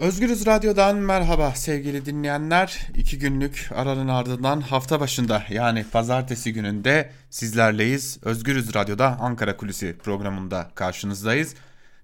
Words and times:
Özgürüz 0.00 0.46
Radyo'dan 0.46 0.96
merhaba 0.96 1.52
sevgili 1.54 2.06
dinleyenler. 2.06 2.86
İki 2.96 3.18
günlük 3.18 3.70
aranın 3.74 4.08
ardından 4.08 4.60
hafta 4.60 5.00
başında 5.00 5.42
yani 5.50 5.84
pazartesi 5.92 6.52
gününde 6.52 7.10
sizlerleyiz. 7.30 8.18
Özgürüz 8.22 8.74
Radyo'da 8.74 9.18
Ankara 9.20 9.56
Kulisi 9.56 9.96
programında 9.98 10.70
karşınızdayız. 10.74 11.54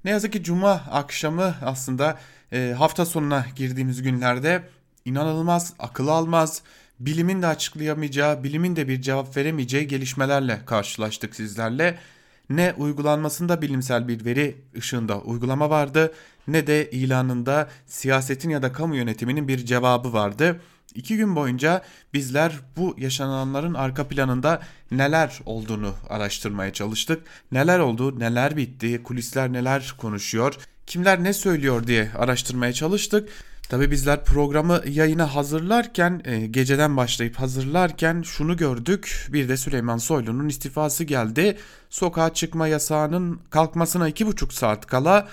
Ne 0.04 0.10
yazık 0.10 0.32
ki 0.32 0.42
cuma 0.42 0.70
akşamı 0.70 1.54
aslında 1.62 2.18
e, 2.52 2.74
hafta 2.78 3.06
sonuna 3.06 3.46
girdiğimiz 3.56 4.02
günlerde 4.02 4.62
inanılmaz, 5.04 5.72
akıl 5.78 6.08
almaz, 6.08 6.62
bilimin 7.00 7.42
de 7.42 7.46
açıklayamayacağı, 7.46 8.44
bilimin 8.44 8.76
de 8.76 8.88
bir 8.88 9.02
cevap 9.02 9.36
veremeyeceği 9.36 9.86
gelişmelerle 9.86 10.60
karşılaştık 10.66 11.36
sizlerle. 11.36 11.98
Ne 12.50 12.74
uygulanmasında 12.78 13.62
bilimsel 13.62 14.08
bir 14.08 14.24
veri 14.24 14.56
ışığında 14.76 15.20
uygulama 15.20 15.70
vardı 15.70 16.12
ne 16.48 16.66
de 16.66 16.90
ilanında 16.90 17.68
siyasetin 17.86 18.50
ya 18.50 18.62
da 18.62 18.72
kamu 18.72 18.96
yönetiminin 18.96 19.48
bir 19.48 19.66
cevabı 19.66 20.12
vardı. 20.12 20.60
İki 20.94 21.16
gün 21.16 21.36
boyunca 21.36 21.82
bizler 22.14 22.52
bu 22.76 22.94
yaşananların 22.98 23.74
arka 23.74 24.08
planında 24.08 24.62
neler 24.90 25.40
olduğunu 25.46 25.94
araştırmaya 26.08 26.72
çalıştık. 26.72 27.22
Neler 27.52 27.78
oldu, 27.78 28.18
neler 28.18 28.56
bitti, 28.56 29.02
kulisler 29.02 29.52
neler 29.52 29.94
konuşuyor, 29.98 30.54
kimler 30.86 31.24
ne 31.24 31.32
söylüyor 31.32 31.86
diye 31.86 32.10
araştırmaya 32.18 32.72
çalıştık. 32.72 33.28
Tabi 33.68 33.90
bizler 33.90 34.24
programı 34.24 34.82
yayına 34.88 35.34
hazırlarken 35.34 36.22
e, 36.24 36.46
geceden 36.46 36.96
başlayıp 36.96 37.36
hazırlarken 37.36 38.22
şunu 38.22 38.56
gördük. 38.56 39.28
Bir 39.32 39.48
de 39.48 39.56
Süleyman 39.56 39.98
Soylu'nun 39.98 40.48
istifası 40.48 41.04
geldi. 41.04 41.58
Sokağa 41.90 42.34
çıkma 42.34 42.68
yasağının 42.68 43.40
kalkmasına 43.50 44.08
iki 44.08 44.26
buçuk 44.26 44.52
saat 44.52 44.86
kala 44.86 45.28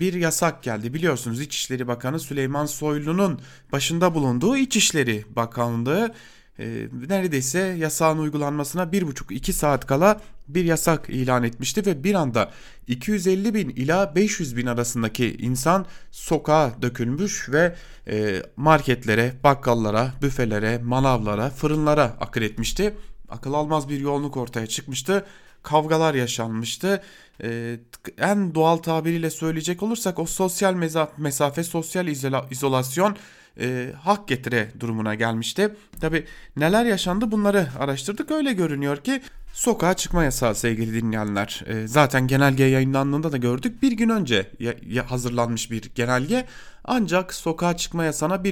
bir 0.00 0.12
yasak 0.12 0.62
geldi. 0.62 0.94
Biliyorsunuz 0.94 1.40
İçişleri 1.40 1.88
Bakanı 1.88 2.20
Süleyman 2.20 2.66
Soylu'nun 2.66 3.40
başında 3.72 4.14
bulunduğu 4.14 4.56
İçişleri 4.56 5.24
Bakanlığı 5.36 6.14
e, 6.60 6.88
neredeyse 7.08 7.58
yasağın 7.58 8.18
uygulanmasına 8.18 8.92
bir 8.92 9.06
buçuk 9.06 9.32
iki 9.32 9.52
saat 9.52 9.86
kala 9.86 10.20
bir 10.48 10.64
yasak 10.64 11.10
ilan 11.10 11.42
etmişti 11.42 11.86
ve 11.86 12.04
bir 12.04 12.14
anda 12.14 12.50
250 12.86 13.54
bin 13.54 13.68
ila 13.68 14.14
500 14.14 14.56
bin 14.56 14.66
arasındaki 14.66 15.36
insan 15.36 15.86
sokağa 16.10 16.72
dökülmüş 16.82 17.48
ve 17.50 17.74
e, 18.08 18.42
marketlere, 18.56 19.32
bakkallara, 19.44 20.12
büfelere, 20.22 20.78
manavlara, 20.78 21.50
fırınlara 21.50 22.16
akıl 22.20 22.42
etmişti. 22.42 22.94
Akıl 23.28 23.52
almaz 23.52 23.88
bir 23.88 24.00
yoğunluk 24.00 24.36
ortaya 24.36 24.66
çıkmıştı. 24.66 25.26
Kavgalar 25.62 26.14
yaşanmıştı. 26.14 27.02
Ee, 27.42 27.78
en 28.18 28.54
doğal 28.54 28.76
tabiriyle 28.76 29.30
söyleyecek 29.30 29.82
olursak 29.82 30.18
o 30.18 30.26
sosyal 30.26 30.74
mesafe, 31.18 31.64
sosyal 31.64 32.06
izolasyon 32.50 33.16
e, 33.60 33.92
hak 34.02 34.28
getire 34.28 34.68
durumuna 34.80 35.14
gelmişti. 35.14 35.74
Tabi 36.00 36.24
neler 36.56 36.84
yaşandı 36.84 37.32
bunları 37.32 37.66
araştırdık. 37.78 38.30
Öyle 38.30 38.52
görünüyor 38.52 38.96
ki 38.96 39.22
sokağa 39.52 39.94
çıkma 39.94 40.24
yasağı 40.24 40.54
sevgili 40.54 41.02
dinleyenler. 41.02 41.62
E, 41.66 41.88
zaten 41.88 42.26
genelge 42.26 42.64
yayınlandığında 42.64 43.32
da 43.32 43.36
gördük. 43.36 43.82
Bir 43.82 43.92
gün 43.92 44.08
önce 44.08 44.50
ya, 44.58 44.74
ya 44.86 45.10
hazırlanmış 45.10 45.70
bir 45.70 45.90
genelge 45.94 46.46
ancak 46.84 47.34
sokağa 47.34 47.76
çıkma 47.76 48.04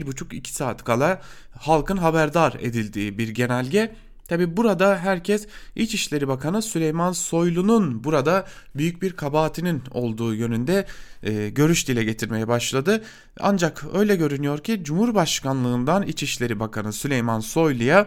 buçuk 0.06 0.32
iki 0.32 0.54
saat 0.54 0.84
kala 0.84 1.22
halkın 1.58 1.96
haberdar 1.96 2.56
edildiği 2.60 3.18
bir 3.18 3.28
genelge. 3.28 3.94
Tabi 4.28 4.56
burada 4.56 4.98
herkes 4.98 5.46
İçişleri 5.76 6.28
Bakanı 6.28 6.62
Süleyman 6.62 7.12
Soylu'nun 7.12 8.04
burada 8.04 8.46
büyük 8.74 9.02
bir 9.02 9.12
kabahatinin 9.12 9.82
olduğu 9.90 10.34
yönünde 10.34 10.86
e, 11.22 11.48
görüş 11.48 11.88
dile 11.88 12.04
getirmeye 12.04 12.48
başladı. 12.48 13.04
Ancak 13.40 13.84
öyle 13.94 14.16
görünüyor 14.16 14.58
ki 14.58 14.80
Cumhurbaşkanlığından 14.84 16.02
İçişleri 16.02 16.60
Bakanı 16.60 16.92
Süleyman 16.92 17.40
Soylu'ya 17.40 18.06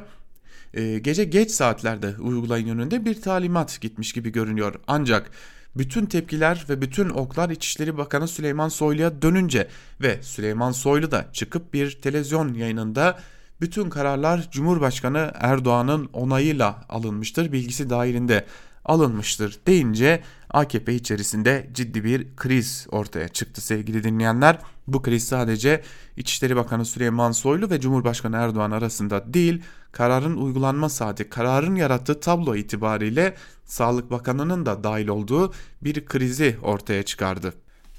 e, 0.73 0.99
gece 0.99 1.23
geç 1.23 1.51
saatlerde 1.51 2.15
uygulayın 2.19 2.67
yönünde 2.67 3.05
bir 3.05 3.21
talimat 3.21 3.81
gitmiş 3.81 4.13
gibi 4.13 4.31
görünüyor. 4.31 4.75
Ancak 4.87 5.31
bütün 5.75 6.05
tepkiler 6.05 6.65
ve 6.69 6.81
bütün 6.81 7.09
oklar 7.09 7.49
İçişleri 7.49 7.97
Bakanı 7.97 8.27
Süleyman 8.27 8.69
Soylu'ya 8.69 9.21
dönünce 9.21 9.67
ve 10.01 10.21
Süleyman 10.21 10.71
Soylu 10.71 11.11
da 11.11 11.25
çıkıp 11.33 11.73
bir 11.73 11.91
televizyon 12.01 12.53
yayınında 12.53 13.19
bütün 13.61 13.89
kararlar 13.89 14.47
Cumhurbaşkanı 14.51 15.31
Erdoğan'ın 15.33 16.09
onayıyla 16.13 16.81
alınmıştır, 16.89 17.51
bilgisi 17.51 17.89
dahilinde 17.89 18.45
alınmıştır 18.85 19.59
deyince 19.67 20.23
AKP 20.49 20.93
içerisinde 20.93 21.69
ciddi 21.73 22.03
bir 22.03 22.35
kriz 22.35 22.87
ortaya 22.91 23.27
çıktı 23.27 23.61
sevgili 23.61 24.03
dinleyenler. 24.03 24.59
Bu 24.87 25.01
kriz 25.01 25.27
sadece 25.27 25.81
İçişleri 26.17 26.55
Bakanı 26.55 26.85
Süleyman 26.85 27.31
Soylu 27.31 27.69
ve 27.69 27.79
Cumhurbaşkanı 27.79 28.35
Erdoğan 28.35 28.71
arasında 28.71 29.33
değil, 29.33 29.61
kararın 29.91 30.37
uygulanma 30.37 30.89
saati, 30.89 31.29
kararın 31.29 31.75
yarattığı 31.75 32.19
tablo 32.19 32.55
itibariyle 32.55 33.35
Sağlık 33.65 34.11
Bakanı'nın 34.11 34.65
da 34.65 34.83
dahil 34.83 35.07
olduğu 35.07 35.53
bir 35.81 36.05
krizi 36.05 36.57
ortaya 36.63 37.03
çıkardı. 37.03 37.53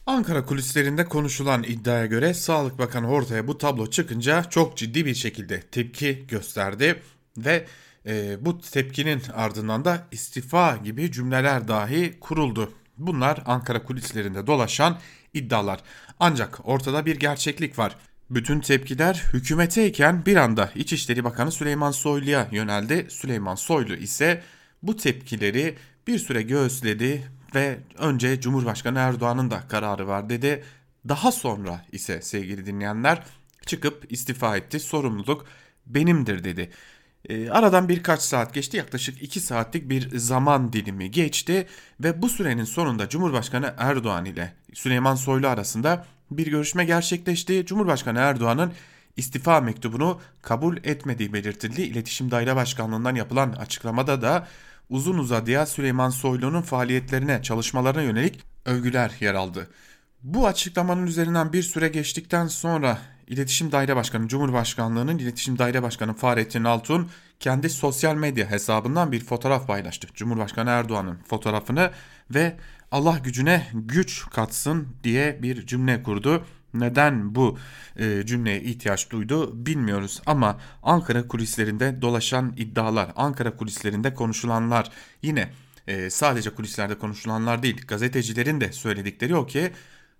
Ankara 0.07 0.45
kulislerinde 0.45 1.05
konuşulan 1.05 1.63
iddiaya 1.63 2.07
göre 2.07 2.35
Sağlık 2.35 2.79
Bakanı 2.79 3.11
ortaya 3.11 3.47
bu 3.47 3.59
tablo 3.59 3.91
çıkınca 3.91 4.45
çok 4.45 4.77
ciddi 4.77 5.07
bir 5.07 5.15
şekilde 5.15 5.61
tepki 5.61 6.25
gösterdi 6.29 7.03
ve 7.37 7.67
e, 8.07 8.45
bu 8.45 8.61
tepkinin 8.61 9.23
ardından 9.35 9.85
da 9.85 10.07
istifa 10.11 10.77
gibi 10.77 11.13
cümleler 11.13 11.69
dahi 11.69 12.21
kuruldu. 12.21 12.73
Bunlar 12.99 13.43
Ankara 13.47 13.83
kulislerinde 13.83 14.47
dolaşan 14.47 14.99
iddialar. 15.35 15.81
Ancak 16.21 16.69
ortada 16.69 17.07
bir 17.07 17.17
gerçeklik 17.17 17.79
var. 17.79 17.97
Bütün 18.31 18.61
tepkiler 18.61 19.25
hükümeteyken 19.33 20.27
bir 20.27 20.37
anda 20.37 20.71
İçişleri 20.75 21.25
Bakanı 21.25 21.53
Süleyman 21.53 21.91
Soylu'ya 21.91 22.49
yöneldi. 22.51 23.07
Süleyman 23.11 23.55
Soylu 23.55 23.95
ise 23.95 24.43
bu 24.83 24.97
tepkileri 24.97 25.77
bir 26.07 26.19
süre 26.19 26.43
göğüsledi 26.43 27.23
ve 27.55 27.79
önce 27.99 28.41
Cumhurbaşkanı 28.41 28.99
Erdoğan'ın 28.99 29.51
da 29.51 29.61
kararı 29.69 30.09
var 30.09 30.29
dedi. 30.29 30.65
Daha 31.09 31.33
sonra 31.33 31.85
ise 31.93 32.23
sevgili 32.23 32.67
dinleyenler 32.67 33.23
çıkıp 33.67 34.13
istifa 34.13 34.57
etti. 34.57 34.81
Sorumluluk 34.81 35.47
benimdir 35.87 36.45
dedi. 36.45 36.71
E, 37.29 37.51
aradan 37.51 37.89
birkaç 37.89 38.23
saat 38.23 38.55
geçti 38.55 38.77
yaklaşık 38.77 39.23
2 39.23 39.41
saatlik 39.41 39.91
bir 39.91 40.19
zaman 40.19 40.73
dilimi 40.73 41.11
geçti 41.11 41.67
ve 42.01 42.23
bu 42.23 42.29
sürenin 42.29 42.65
sonunda 42.65 43.09
Cumhurbaşkanı 43.09 43.75
Erdoğan 43.79 44.25
ile 44.25 44.53
Süleyman 44.75 45.15
Soylu 45.15 45.49
arasında 45.49 46.07
bir 46.31 46.47
görüşme 46.47 46.85
gerçekleşti. 46.85 47.67
Cumhurbaşkanı 47.67 48.19
Erdoğan'ın 48.19 48.73
istifa 49.17 49.61
mektubunu 49.61 50.21
kabul 50.43 50.77
etmediği 50.77 51.33
belirtildi. 51.33 51.83
İletişim 51.83 52.31
Daire 52.31 52.57
Başkanlığı'ndan 52.57 53.15
yapılan 53.15 53.53
açıklamada 53.53 54.23
da 54.23 54.49
uzun 54.89 55.19
uzadıya 55.19 55.67
Süleyman 55.67 56.11
Soylu'nun 56.11 56.63
faaliyetlerine, 56.63 57.43
çalışmalarına 57.43 58.03
yönelik 58.03 58.41
övgüler 58.65 59.13
yer 59.21 59.35
aldı. 59.35 59.71
Bu 60.23 60.47
açıklamanın 60.47 61.07
üzerinden 61.07 61.53
bir 61.53 61.63
süre 61.63 61.89
geçtikten 61.89 62.47
sonra 62.47 62.99
İletişim 63.27 63.73
Daire 63.73 63.97
Başkanı 63.97 64.29
Cumhurbaşkanlığı'nın 64.29 65.19
İletişim 65.19 65.59
Daire 65.59 65.83
Başkanı 65.83 66.15
Fahrettin 66.15 66.65
Altun 66.65 67.11
kendi 67.41 67.71
sosyal 67.71 68.15
medya 68.15 68.51
hesabından 68.51 69.13
bir 69.13 69.25
fotoğraf 69.25 69.67
paylaştı. 69.67 70.09
Cumhurbaşkanı 70.15 70.71
Erdoğan'ın 70.71 71.19
fotoğrafını 71.29 71.91
ve 72.31 72.57
Allah 72.91 73.19
gücüne 73.19 73.67
güç 73.73 74.31
katsın 74.31 74.89
diye 75.05 75.43
bir 75.43 75.67
cümle 75.67 76.03
kurdu. 76.03 76.45
Neden 76.75 77.35
bu 77.35 77.59
e, 77.97 78.27
cümleye 78.27 78.63
ihtiyaç 78.63 79.11
duydu 79.11 79.67
bilmiyoruz 79.67 80.23
ama 80.27 80.61
Ankara 80.83 81.29
kulislerinde 81.29 82.03
dolaşan 82.03 82.55
iddialar, 82.57 83.13
Ankara 83.17 83.57
kulislerinde 83.57 84.15
konuşulanlar 84.15 84.91
yine 85.23 85.51
e, 85.87 86.11
sadece 86.11 86.51
kulislerde 86.51 86.99
konuşulanlar 86.99 87.63
değil 87.63 87.87
gazetecilerin 87.87 88.61
de 88.61 88.73
söyledikleri 88.73 89.37
o 89.37 89.47
ki 89.47 89.73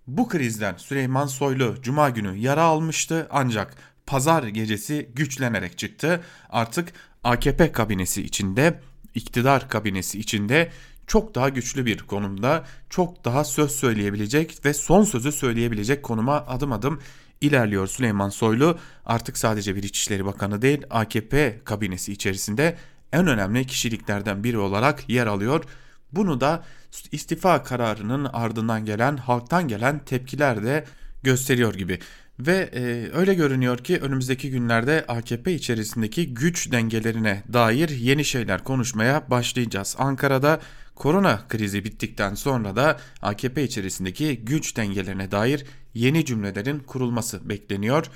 bu 0.07 0.29
krizden 0.29 0.77
Süleyman 0.77 1.27
Soylu 1.27 1.77
cuma 1.83 2.11
günü 2.11 2.37
yara 2.37 2.63
almıştı 2.63 3.27
ancak 3.31 3.75
pazar 4.07 4.43
gecesi 4.43 5.09
güçlenerek 5.15 5.79
çıktı. 5.79 6.21
Artık 6.51 6.93
AKP 7.25 7.73
kabinesi 7.73 8.23
içinde, 8.23 8.81
iktidar 9.15 9.69
kabinesi 9.69 10.19
içinde 10.19 10.71
çok 11.07 11.35
daha 11.35 11.49
güçlü 11.49 11.87
bir 11.87 11.99
konumda, 11.99 12.65
çok 12.91 13.25
daha 13.25 13.45
söz 13.45 13.71
söyleyebilecek 13.71 14.65
ve 14.65 14.75
son 14.75 15.05
sözü 15.05 15.33
söyleyebilecek 15.33 16.03
konuma 16.03 16.37
adım 16.47 16.73
adım 16.73 17.01
ilerliyor 17.41 17.87
Süleyman 17.87 18.29
Soylu. 18.29 18.79
Artık 19.07 19.39
sadece 19.39 19.77
bir 19.77 19.83
İçişleri 19.83 20.25
Bakanı 20.25 20.63
değil, 20.63 20.83
AKP 20.91 21.61
kabinesi 21.65 22.13
içerisinde 22.13 22.77
en 23.13 23.27
önemli 23.27 23.67
kişiliklerden 23.67 24.45
biri 24.45 24.59
olarak 24.59 25.09
yer 25.09 25.27
alıyor. 25.27 25.65
Bunu 26.13 26.41
da 26.41 26.65
istifa 27.13 27.63
kararının 27.63 28.25
ardından 28.25 28.85
gelen 28.85 29.17
halktan 29.17 29.69
gelen 29.69 29.99
tepkiler 29.99 30.63
de 30.65 30.85
gösteriyor 31.23 31.75
gibi. 31.75 31.99
Ve 32.47 32.71
e, 32.75 33.11
öyle 33.17 33.35
görünüyor 33.35 33.79
ki 33.79 33.99
önümüzdeki 33.99 34.51
günlerde 34.51 35.05
AKP 35.09 35.53
içerisindeki 35.53 36.35
güç 36.35 36.73
dengelerine 36.73 37.43
dair 37.53 37.89
yeni 37.89 38.25
şeyler 38.25 38.65
konuşmaya 38.65 39.31
başlayacağız. 39.31 39.97
Ankara'da 39.99 40.61
korona 40.95 41.49
krizi 41.49 41.85
bittikten 41.85 42.35
sonra 42.35 42.77
da 42.77 43.01
AKP 43.23 43.65
içerisindeki 43.65 44.37
güç 44.37 44.77
dengelerine 44.77 45.31
dair 45.31 45.65
yeni 45.95 46.25
cümlelerin 46.25 46.79
kurulması 46.79 47.49
bekleniyor. 47.49 48.07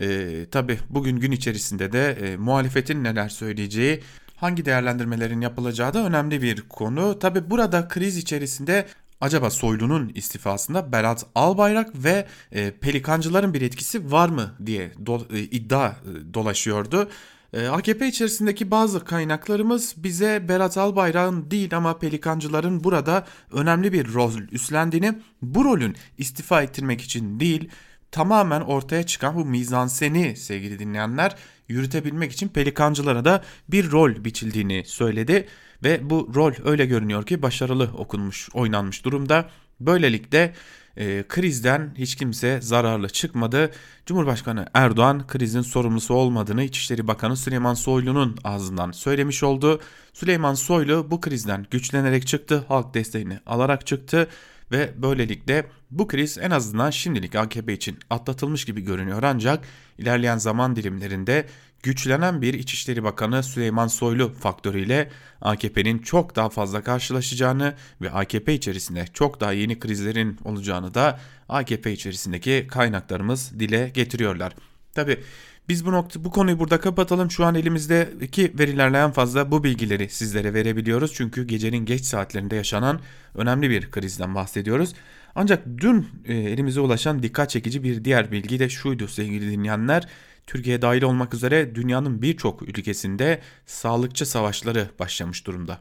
E, 0.00 0.46
Tabi 0.50 0.78
bugün 0.90 1.16
gün 1.16 1.32
içerisinde 1.32 1.92
de 1.92 2.10
e, 2.10 2.36
muhalefetin 2.36 3.04
neler 3.04 3.28
söyleyeceği 3.28 4.00
hangi 4.36 4.64
değerlendirmelerin 4.64 5.40
yapılacağı 5.40 5.94
da 5.94 6.06
önemli 6.06 6.42
bir 6.42 6.60
konu. 6.60 7.18
Tabi 7.18 7.50
burada 7.50 7.88
kriz 7.88 8.16
içerisinde 8.16 8.86
acaba 9.20 9.50
Soylu'nun 9.50 10.12
istifasında 10.14 10.92
Berat 10.92 11.26
Albayrak 11.34 12.04
ve 12.04 12.26
e, 12.52 12.70
Pelikancıların 12.70 13.54
bir 13.54 13.62
etkisi 13.62 14.12
var 14.12 14.28
mı 14.28 14.54
diye 14.66 14.92
do, 15.06 15.26
e, 15.32 15.38
iddia 15.40 15.88
e, 15.88 16.34
dolaşıyordu. 16.34 17.08
E, 17.52 17.66
AKP 17.66 18.08
içerisindeki 18.08 18.70
bazı 18.70 19.04
kaynaklarımız 19.04 19.94
bize 19.96 20.48
Berat 20.48 20.78
Albayrak'ın 20.78 21.50
değil 21.50 21.76
ama 21.76 21.98
Pelikancıların 21.98 22.84
burada 22.84 23.26
önemli 23.52 23.92
bir 23.92 24.14
rol 24.14 24.32
üstlendiğini, 24.52 25.18
bu 25.42 25.64
rolün 25.64 25.96
istifa 26.18 26.62
ettirmek 26.62 27.00
için 27.00 27.40
değil, 27.40 27.68
tamamen 28.10 28.60
ortaya 28.60 29.02
çıkan 29.02 29.34
bu 29.34 29.44
mizanseni 29.44 30.36
sevgili 30.36 30.78
dinleyenler 30.78 31.36
yürütebilmek 31.68 32.32
için 32.32 32.48
pelikancılara 32.48 33.24
da 33.24 33.44
bir 33.68 33.90
rol 33.90 34.24
biçildiğini 34.24 34.82
söyledi 34.86 35.46
ve 35.84 36.10
bu 36.10 36.30
rol 36.34 36.52
öyle 36.64 36.86
görünüyor 36.86 37.26
ki 37.26 37.42
başarılı 37.42 37.90
okunmuş, 37.98 38.48
oynanmış 38.54 39.04
durumda. 39.04 39.50
Böylelikle 39.80 40.54
e, 40.96 41.24
krizden 41.28 41.94
hiç 41.98 42.16
kimse 42.16 42.60
zararlı 42.60 43.08
çıkmadı. 43.08 43.70
Cumhurbaşkanı 44.06 44.66
Erdoğan 44.74 45.26
krizin 45.26 45.62
sorumlusu 45.62 46.14
olmadığını 46.14 46.62
İçişleri 46.62 47.08
Bakanı 47.08 47.36
Süleyman 47.36 47.74
Soylu'nun 47.74 48.36
ağzından 48.44 48.92
söylemiş 48.92 49.42
oldu. 49.42 49.80
Süleyman 50.12 50.54
Soylu 50.54 51.06
bu 51.10 51.20
krizden 51.20 51.66
güçlenerek 51.70 52.26
çıktı, 52.26 52.64
halk 52.68 52.94
desteğini 52.94 53.38
alarak 53.46 53.86
çıktı 53.86 54.28
ve 54.72 54.90
böylelikle 54.96 55.66
bu 55.90 56.08
kriz 56.08 56.38
en 56.38 56.50
azından 56.50 56.90
şimdilik 56.90 57.34
AKP 57.34 57.72
için 57.72 57.98
atlatılmış 58.10 58.64
gibi 58.64 58.80
görünüyor 58.80 59.22
ancak 59.22 59.64
ilerleyen 59.98 60.38
zaman 60.38 60.76
dilimlerinde 60.76 61.46
güçlenen 61.82 62.42
bir 62.42 62.54
İçişleri 62.54 63.04
Bakanı 63.04 63.42
Süleyman 63.42 63.86
Soylu 63.86 64.34
faktörüyle 64.34 65.10
AKP'nin 65.40 65.98
çok 65.98 66.36
daha 66.36 66.48
fazla 66.48 66.82
karşılaşacağını 66.82 67.74
ve 68.00 68.10
AKP 68.10 68.54
içerisinde 68.54 69.04
çok 69.14 69.40
daha 69.40 69.52
yeni 69.52 69.78
krizlerin 69.78 70.38
olacağını 70.44 70.94
da 70.94 71.20
AKP 71.48 71.92
içerisindeki 71.92 72.66
kaynaklarımız 72.70 73.60
dile 73.60 73.88
getiriyorlar. 73.88 74.52
Tabi 74.94 75.20
biz 75.68 75.86
bu 75.86 75.92
nokta 75.92 76.24
bu 76.24 76.30
konuyu 76.30 76.58
burada 76.58 76.80
kapatalım. 76.80 77.30
Şu 77.30 77.44
an 77.44 77.54
elimizdeki 77.54 78.52
verilerle 78.58 78.98
en 78.98 79.10
fazla 79.10 79.50
bu 79.50 79.64
bilgileri 79.64 80.08
sizlere 80.08 80.54
verebiliyoruz. 80.54 81.14
Çünkü 81.14 81.46
gecenin 81.46 81.84
geç 81.84 82.04
saatlerinde 82.04 82.56
yaşanan 82.56 83.00
önemli 83.34 83.70
bir 83.70 83.90
krizden 83.90 84.34
bahsediyoruz. 84.34 84.94
Ancak 85.34 85.66
dün 85.78 86.08
e, 86.24 86.34
elimize 86.34 86.80
ulaşan 86.80 87.22
dikkat 87.22 87.50
çekici 87.50 87.82
bir 87.82 88.04
diğer 88.04 88.32
bilgi 88.32 88.58
de 88.58 88.68
şuydu 88.68 89.08
sevgili 89.08 89.50
dinleyenler. 89.50 90.08
Türkiye 90.46 90.82
dahil 90.82 91.02
olmak 91.02 91.34
üzere 91.34 91.74
dünyanın 91.74 92.22
birçok 92.22 92.62
ülkesinde 92.62 93.40
sağlıkçı 93.66 94.26
savaşları 94.26 94.90
başlamış 94.98 95.46
durumda. 95.46 95.80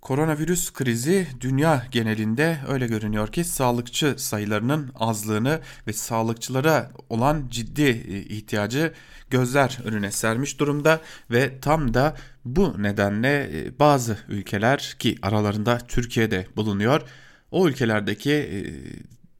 Koronavirüs 0.00 0.72
krizi 0.72 1.26
dünya 1.40 1.86
genelinde 1.90 2.58
öyle 2.68 2.86
görünüyor 2.86 3.32
ki 3.32 3.44
sağlıkçı 3.44 4.14
sayılarının 4.18 4.90
azlığını 4.94 5.60
ve 5.86 5.92
sağlıkçılara 5.92 6.90
olan 7.08 7.46
ciddi 7.50 7.82
e, 7.82 8.20
ihtiyacı 8.20 8.92
gözler 9.30 9.78
önüne 9.84 10.10
sermiş 10.10 10.60
durumda 10.60 11.00
ve 11.30 11.60
tam 11.60 11.94
da 11.94 12.16
bu 12.44 12.82
nedenle 12.82 13.50
e, 13.52 13.78
bazı 13.78 14.18
ülkeler 14.28 14.96
ki 14.98 15.18
aralarında 15.22 15.78
Türkiye'de 15.78 16.46
bulunuyor 16.56 17.02
o 17.50 17.68
ülkelerdeki 17.68 18.32
e, 18.32 18.58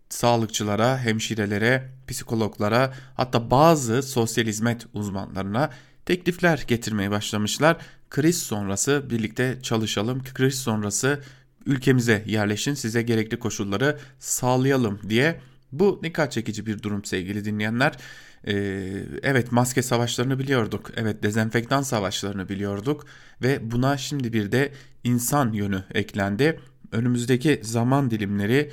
sağlıkçılara, 0.09 0.99
hemşirelere, 0.99 1.89
psikologlara 2.09 2.95
hatta 3.15 3.51
bazı 3.51 4.03
sosyal 4.03 4.47
hizmet 4.47 4.87
uzmanlarına 4.95 5.71
teklifler 6.07 6.65
getirmeye 6.69 7.11
başlamışlar. 7.11 7.77
Kriz 8.11 8.43
sonrası 8.43 9.11
birlikte 9.11 9.59
çalışalım, 9.63 10.23
kriz 10.35 10.55
sonrası 10.55 11.21
ülkemize 11.67 12.25
yerleşin, 12.27 12.75
size 12.75 13.03
gerekli 13.03 13.39
koşulları 13.39 13.99
sağlayalım 14.19 15.01
diye. 15.09 15.41
Bu 15.73 16.01
dikkat 16.05 16.33
çekici 16.33 16.67
bir 16.67 16.83
durum 16.83 17.05
sevgili 17.05 17.45
dinleyenler. 17.45 17.97
Ee, 18.47 18.55
evet 19.23 19.53
maske 19.53 19.83
savaşlarını 19.83 20.39
biliyorduk. 20.39 20.91
Evet 20.97 21.23
dezenfektan 21.23 21.83
savaşlarını 21.83 22.49
biliyorduk. 22.49 23.07
Ve 23.43 23.71
buna 23.71 23.97
şimdi 23.97 24.33
bir 24.33 24.53
de 24.53 24.73
insan 25.05 25.53
yönü 25.53 25.85
eklendi. 25.95 26.61
Önümüzdeki 26.93 27.61
zaman 27.63 28.11
dilimleri 28.11 28.71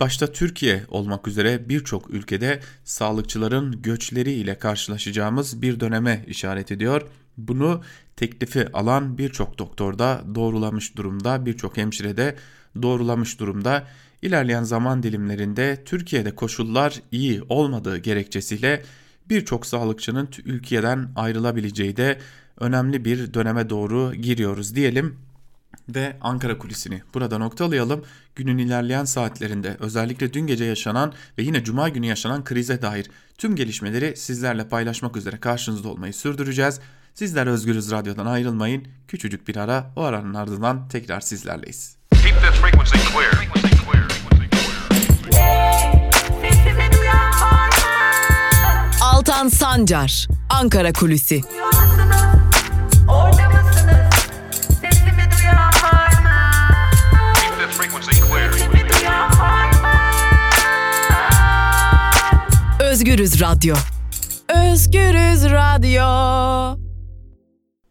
başta 0.00 0.32
Türkiye 0.32 0.84
olmak 0.88 1.28
üzere 1.28 1.68
birçok 1.68 2.10
ülkede 2.10 2.60
sağlıkçıların 2.84 3.82
göçleri 3.82 4.32
ile 4.32 4.58
karşılaşacağımız 4.58 5.62
bir 5.62 5.80
döneme 5.80 6.24
işaret 6.26 6.72
ediyor. 6.72 7.02
Bunu 7.38 7.82
teklifi 8.16 8.72
alan 8.72 9.18
birçok 9.18 9.58
doktor 9.58 9.98
da 9.98 10.22
doğrulamış 10.34 10.96
durumda, 10.96 11.46
birçok 11.46 11.76
hemşire 11.76 12.16
de 12.16 12.36
doğrulamış 12.82 13.40
durumda. 13.40 13.86
İlerleyen 14.22 14.62
zaman 14.62 15.02
dilimlerinde 15.02 15.82
Türkiye'de 15.84 16.34
koşullar 16.34 17.02
iyi 17.12 17.42
olmadığı 17.48 17.98
gerekçesiyle 17.98 18.82
birçok 19.30 19.66
sağlıkçının 19.66 20.28
ülkeden 20.44 21.08
ayrılabileceği 21.16 21.96
de 21.96 22.18
önemli 22.60 23.04
bir 23.04 23.34
döneme 23.34 23.70
doğru 23.70 24.14
giriyoruz 24.14 24.74
diyelim 24.74 25.16
ve 25.88 26.16
Ankara 26.20 26.58
kulisini 26.58 27.02
burada 27.14 27.38
noktalayalım. 27.38 28.04
Günün 28.34 28.58
ilerleyen 28.58 29.04
saatlerinde 29.04 29.76
özellikle 29.80 30.32
dün 30.32 30.46
gece 30.46 30.64
yaşanan 30.64 31.12
ve 31.38 31.42
yine 31.42 31.64
cuma 31.64 31.88
günü 31.88 32.06
yaşanan 32.06 32.44
krize 32.44 32.82
dair 32.82 33.10
tüm 33.38 33.56
gelişmeleri 33.56 34.16
sizlerle 34.16 34.68
paylaşmak 34.68 35.16
üzere 35.16 35.36
karşınızda 35.36 35.88
olmayı 35.88 36.14
sürdüreceğiz. 36.14 36.80
Sizler 37.18 37.46
Özgürüz 37.46 37.90
Radyo'dan 37.90 38.26
ayrılmayın. 38.26 38.88
Küçücük 39.08 39.48
bir 39.48 39.56
ara 39.56 39.92
o 39.96 40.02
aranın 40.02 40.34
ardından 40.34 40.88
tekrar 40.88 41.20
sizlerleyiz. 41.20 41.96
Altan 49.02 49.48
Sancar, 49.48 50.28
Ankara 50.50 50.92
Kulüsi. 50.92 51.40
Özgürüz 62.80 63.40
Radyo. 63.40 63.76
Özgürüz 64.48 65.44
Radyo. 65.44 66.87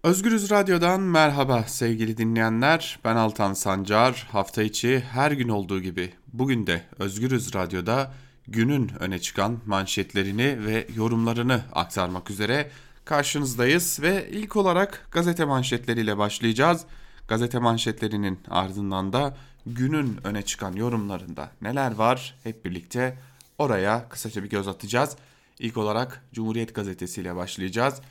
Özgürüz 0.07 0.51
Radyo'dan 0.51 1.01
merhaba 1.01 1.63
sevgili 1.63 2.17
dinleyenler. 2.17 2.99
Ben 3.03 3.15
Altan 3.15 3.53
Sancar. 3.53 4.27
Hafta 4.31 4.63
içi 4.63 4.99
her 4.99 5.31
gün 5.31 5.49
olduğu 5.49 5.81
gibi 5.81 6.13
bugün 6.33 6.67
de 6.67 6.83
Özgürüz 6.99 7.55
Radyo'da 7.55 8.13
günün 8.47 8.91
öne 8.99 9.19
çıkan 9.19 9.59
manşetlerini 9.65 10.65
ve 10.65 10.87
yorumlarını 10.95 11.61
aktarmak 11.73 12.31
üzere 12.31 12.69
karşınızdayız 13.05 13.99
ve 14.01 14.29
ilk 14.31 14.55
olarak 14.55 15.07
gazete 15.11 15.45
manşetleriyle 15.45 16.17
başlayacağız. 16.17 16.85
Gazete 17.27 17.59
manşetlerinin 17.59 18.39
ardından 18.49 19.13
da 19.13 19.37
günün 19.65 20.19
öne 20.23 20.41
çıkan 20.41 20.73
yorumlarında 20.73 21.51
neler 21.61 21.91
var 21.91 22.35
hep 22.43 22.65
birlikte 22.65 23.17
oraya 23.57 24.09
kısaca 24.09 24.43
bir 24.43 24.49
göz 24.49 24.67
atacağız. 24.67 25.15
İlk 25.59 25.77
olarak 25.77 26.23
Cumhuriyet 26.33 26.75
Gazetesi 26.75 27.21
ile 27.21 27.35
başlayacağız. 27.35 28.01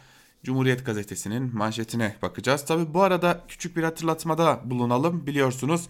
Cumhuriyet 0.45 0.87
Gazetesi'nin 0.87 1.57
manşetine 1.57 2.17
bakacağız. 2.23 2.65
Tabi 2.65 2.95
bu 2.95 3.03
arada 3.03 3.41
küçük 3.49 3.77
bir 3.77 3.83
hatırlatmada 3.83 4.61
bulunalım. 4.65 5.27
Biliyorsunuz 5.27 5.89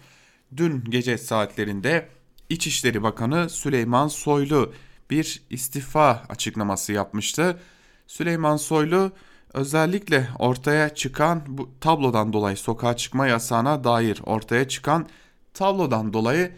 dün 0.56 0.84
gece 0.84 1.18
saatlerinde 1.18 2.08
İçişleri 2.48 3.02
Bakanı 3.02 3.50
Süleyman 3.50 4.08
Soylu 4.08 4.72
bir 5.10 5.42
istifa 5.50 6.24
açıklaması 6.28 6.92
yapmıştı. 6.92 7.60
Süleyman 8.06 8.56
Soylu 8.56 9.12
özellikle 9.52 10.28
ortaya 10.38 10.94
çıkan 10.94 11.42
bu 11.48 11.70
tablodan 11.80 12.32
dolayı 12.32 12.56
sokağa 12.56 12.96
çıkma 12.96 13.26
yasağına 13.26 13.84
dair 13.84 14.20
ortaya 14.26 14.68
çıkan 14.68 15.08
tablodan 15.54 16.12
dolayı 16.12 16.52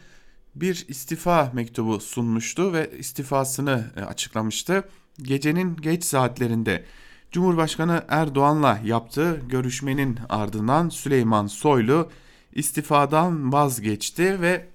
bir 0.54 0.84
istifa 0.88 1.50
mektubu 1.52 2.00
sunmuştu 2.00 2.72
ve 2.72 2.90
istifasını 2.98 3.90
e, 3.96 4.00
açıklamıştı. 4.00 4.84
Gecenin 5.22 5.76
geç 5.76 6.04
saatlerinde 6.04 6.84
Cumhurbaşkanı 7.32 8.04
Erdoğan'la 8.08 8.78
yaptığı 8.84 9.40
görüşmenin 9.48 10.18
ardından 10.28 10.88
Süleyman 10.88 11.46
Soylu 11.46 12.10
istifadan 12.52 13.52
vazgeçti 13.52 14.40
ve 14.40 14.66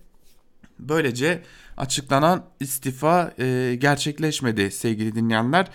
böylece 0.79 1.43
açıklanan 1.77 2.43
istifa 2.59 3.33
e, 3.39 3.75
gerçekleşmedi 3.79 4.71
sevgili 4.71 5.15
dinleyenler. 5.15 5.67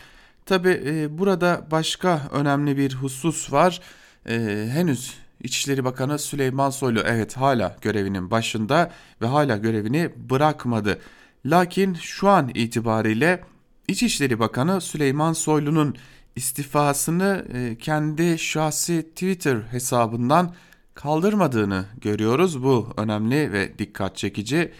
Tabi 0.46 0.82
e, 0.86 1.18
burada 1.18 1.66
başka 1.70 2.22
önemli 2.32 2.76
bir 2.76 2.94
husus 2.94 3.52
var. 3.52 3.80
E, 4.28 4.68
henüz 4.72 5.14
İçişleri 5.42 5.84
Bakanı 5.84 6.18
Süleyman 6.18 6.70
Soylu 6.70 7.00
evet 7.00 7.36
hala 7.36 7.76
görevinin 7.80 8.30
başında 8.30 8.92
ve 9.22 9.26
hala 9.26 9.56
görevini 9.56 10.10
bırakmadı. 10.30 10.98
Lakin 11.46 11.94
şu 11.94 12.28
an 12.28 12.50
itibariyle 12.54 13.44
İçişleri 13.88 14.38
Bakanı 14.38 14.80
Süleyman 14.80 15.32
Soylu'nun 15.32 15.96
istifasını 16.38 17.44
e, 17.54 17.78
kendi 17.78 18.38
şahsi 18.38 19.02
Twitter 19.02 19.56
hesabından 19.70 20.54
kaldırmadığını 20.94 21.84
görüyoruz. 22.00 22.62
Bu 22.62 22.92
önemli 22.96 23.52
ve 23.52 23.78
dikkat 23.78 24.16
çekici. 24.16 24.72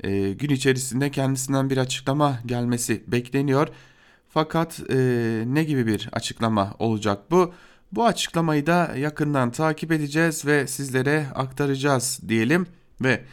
E, 0.00 0.32
gün 0.32 0.48
içerisinde 0.48 1.10
kendisinden 1.10 1.70
bir 1.70 1.76
açıklama 1.78 2.38
gelmesi 2.46 3.02
bekleniyor. 3.06 3.68
Fakat 4.28 4.80
e, 4.90 4.96
ne 5.46 5.64
gibi 5.64 5.86
bir 5.86 6.08
açıklama 6.12 6.74
olacak 6.78 7.30
bu? 7.30 7.54
Bu 7.92 8.06
açıklamayı 8.06 8.66
da 8.66 8.94
yakından 8.96 9.50
takip 9.50 9.92
edeceğiz 9.92 10.46
ve 10.46 10.66
sizlere 10.66 11.26
aktaracağız 11.34 12.20
diyelim 12.28 12.66
ve 13.00 13.24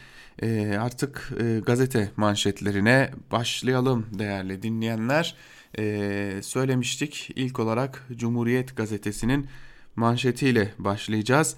artık 0.80 1.32
gazete 1.66 2.10
manşetlerine 2.16 3.10
başlayalım 3.32 4.06
değerli 4.18 4.62
dinleyenler. 4.62 5.34
E, 5.78 6.40
söylemiştik 6.42 7.30
ilk 7.36 7.58
olarak 7.58 8.06
Cumhuriyet 8.16 8.76
gazetesinin 8.76 9.46
manşetiyle 9.96 10.74
başlayacağız. 10.78 11.56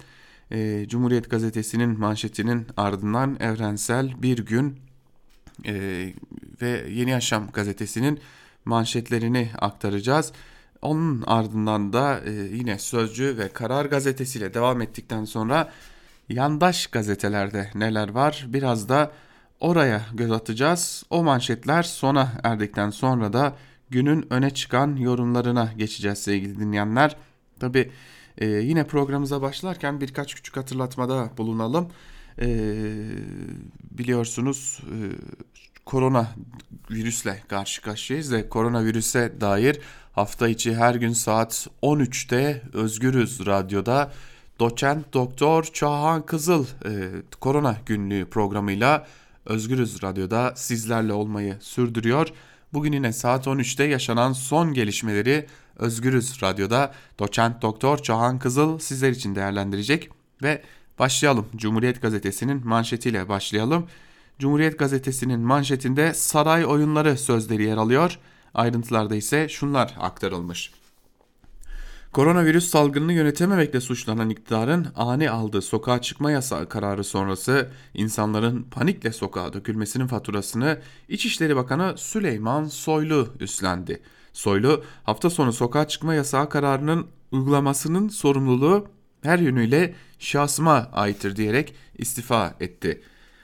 E, 0.51 0.85
Cumhuriyet 0.87 1.29
gazetesinin 1.29 1.99
manşetinin 1.99 2.67
ardından 2.77 3.37
Evrensel 3.39 4.21
Bir 4.21 4.37
Gün 4.37 4.79
e, 5.65 5.73
ve 6.61 6.85
Yeni 6.89 7.09
Yaşam 7.09 7.49
gazetesinin 7.53 8.19
manşetlerini 8.65 9.49
aktaracağız. 9.59 10.31
Onun 10.81 11.23
ardından 11.27 11.93
da 11.93 12.19
e, 12.25 12.31
yine 12.31 12.79
Sözcü 12.79 13.37
ve 13.37 13.49
Karar 13.49 13.85
gazetesiyle 13.85 14.53
devam 14.53 14.81
ettikten 14.81 15.25
sonra 15.25 15.71
yandaş 16.29 16.87
gazetelerde 16.87 17.71
neler 17.75 18.09
var 18.09 18.45
biraz 18.47 18.89
da 18.89 19.11
oraya 19.59 20.01
göz 20.13 20.31
atacağız. 20.31 21.03
O 21.09 21.23
manşetler 21.23 21.83
sona 21.83 22.31
erdikten 22.43 22.89
sonra 22.89 23.33
da 23.33 23.55
günün 23.93 24.33
öne 24.33 24.49
çıkan 24.49 24.95
yorumlarına 24.95 25.73
geçeceğiz 25.77 26.19
sevgili 26.19 26.59
dinleyenler. 26.59 27.15
Tabi 27.59 27.91
e, 28.37 28.45
yine 28.45 28.87
programımıza 28.87 29.41
başlarken 29.41 30.01
birkaç 30.01 30.35
küçük 30.35 30.57
hatırlatmada 30.57 31.29
bulunalım. 31.37 31.89
E, 32.41 32.47
biliyorsunuz 33.91 34.81
e, 34.83 34.97
korona 35.85 36.27
virüsle 36.91 37.43
karşı 37.47 37.81
karşıyayız 37.81 38.31
ve 38.33 38.49
koronavirüse 38.49 39.41
dair 39.41 39.79
hafta 40.13 40.47
içi 40.47 40.75
her 40.75 40.95
gün 40.95 41.13
saat 41.13 41.67
13'te 41.81 42.61
Özgürüz 42.73 43.45
Radyo'da 43.45 44.11
doçent 44.59 45.13
doktor 45.13 45.63
Çağhan 45.63 46.25
Kızıl 46.25 46.65
e, 46.85 47.09
korona 47.39 47.77
günlüğü 47.85 48.25
programıyla 48.25 49.07
Özgürüz 49.45 50.03
Radyo'da 50.03 50.53
sizlerle 50.55 51.13
olmayı 51.13 51.57
sürdürüyor. 51.59 52.29
Bugün 52.73 52.91
yine 52.91 53.13
saat 53.13 53.47
13'te 53.47 53.83
yaşanan 53.83 54.33
son 54.33 54.73
gelişmeleri 54.73 55.45
Özgürüz 55.77 56.43
Radyo'da 56.43 56.93
doçent 57.19 57.61
doktor 57.61 57.97
Çağhan 57.97 58.39
Kızıl 58.39 58.79
sizler 58.79 59.11
için 59.11 59.35
değerlendirecek 59.35 60.09
ve 60.43 60.61
başlayalım. 60.99 61.47
Cumhuriyet 61.55 62.01
Gazetesi'nin 62.01 62.67
manşetiyle 62.67 63.29
başlayalım. 63.29 63.87
Cumhuriyet 64.39 64.79
Gazetesi'nin 64.79 65.39
manşetinde 65.39 66.13
saray 66.13 66.65
oyunları 66.65 67.17
sözleri 67.17 67.63
yer 67.63 67.77
alıyor. 67.77 68.19
Ayrıntılarda 68.53 69.15
ise 69.15 69.49
şunlar 69.49 69.95
aktarılmış. 69.99 70.71
Koronavirüs 72.13 72.67
salgınını 72.69 73.13
yönetememekle 73.13 73.81
suçlanan 73.81 74.29
iktidarın 74.29 74.87
ani 74.95 75.29
aldığı 75.29 75.61
sokağa 75.61 76.01
çıkma 76.01 76.31
yasağı 76.31 76.69
kararı 76.69 77.03
sonrası 77.03 77.69
insanların 77.93 78.63
panikle 78.63 79.11
sokağa 79.11 79.53
dökülmesinin 79.53 80.07
faturasını 80.07 80.79
İçişleri 81.09 81.55
Bakanı 81.55 81.93
Süleyman 81.97 82.65
Soylu 82.65 83.27
üstlendi. 83.39 84.01
Soylu 84.33 84.83
hafta 85.03 85.29
sonu 85.29 85.53
sokağa 85.53 85.87
çıkma 85.87 86.13
yasağı 86.13 86.49
kararının 86.49 87.07
uygulamasının 87.31 88.09
sorumluluğu 88.09 88.87
her 89.21 89.39
yönüyle 89.39 89.95
şahsıma 90.19 90.89
aittir 90.93 91.35
diyerek 91.35 91.75
istifa 91.97 92.55
etti. 92.59 93.01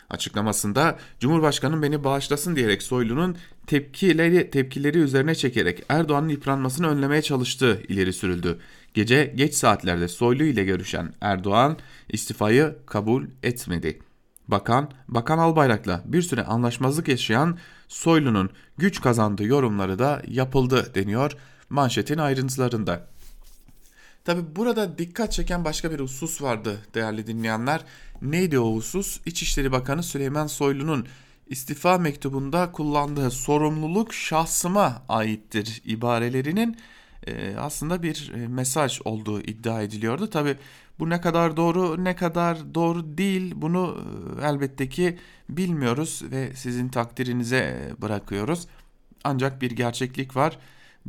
Açıklamasında 0.09 0.97
Cumhurbaşkanı 1.19 1.81
beni 1.81 2.03
bağışlasın 2.03 2.55
diyerek 2.55 2.83
Soylu'nun 2.83 3.37
tepkileri, 3.67 4.49
tepkileri 4.49 4.97
üzerine 4.97 5.35
çekerek 5.35 5.83
Erdoğan'ın 5.89 6.29
yıpranmasını 6.29 6.87
önlemeye 6.87 7.21
çalıştığı 7.21 7.81
ileri 7.87 8.13
sürüldü. 8.13 8.59
Gece 8.93 9.33
geç 9.35 9.53
saatlerde 9.53 10.07
Soylu 10.07 10.43
ile 10.43 10.63
görüşen 10.63 11.13
Erdoğan 11.21 11.77
istifayı 12.09 12.75
kabul 12.85 13.25
etmedi. 13.43 13.99
Bakan, 14.47 14.91
Bakan 15.07 15.37
Albayrak'la 15.37 16.01
bir 16.05 16.21
süre 16.21 16.43
anlaşmazlık 16.43 17.07
yaşayan 17.07 17.57
Soylu'nun 17.87 18.49
güç 18.77 19.01
kazandığı 19.01 19.43
yorumları 19.43 19.99
da 19.99 20.21
yapıldı 20.27 20.91
deniyor 20.95 21.31
manşetin 21.69 22.17
ayrıntılarında. 22.17 23.07
Tabi 24.25 24.55
burada 24.55 24.97
dikkat 24.97 25.31
çeken 25.31 25.65
başka 25.65 25.91
bir 25.91 25.99
husus 25.99 26.41
vardı 26.41 26.79
değerli 26.93 27.27
dinleyenler. 27.27 27.81
Neydi 28.21 28.59
o 28.59 28.75
husus? 28.75 29.19
İçişleri 29.25 29.71
Bakanı 29.71 30.03
Süleyman 30.03 30.47
Soylu'nun 30.47 31.07
istifa 31.47 31.97
mektubunda 31.97 32.71
kullandığı 32.71 33.31
sorumluluk 33.31 34.13
şahsıma 34.13 35.03
aittir 35.09 35.81
ibarelerinin 35.85 36.77
e, 37.27 37.55
aslında 37.57 38.03
bir 38.03 38.31
e, 38.35 38.47
mesaj 38.47 38.99
olduğu 39.05 39.41
iddia 39.41 39.81
ediliyordu. 39.81 40.29
Tabi 40.29 40.55
bu 40.99 41.09
ne 41.09 41.21
kadar 41.21 41.57
doğru 41.57 42.03
ne 42.03 42.15
kadar 42.15 42.73
doğru 42.73 43.17
değil 43.17 43.53
bunu 43.55 43.97
e, 44.41 44.45
elbette 44.45 44.89
ki 44.89 45.17
bilmiyoruz 45.49 46.21
ve 46.31 46.55
sizin 46.55 46.89
takdirinize 46.89 47.93
bırakıyoruz. 48.01 48.67
Ancak 49.23 49.61
bir 49.61 49.71
gerçeklik 49.71 50.35
var. 50.35 50.57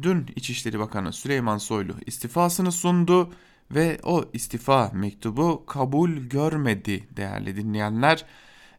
Dün 0.03 0.27
İçişleri 0.37 0.79
Bakanı 0.79 1.13
Süleyman 1.13 1.59
Soylu 1.59 1.95
istifasını 2.07 2.73
sundu 2.73 3.33
ve 3.71 3.99
o 4.03 4.25
istifa 4.33 4.91
mektubu 4.95 5.67
kabul 5.67 6.11
görmedi 6.11 7.09
değerli 7.17 7.57
dinleyenler. 7.57 8.25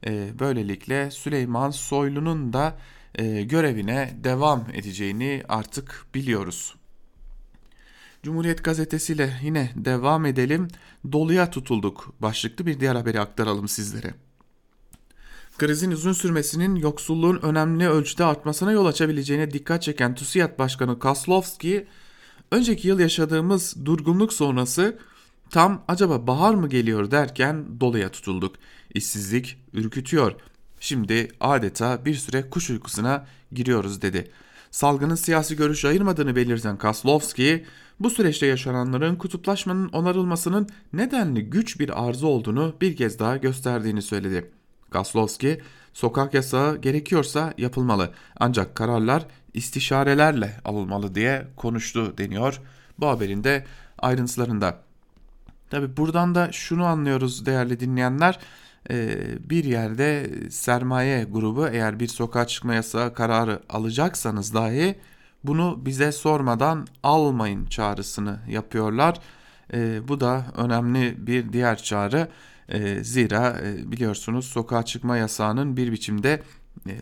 E, 0.05 0.39
böylelikle 0.39 1.11
Süleyman 1.11 1.69
Soylu'nun 1.69 2.53
da 2.53 2.77
e, 3.15 3.43
görevine 3.43 4.13
devam 4.23 4.65
edeceğini 4.73 5.43
artık 5.49 6.05
biliyoruz. 6.15 6.75
Cumhuriyet 8.23 8.63
gazetesiyle 8.63 9.33
yine 9.43 9.71
devam 9.75 10.25
edelim. 10.25 10.67
Doluya 11.11 11.49
tutulduk 11.49 12.13
başlıklı 12.19 12.65
bir 12.65 12.79
diğer 12.79 12.95
haberi 12.95 13.19
aktaralım 13.19 13.67
sizlere. 13.67 14.13
Krizin 15.61 15.91
uzun 15.91 16.13
sürmesinin 16.13 16.75
yoksulluğun 16.75 17.39
önemli 17.41 17.89
ölçüde 17.89 18.25
artmasına 18.25 18.71
yol 18.71 18.85
açabileceğine 18.85 19.51
dikkat 19.51 19.83
çeken 19.83 20.15
TÜSİAD 20.15 20.59
Başkanı 20.59 20.99
Kaslovski, 20.99 21.87
önceki 22.51 22.87
yıl 22.87 22.99
yaşadığımız 22.99 23.85
durgunluk 23.85 24.33
sonrası 24.33 24.97
tam 25.49 25.83
acaba 25.87 26.27
bahar 26.27 26.53
mı 26.53 26.69
geliyor 26.69 27.11
derken 27.11 27.65
doluya 27.79 28.09
tutulduk. 28.09 28.55
İşsizlik 28.93 29.57
ürkütüyor. 29.73 30.35
Şimdi 30.79 31.27
adeta 31.39 32.05
bir 32.05 32.15
süre 32.15 32.49
kuş 32.49 32.69
uykusuna 32.69 33.25
giriyoruz 33.51 34.01
dedi. 34.01 34.31
Salgının 34.71 35.15
siyasi 35.15 35.55
görüş 35.55 35.85
ayırmadığını 35.85 36.35
belirten 36.35 36.77
Kaslovski, 36.77 37.65
bu 37.99 38.09
süreçte 38.09 38.45
yaşananların 38.45 39.15
kutuplaşmanın 39.15 39.89
onarılmasının 39.89 40.69
nedenli 40.93 41.49
güç 41.49 41.79
bir 41.79 42.07
arzu 42.07 42.27
olduğunu 42.27 42.75
bir 42.81 42.95
kez 42.95 43.19
daha 43.19 43.37
gösterdiğini 43.37 44.01
söyledi. 44.01 44.60
Gaslowski, 44.91 45.61
sokak 45.93 46.33
yasağı 46.33 46.77
gerekiyorsa 46.77 47.53
yapılmalı 47.57 48.11
ancak 48.39 48.75
kararlar 48.75 49.25
istişarelerle 49.53 50.53
alınmalı 50.65 51.15
diye 51.15 51.47
konuştu 51.55 52.17
deniyor 52.17 52.61
bu 52.99 53.07
haberin 53.07 53.43
de 53.43 53.65
ayrıntılarında. 53.97 54.77
Tabi 55.69 55.97
buradan 55.97 56.35
da 56.35 56.51
şunu 56.51 56.85
anlıyoruz 56.85 57.45
değerli 57.45 57.79
dinleyenler 57.79 58.39
e, 58.89 59.17
bir 59.49 59.63
yerde 59.63 60.29
sermaye 60.49 61.23
grubu 61.23 61.67
eğer 61.67 61.99
bir 61.99 62.07
sokağa 62.07 62.47
çıkma 62.47 62.73
yasağı 62.73 63.13
kararı 63.13 63.59
alacaksanız 63.69 64.53
dahi 64.53 64.95
bunu 65.43 65.85
bize 65.85 66.11
sormadan 66.11 66.87
almayın 67.03 67.65
çağrısını 67.65 68.39
yapıyorlar. 68.47 69.19
E, 69.73 70.07
bu 70.07 70.19
da 70.19 70.45
önemli 70.57 71.27
bir 71.27 71.53
diğer 71.53 71.77
çağrı. 71.77 72.27
E, 72.71 73.03
zira 73.03 73.61
e, 73.63 73.91
biliyorsunuz 73.91 74.45
sokağa 74.45 74.83
çıkma 74.85 75.17
yasağının 75.17 75.77
bir 75.77 75.91
biçimde 75.91 76.41
e, 76.87 76.95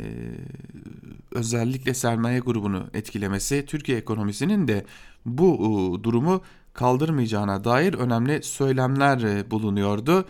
özellikle 1.31 1.93
sermaye 1.93 2.39
grubunu 2.39 2.88
etkilemesi 2.93 3.65
Türkiye 3.65 3.97
ekonomisinin 3.97 4.67
de 4.67 4.85
bu 5.25 5.55
e, 5.55 6.03
durumu 6.03 6.41
kaldırmayacağına 6.73 7.63
dair 7.63 7.93
önemli 7.93 8.43
söylemler 8.43 9.21
e, 9.21 9.51
bulunuyordu. 9.51 10.25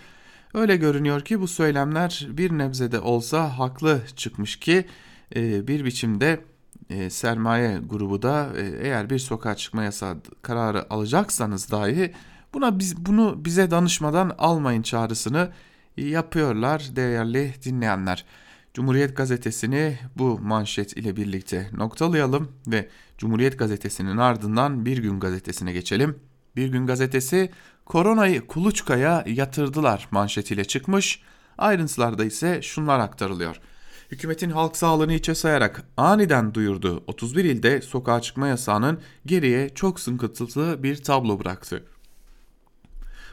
Öyle 0.54 0.76
görünüyor 0.76 1.22
ki 1.22 1.42
bu 1.42 1.48
söylemler 1.48 2.28
bir 2.32 2.52
nebzede 2.52 3.00
olsa 3.00 3.60
haklı 3.60 4.02
çıkmış 4.16 4.60
ki 4.60 4.86
e, 5.36 5.68
bir 5.68 5.86
biçimde 5.86 6.40
e, 6.90 7.10
sermaye 7.10 7.80
grubu 7.90 8.22
da 8.22 8.50
e, 8.58 8.88
eğer 8.88 9.10
bir 9.10 9.20
sokağa 9.20 9.56
çıkma 9.56 9.84
yasağı 9.84 10.18
kararı 10.42 10.94
alacaksanız 10.94 11.72
dahi 11.72 12.14
buna 12.54 12.80
biz 12.80 13.06
bunu 13.06 13.46
bize 13.46 13.72
danışmadan 13.72 14.36
almayın 14.38 14.82
çağrısını 14.82 15.50
yapıyorlar 15.98 16.90
değerli 16.96 17.54
dinleyenler. 17.66 18.26
Cumhuriyet 18.74 19.18
gazetesini 19.18 20.00
bu 20.16 20.40
manşet 20.40 20.98
ile 20.98 21.16
birlikte 21.16 21.70
noktalayalım 21.78 22.52
ve 22.68 22.90
Cumhuriyet 23.18 23.60
gazetesinin 23.60 24.18
ardından 24.18 24.86
Bir 24.86 24.98
Gün 24.98 25.20
gazetesine 25.20 25.74
geçelim. 25.74 26.20
Bir 26.56 26.68
Gün 26.68 26.88
gazetesi 26.88 27.52
koronayı 27.86 28.48
kuluçkaya 28.48 29.24
yatırdılar 29.28 30.08
manşetiyle 30.12 30.66
çıkmış. 30.66 31.22
Ayrıntılarda 31.58 32.26
ise 32.26 32.62
şunlar 32.62 33.00
aktarılıyor. 33.00 33.60
Hükümetin 34.12 34.50
halk 34.50 34.78
sağlığını 34.78 35.14
içe 35.14 35.36
sayarak 35.36 35.84
aniden 35.98 36.54
duyurdu 36.54 37.04
31 37.08 37.46
ilde 37.46 37.82
sokağa 37.82 38.22
çıkma 38.22 38.48
yasağının 38.48 39.00
geriye 39.26 39.70
çok 39.70 40.00
sıkıntılı 40.00 40.84
bir 40.84 41.04
tablo 41.04 41.40
bıraktı. 41.40 41.84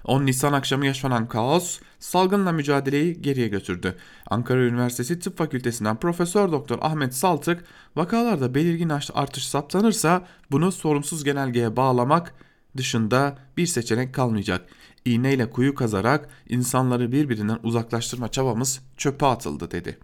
10 0.06 0.26
Nisan 0.26 0.52
akşamı 0.52 0.86
yaşanan 0.86 1.28
kaos 1.28 1.80
salgınla 1.98 2.52
mücadeleyi 2.52 3.22
geriye 3.22 3.48
götürdü. 3.48 3.96
Ankara 4.30 4.60
Üniversitesi 4.60 5.18
Tıp 5.18 5.38
Fakültesinden 5.38 5.96
Profesör 5.96 6.52
Doktor 6.52 6.78
Ahmet 6.80 7.14
Saltık 7.14 7.64
vakalarda 7.96 8.54
belirgin 8.54 8.88
artış 8.88 9.46
saptanırsa 9.46 10.26
bunu 10.50 10.72
sorumsuz 10.72 11.24
genelgeye 11.24 11.76
bağlamak 11.76 12.34
dışında 12.76 13.38
bir 13.56 13.66
seçenek 13.66 14.14
kalmayacak. 14.14 14.68
İğneyle 15.04 15.50
kuyu 15.50 15.74
kazarak 15.74 16.28
insanları 16.48 17.12
birbirinden 17.12 17.58
uzaklaştırma 17.62 18.28
çabamız 18.28 18.80
çöpe 18.96 19.26
atıldı 19.26 19.70
dedi. 19.70 19.98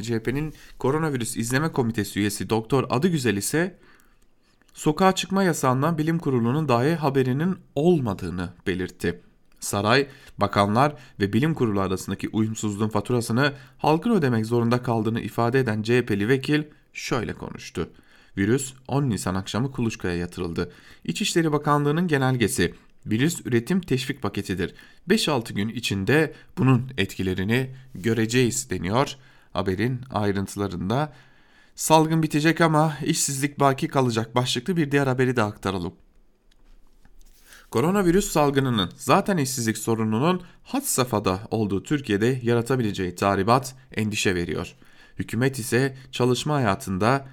CHP'nin 0.00 0.54
koronavirüs 0.78 1.36
izleme 1.36 1.72
komitesi 1.72 2.20
üyesi 2.20 2.50
Doktor 2.50 2.86
Adıgüzel 2.90 3.36
ise 3.36 3.78
sokağa 4.74 5.14
çıkma 5.14 5.42
yasağından 5.42 5.98
bilim 5.98 6.18
kurulunun 6.18 6.68
dahi 6.68 6.94
haberinin 6.94 7.56
olmadığını 7.74 8.52
belirtti. 8.66 9.27
Saray, 9.60 10.06
bakanlar 10.38 10.94
ve 11.20 11.32
bilim 11.32 11.54
kurulu 11.54 11.80
arasındaki 11.80 12.28
uyumsuzluğun 12.28 12.88
faturasını 12.88 13.52
halkın 13.78 14.10
ödemek 14.10 14.46
zorunda 14.46 14.82
kaldığını 14.82 15.20
ifade 15.20 15.60
eden 15.60 15.82
CHP'li 15.82 16.28
vekil 16.28 16.62
şöyle 16.92 17.32
konuştu. 17.32 17.90
Virüs 18.36 18.72
10 18.88 19.10
Nisan 19.10 19.34
akşamı 19.34 19.72
kuluçkaya 19.72 20.16
yatırıldı. 20.16 20.72
İçişleri 21.04 21.52
Bakanlığı'nın 21.52 22.08
genelgesi 22.08 22.74
virüs 23.06 23.46
üretim 23.46 23.80
teşvik 23.80 24.22
paketidir. 24.22 24.74
5-6 25.08 25.52
gün 25.52 25.68
içinde 25.68 26.32
bunun 26.58 26.90
etkilerini 26.98 27.70
göreceğiz 27.94 28.70
deniyor. 28.70 29.16
Haberin 29.52 30.00
ayrıntılarında 30.10 31.12
salgın 31.74 32.22
bitecek 32.22 32.60
ama 32.60 32.96
işsizlik 33.04 33.60
baki 33.60 33.88
kalacak 33.88 34.34
başlıklı 34.34 34.76
bir 34.76 34.90
diğer 34.90 35.06
haberi 35.06 35.36
de 35.36 35.42
aktaralım. 35.42 35.94
Koronavirüs 37.70 38.32
salgınının 38.32 38.90
zaten 38.96 39.36
işsizlik 39.36 39.78
sorununun 39.78 40.42
had 40.62 40.82
safhada 40.82 41.40
olduğu 41.50 41.82
Türkiye'de 41.82 42.40
yaratabileceği 42.42 43.14
tahribat 43.14 43.74
endişe 43.96 44.34
veriyor. 44.34 44.74
Hükümet 45.18 45.58
ise 45.58 45.96
çalışma 46.12 46.54
hayatında 46.54 47.26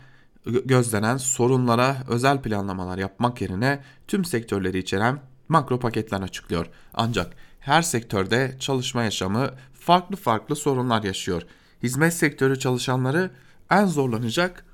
gözlenen 0.45 1.17
sorunlara 1.17 1.97
özel 2.09 2.41
planlamalar 2.41 2.97
yapmak 2.97 3.41
yerine 3.41 3.83
tüm 4.07 4.25
sektörleri 4.25 4.77
içeren 4.77 5.19
makro 5.49 5.79
paketler 5.79 6.21
açıklıyor. 6.21 6.65
Ancak 6.93 7.33
her 7.59 7.81
sektörde 7.81 8.55
çalışma 8.59 9.03
yaşamı 9.03 9.49
farklı 9.73 10.15
farklı 10.15 10.55
sorunlar 10.55 11.03
yaşıyor. 11.03 11.41
Hizmet 11.83 12.13
sektörü 12.13 12.59
çalışanları 12.59 13.31
en 13.71 13.85
zorlanacak 13.85 14.65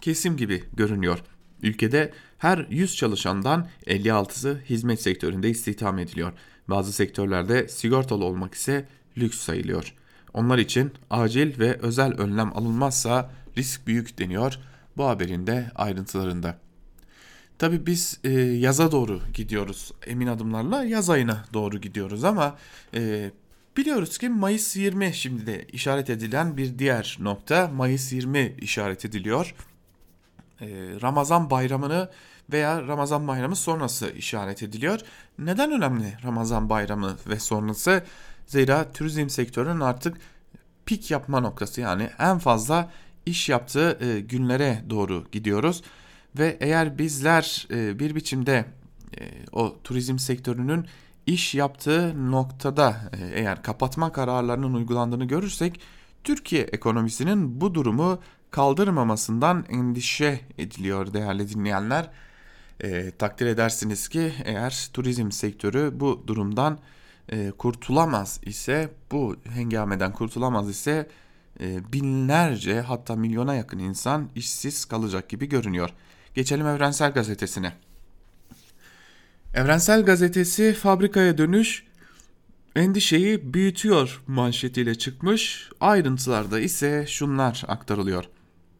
kesim 0.00 0.36
gibi 0.36 0.64
görünüyor. 0.72 1.18
Ülkede 1.62 2.12
her 2.40 2.66
100 2.70 2.96
çalışandan 2.96 3.68
56'sı 3.86 4.60
hizmet 4.68 5.02
sektöründe 5.02 5.50
istihdam 5.50 5.98
ediliyor. 5.98 6.32
Bazı 6.68 6.92
sektörlerde 6.92 7.68
sigortalı 7.68 8.24
olmak 8.24 8.54
ise 8.54 8.88
lüks 9.18 9.38
sayılıyor. 9.38 9.94
Onlar 10.34 10.58
için 10.58 10.92
acil 11.10 11.58
ve 11.58 11.78
özel 11.82 12.12
önlem 12.12 12.56
alınmazsa 12.56 13.30
risk 13.58 13.86
büyük 13.86 14.18
deniyor 14.18 14.58
bu 14.96 15.04
haberin 15.04 15.46
de 15.46 15.70
ayrıntılarında. 15.74 16.58
Tabi 17.58 17.86
biz 17.86 18.20
e, 18.24 18.30
yaza 18.40 18.92
doğru 18.92 19.20
gidiyoruz 19.34 19.92
emin 20.06 20.26
adımlarla 20.26 20.84
yaz 20.84 21.10
ayına 21.10 21.44
doğru 21.52 21.80
gidiyoruz 21.80 22.24
ama 22.24 22.56
e, 22.94 23.30
biliyoruz 23.76 24.18
ki 24.18 24.28
Mayıs 24.28 24.76
20 24.76 25.14
şimdi 25.14 25.46
de 25.46 25.66
işaret 25.72 26.10
edilen 26.10 26.56
bir 26.56 26.78
diğer 26.78 27.16
nokta 27.20 27.68
Mayıs 27.68 28.12
20 28.12 28.56
işaret 28.60 29.04
ediliyor. 29.04 29.54
E, 30.60 30.66
Ramazan 31.02 31.50
bayramını 31.50 32.08
veya 32.52 32.82
Ramazan 32.88 33.28
bayramı 33.28 33.56
sonrası 33.56 34.10
işaret 34.10 34.62
ediliyor. 34.62 35.00
Neden 35.38 35.72
önemli 35.72 36.16
Ramazan 36.24 36.70
bayramı 36.70 37.16
ve 37.26 37.40
sonrası? 37.40 38.04
Zira 38.46 38.92
turizm 38.92 39.28
sektörünün 39.28 39.80
artık 39.80 40.16
pik 40.86 41.10
yapma 41.10 41.40
noktası 41.40 41.80
yani 41.80 42.10
en 42.18 42.38
fazla 42.38 42.90
iş 43.26 43.48
yaptığı 43.48 43.98
e, 44.04 44.20
günlere 44.20 44.84
doğru 44.90 45.26
gidiyoruz. 45.32 45.82
Ve 46.38 46.56
eğer 46.60 46.98
bizler 46.98 47.66
e, 47.70 47.98
bir 47.98 48.14
biçimde 48.14 48.64
e, 49.20 49.22
o 49.52 49.76
turizm 49.84 50.18
sektörünün 50.18 50.86
iş 51.26 51.54
yaptığı 51.54 52.30
noktada 52.32 52.96
e, 53.12 53.40
eğer 53.40 53.62
kapatma 53.62 54.12
kararlarının 54.12 54.74
uygulandığını 54.74 55.24
görürsek 55.24 55.80
Türkiye 56.24 56.62
ekonomisinin 56.62 57.60
bu 57.60 57.74
durumu 57.74 58.20
kaldırmamasından 58.50 59.64
endişe 59.68 60.40
ediliyor 60.58 61.12
değerli 61.12 61.48
dinleyenler. 61.48 62.10
E, 62.80 63.10
takdir 63.10 63.46
edersiniz 63.46 64.08
ki 64.08 64.32
eğer 64.44 64.88
turizm 64.92 65.30
sektörü 65.30 65.90
bu 65.94 66.24
durumdan 66.26 66.78
e, 67.28 67.50
kurtulamaz 67.50 68.40
ise 68.42 68.88
bu 69.12 69.36
hengameden 69.44 70.12
kurtulamaz 70.12 70.70
ise 70.70 71.08
e, 71.60 71.92
binlerce 71.92 72.80
hatta 72.80 73.16
milyona 73.16 73.54
yakın 73.54 73.78
insan 73.78 74.28
işsiz 74.34 74.84
kalacak 74.84 75.28
gibi 75.28 75.48
görünüyor. 75.48 75.90
Geçelim 76.34 76.66
Evrensel 76.66 77.12
Gazetesi'ne. 77.12 77.72
Evrensel 79.54 80.04
Gazetesi 80.04 80.72
fabrikaya 80.72 81.38
dönüş 81.38 81.86
endişeyi 82.76 83.54
büyütüyor 83.54 84.22
manşetiyle 84.26 84.94
çıkmış. 84.94 85.70
Ayrıntılarda 85.80 86.60
ise 86.60 87.06
şunlar 87.08 87.64
aktarılıyor. 87.68 88.24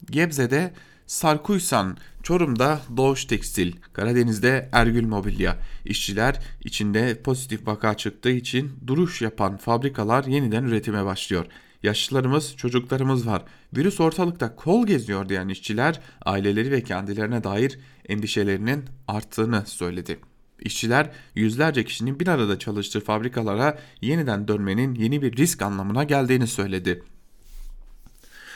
Gebze'de 0.05 0.73
Sarkuysan, 1.11 1.97
Çorum'da 2.23 2.81
Doğuş 2.97 3.25
Tekstil, 3.25 3.73
Karadeniz'de 3.93 4.69
Ergül 4.71 5.07
Mobilya. 5.07 5.57
İşçiler 5.85 6.39
içinde 6.63 7.21
pozitif 7.23 7.67
vaka 7.67 7.97
çıktığı 7.97 8.31
için 8.31 8.71
duruş 8.87 9.21
yapan 9.21 9.57
fabrikalar 9.57 10.23
yeniden 10.23 10.63
üretime 10.63 11.05
başlıyor. 11.05 11.45
Yaşlılarımız, 11.83 12.55
çocuklarımız 12.55 13.27
var. 13.27 13.43
Virüs 13.77 13.99
ortalıkta 13.99 14.55
kol 14.55 14.87
geziyor 14.87 15.29
diyen 15.29 15.47
işçiler 15.47 15.99
aileleri 16.25 16.71
ve 16.71 16.83
kendilerine 16.83 17.43
dair 17.43 17.79
endişelerinin 18.09 18.85
arttığını 19.07 19.63
söyledi. 19.65 20.19
İşçiler 20.59 21.09
yüzlerce 21.35 21.85
kişinin 21.85 22.19
bir 22.19 22.27
arada 22.27 22.59
çalıştığı 22.59 22.99
fabrikalara 22.99 23.79
yeniden 24.01 24.47
dönmenin 24.47 24.95
yeni 24.95 25.21
bir 25.21 25.37
risk 25.37 25.61
anlamına 25.61 26.03
geldiğini 26.03 26.47
söyledi. 26.47 27.03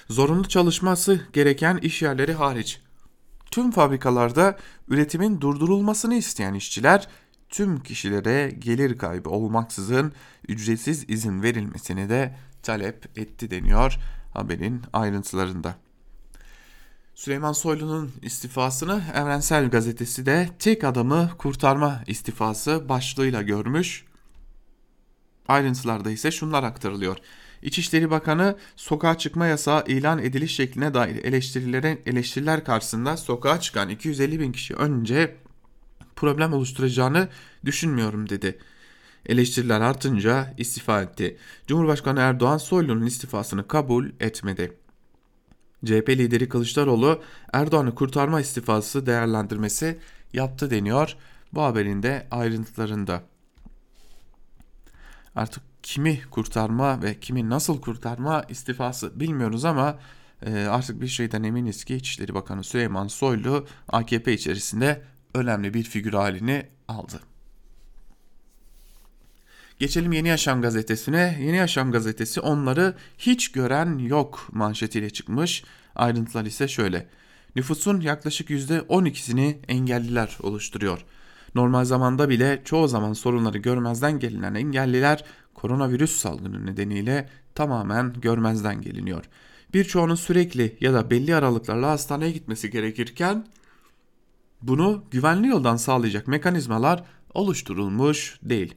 Zorunlu 0.10 0.48
çalışması 0.48 1.22
gereken 1.34 1.78
iş 1.78 2.02
yerleri 2.02 2.34
hariç 2.34 2.82
tüm 3.52 3.72
fabrikalarda 3.72 4.58
üretimin 4.88 5.42
durdurulmasını 5.42 6.16
isteyen 6.16 6.54
işçiler 6.54 7.08
tüm 7.50 7.84
kişilere 7.84 8.50
gelir 8.60 8.98
kaybı 8.98 9.30
olmaksızın 9.30 10.14
ücretsiz 10.48 11.10
izin 11.10 11.44
verilmesini 11.44 12.10
de 12.10 12.38
talep 12.64 13.18
etti 13.18 13.52
deniyor 13.52 14.00
haberin 14.34 14.82
ayrıntılarında. 14.94 15.76
Süleyman 17.16 17.54
Soylu'nun 17.54 18.12
istifasını 18.22 19.04
Evrensel 19.14 19.70
Gazetesi 19.70 20.26
de 20.26 20.50
tek 20.60 20.84
adamı 20.84 21.32
kurtarma 21.38 22.02
istifası 22.08 22.90
başlığıyla 22.90 23.42
görmüş. 23.42 24.06
Ayrıntılarda 25.48 26.12
ise 26.12 26.32
şunlar 26.32 26.64
aktarılıyor. 26.64 27.18
İçişleri 27.66 28.12
Bakanı 28.12 28.58
sokağa 28.76 29.18
çıkma 29.18 29.46
yasağı 29.46 29.84
ilan 29.88 30.20
ediliş 30.20 30.56
şekline 30.56 30.94
dair 30.94 31.24
eleştirilerin 31.24 32.02
eleştiriler 32.06 32.64
karşısında 32.64 33.18
sokağa 33.18 33.60
çıkan 33.60 33.90
250 33.90 34.40
bin 34.40 34.52
kişi 34.52 34.76
önce 34.76 35.36
problem 36.16 36.54
oluşturacağını 36.54 37.30
düşünmüyorum 37.66 38.30
dedi. 38.30 38.60
Eleştiriler 39.26 39.82
artınca 39.82 40.54
istifa 40.58 41.02
etti. 41.02 41.38
Cumhurbaşkanı 41.68 42.20
Erdoğan 42.20 42.58
Soylu'nun 42.58 43.06
istifasını 43.06 43.68
kabul 43.68 44.10
etmedi. 44.20 44.78
CHP 45.86 46.10
lideri 46.10 46.50
Kılıçdaroğlu 46.50 47.22
Erdoğan'ı 47.54 47.96
kurtarma 47.96 48.42
istifası 48.42 49.06
değerlendirmesi 49.06 50.00
yaptı 50.34 50.70
deniyor 50.72 51.16
bu 51.54 51.62
haberin 51.62 52.04
de 52.04 52.28
ayrıntılarında. 52.32 53.24
Artık 55.36 55.75
kimi 55.86 56.22
kurtarma 56.32 57.02
ve 57.02 57.20
kimi 57.20 57.50
nasıl 57.50 57.82
kurtarma 57.82 58.44
istifası 58.50 59.20
bilmiyoruz 59.20 59.66
ama 59.66 60.00
e, 60.46 60.66
artık 60.66 61.02
bir 61.02 61.08
şeyden 61.08 61.44
eminiz 61.44 61.84
ki 61.84 61.96
İçişleri 61.96 62.34
Bakanı 62.34 62.64
Süleyman 62.64 63.08
Soylu 63.08 63.68
AKP 63.88 64.34
içerisinde 64.34 65.02
önemli 65.34 65.74
bir 65.74 65.84
figür 65.84 66.14
halini 66.14 66.66
aldı. 66.88 67.20
Geçelim 69.80 70.12
Yeni 70.12 70.28
Yaşam 70.28 70.62
gazetesine. 70.62 71.38
Yeni 71.42 71.58
Yaşam 71.58 71.92
gazetesi 71.92 72.40
onları 72.40 72.96
hiç 73.18 73.52
gören 73.52 73.98
yok 73.98 74.48
manşetiyle 74.52 75.10
çıkmış. 75.10 75.64
Ayrıntılar 75.96 76.46
ise 76.46 76.68
şöyle. 76.68 77.10
Nüfusun 77.56 78.02
yaklaşık 78.02 78.50
%12'sini 78.50 79.58
engelliler 79.68 80.38
oluşturuyor. 80.42 81.06
Normal 81.56 81.86
zamanda 81.86 82.30
bile 82.30 82.62
çoğu 82.66 82.88
zaman 82.88 83.14
sorunları 83.14 83.58
görmezden 83.58 84.20
gelinen 84.20 84.56
engelliler 84.56 85.24
koronavirüs 85.54 86.16
salgını 86.16 86.66
nedeniyle 86.66 87.30
tamamen 87.56 88.14
görmezden 88.14 88.82
geliniyor. 88.82 89.26
Birçoğunun 89.74 90.16
sürekli 90.16 90.78
ya 90.80 90.94
da 90.94 91.10
belli 91.10 91.36
aralıklarla 91.36 91.90
hastaneye 91.90 92.32
gitmesi 92.32 92.70
gerekirken 92.70 93.46
bunu 94.62 95.04
güvenli 95.12 95.48
yoldan 95.48 95.76
sağlayacak 95.76 96.28
mekanizmalar 96.28 97.04
oluşturulmuş 97.34 98.40
değil. 98.44 98.76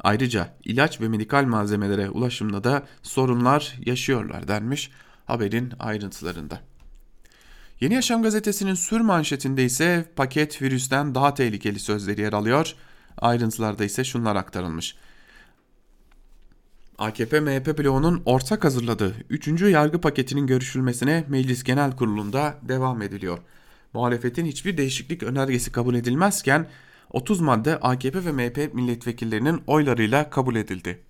Ayrıca 0.00 0.54
ilaç 0.64 1.00
ve 1.00 1.08
medikal 1.08 1.44
malzemelere 1.44 2.10
ulaşımda 2.10 2.64
da 2.64 2.86
sorunlar 3.02 3.78
yaşıyorlar 3.86 4.48
denmiş 4.48 4.90
haberin 5.24 5.72
ayrıntılarında. 5.78 6.60
Yeni 7.82 7.94
Yaşam 7.94 8.22
gazetesinin 8.22 8.74
sür 8.74 9.00
manşetinde 9.00 9.64
ise 9.64 10.04
paket 10.16 10.62
virüsten 10.62 11.14
daha 11.14 11.34
tehlikeli 11.34 11.78
sözleri 11.78 12.20
yer 12.20 12.32
alıyor. 12.32 12.74
Ayrıntılarda 13.18 13.84
ise 13.84 14.04
şunlar 14.04 14.36
aktarılmış. 14.36 14.96
AKP-MHP 16.98 17.78
bloğunun 17.78 18.22
ortak 18.24 18.64
hazırladığı 18.64 19.14
3. 19.30 19.62
yargı 19.62 20.00
paketinin 20.00 20.46
görüşülmesine 20.46 21.24
Meclis 21.28 21.64
Genel 21.64 21.96
Kurulu'nda 21.96 22.58
devam 22.62 23.02
ediliyor. 23.02 23.38
Muhalefetin 23.92 24.46
hiçbir 24.46 24.76
değişiklik 24.76 25.22
önergesi 25.22 25.72
kabul 25.72 25.94
edilmezken 25.94 26.66
30 27.10 27.40
madde 27.40 27.76
AKP 27.76 28.24
ve 28.24 28.32
MHP 28.32 28.74
milletvekillerinin 28.74 29.62
oylarıyla 29.66 30.30
kabul 30.30 30.56
edildi. 30.56 31.02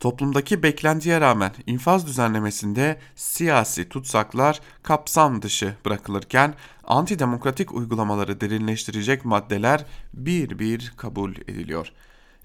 Toplumdaki 0.00 0.62
beklentiye 0.62 1.20
rağmen 1.20 1.52
infaz 1.66 2.06
düzenlemesinde 2.06 2.98
siyasi 3.14 3.88
tutsaklar 3.88 4.60
kapsam 4.82 5.42
dışı 5.42 5.74
bırakılırken 5.84 6.54
antidemokratik 6.84 7.74
uygulamaları 7.74 8.40
derinleştirecek 8.40 9.24
maddeler 9.24 9.84
bir 10.14 10.58
bir 10.58 10.92
kabul 10.96 11.36
ediliyor. 11.36 11.92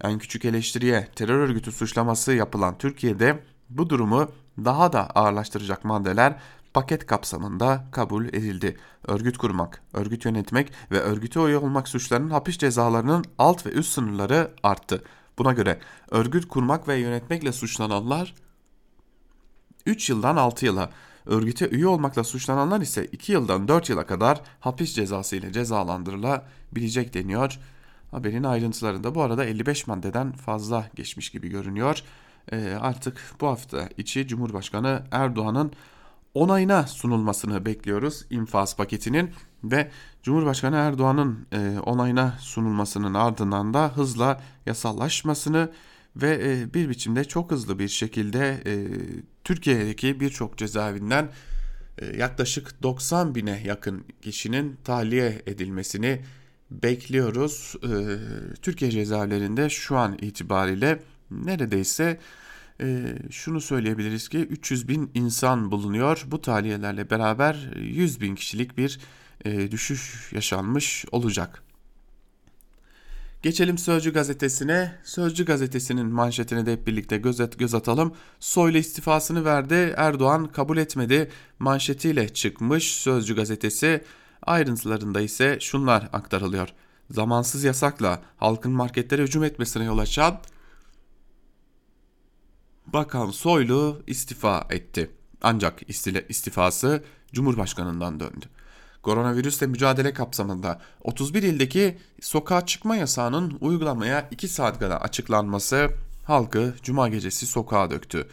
En 0.04 0.20
küçük 0.20 0.46
eleştiriye 0.46 1.08
terör 1.16 1.40
örgütü 1.40 1.72
suçlaması 1.72 2.34
yapılan 2.34 2.78
Türkiye'de 2.78 3.44
bu 3.70 3.90
durumu 3.90 4.32
daha 4.58 4.94
da 4.94 5.10
ağırlaştıracak 5.10 5.86
maddeler 5.86 6.36
paket 6.74 7.06
kapsamında 7.06 7.86
kabul 7.92 8.26
edildi. 8.26 8.78
Örgüt 9.08 9.38
kurmak, 9.38 9.82
örgüt 9.94 10.26
yönetmek 10.26 10.72
ve 10.92 11.00
örgüte 11.00 11.40
üye 11.40 11.58
olmak 11.58 11.88
suçlarının 11.88 12.30
hapis 12.30 12.58
cezalarının 12.58 13.26
alt 13.38 13.66
ve 13.66 13.70
üst 13.70 13.94
sınırları 13.94 14.52
arttı. 14.64 15.04
Buna 15.38 15.54
göre 15.54 15.80
örgüt 16.12 16.48
kurmak 16.48 16.88
ve 16.88 16.96
yönetmekle 16.96 17.52
suçlananlar 17.52 18.34
3 19.86 20.10
yıldan 20.10 20.36
6 20.36 20.66
yıla, 20.66 20.90
örgüte 21.26 21.70
üye 21.70 21.88
olmakla 21.88 22.24
suçlananlar 22.24 22.82
ise 22.82 23.06
2 23.06 23.32
yıldan 23.32 23.68
4 23.68 23.90
yıla 23.90 24.06
kadar 24.06 24.42
hapis 24.60 24.94
cezası 24.94 25.36
ile 25.36 25.54
cezalandırılabilecek 25.54 27.14
deniyor. 27.14 27.60
Haberin 28.12 28.44
ayrıntılarında 28.44 29.16
bu 29.16 29.22
arada 29.22 29.46
55 29.46 29.88
maddeden 29.88 30.32
fazla 30.32 30.90
geçmiş 30.96 31.30
gibi 31.30 31.50
görünüyor. 31.50 32.04
E, 32.52 32.78
artık 32.82 33.36
bu 33.42 33.48
hafta 33.48 33.90
içi 33.98 34.28
Cumhurbaşkanı 34.28 35.04
Erdoğan'ın 35.12 35.72
onayına 36.34 36.88
sunulmasını 36.88 37.66
bekliyoruz 37.66 38.26
infaz 38.30 38.78
paketinin 38.78 39.32
ve 39.64 39.92
Cumhurbaşkanı 40.24 40.76
Erdoğan'ın 40.76 41.48
e, 41.52 41.80
onayına 41.80 42.34
sunulmasının 42.40 43.14
ardından 43.14 43.74
da 43.74 43.92
hızla 43.96 44.42
yasallaşmasını 44.66 45.72
ve 46.16 46.40
e, 46.44 46.74
bir 46.74 46.90
biçimde 46.90 47.24
çok 47.24 47.52
hızlı 47.52 47.80
bir 47.80 47.88
şekilde 47.88 48.64
e, 48.66 48.88
Türkiye'deki 49.44 50.20
birçok 50.20 50.58
cezaevinden 50.58 51.30
e, 51.98 52.18
yaklaşık 52.18 52.84
90 52.84 53.36
bine 53.36 53.62
yakın 53.66 54.04
kişinin 54.22 54.78
tahliye 54.84 55.42
edilmesini 55.46 56.22
bekliyoruz. 56.72 57.76
Türkiye 58.62 58.92
cezaevlerinde 58.92 59.70
şu 59.70 59.98
an 59.98 60.18
itibariyle 60.22 61.04
neredeyse 61.32 62.20
şunu 63.32 63.62
söyleyebiliriz 63.62 64.30
ki 64.30 64.38
300 64.38 64.88
bin 64.88 65.12
insan 65.14 65.72
bulunuyor. 65.72 66.24
Bu 66.28 66.42
tahliyelerle 66.42 67.10
beraber 67.10 67.72
100 67.76 68.22
bin 68.22 68.36
kişilik 68.36 68.78
bir 68.78 69.00
düşüş 69.46 70.32
yaşanmış 70.34 71.06
olacak. 71.12 71.64
Geçelim 73.42 73.78
Sözcü 73.78 74.14
gazetesine. 74.14 74.96
Sözcü 75.04 75.46
gazetesinin 75.46 76.06
manşetine 76.06 76.66
de 76.66 76.72
hep 76.72 76.88
birlikte 76.88 77.18
göz, 77.18 77.42
at, 77.42 77.60
göz 77.60 77.74
atalım. 77.74 78.14
Soylu 78.40 78.78
istifasını 78.78 79.46
verdi, 79.46 79.94
Erdoğan 79.98 80.46
kabul 80.46 80.78
etmedi 80.78 81.32
manşetiyle 81.60 82.30
çıkmış 82.30 82.96
Sözcü 82.96 83.36
gazetesi. 83.36 84.04
Ayrıntılarında 84.42 85.22
ise 85.22 85.58
şunlar 85.60 86.10
aktarılıyor. 86.14 86.70
Zamansız 87.12 87.64
yasakla 87.64 88.22
halkın 88.38 88.72
marketlere 88.72 89.24
hücum 89.24 89.44
etmesine 89.44 89.84
yol 89.84 89.98
açan 89.98 90.40
Bakan 92.88 93.32
Soylu 93.32 94.02
istifa 94.08 94.68
etti. 94.70 95.12
Ancak 95.42 95.90
istifası 96.30 97.04
Cumhurbaşkanından 97.34 98.20
döndü. 98.20 98.46
Koronavirüsle 99.04 99.68
mücadele 99.68 100.14
kapsamında 100.14 100.82
31 101.04 101.44
ildeki 101.44 101.98
sokağa 102.22 102.66
çıkma 102.66 102.96
yasağının 102.96 103.58
uygulamaya 103.62 104.28
2 104.32 104.48
saat 104.48 104.80
kadar 104.80 105.02
açıklanması 105.02 105.90
halkı 106.26 106.76
cuma 106.84 107.10
gecesi 107.10 107.46
sokağa 107.46 107.90
döktü. 107.90 108.28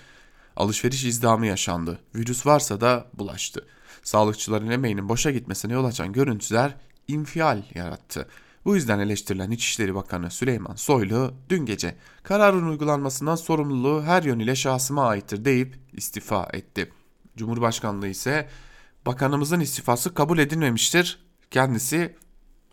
Alışveriş 0.57 1.05
izdamı 1.05 1.47
yaşandı. 1.47 1.99
Virüs 2.15 2.47
varsa 2.47 2.81
da 2.81 3.07
bulaştı. 3.15 3.67
Sağlıkçıların 4.03 4.71
emeğinin 4.71 5.09
boşa 5.09 5.31
gitmesine 5.31 5.73
yol 5.73 5.85
açan 5.85 6.13
görüntüler 6.13 6.75
infial 7.09 7.63
yarattı. 7.75 8.29
Bu 8.65 8.75
yüzden 8.75 8.99
eleştirilen 8.99 9.51
İçişleri 9.51 9.95
Bakanı 9.95 10.31
Süleyman 10.31 10.75
Soylu 10.75 11.35
dün 11.49 11.67
gece 11.67 11.95
kararın 12.23 12.69
uygulanmasından 12.69 13.37
sorumluluğu 13.37 14.03
her 14.03 14.23
yönüyle 14.23 14.57
şahsıma 14.57 15.09
aittir 15.09 15.45
deyip 15.45 15.79
istifa 15.93 16.49
etti. 16.53 16.93
Cumhurbaşkanlığı 17.37 18.09
ise 18.09 18.49
bakanımızın 19.09 19.61
istifası 19.61 20.15
kabul 20.15 20.39
edilmemiştir. 20.39 21.19
Kendisi 21.51 22.17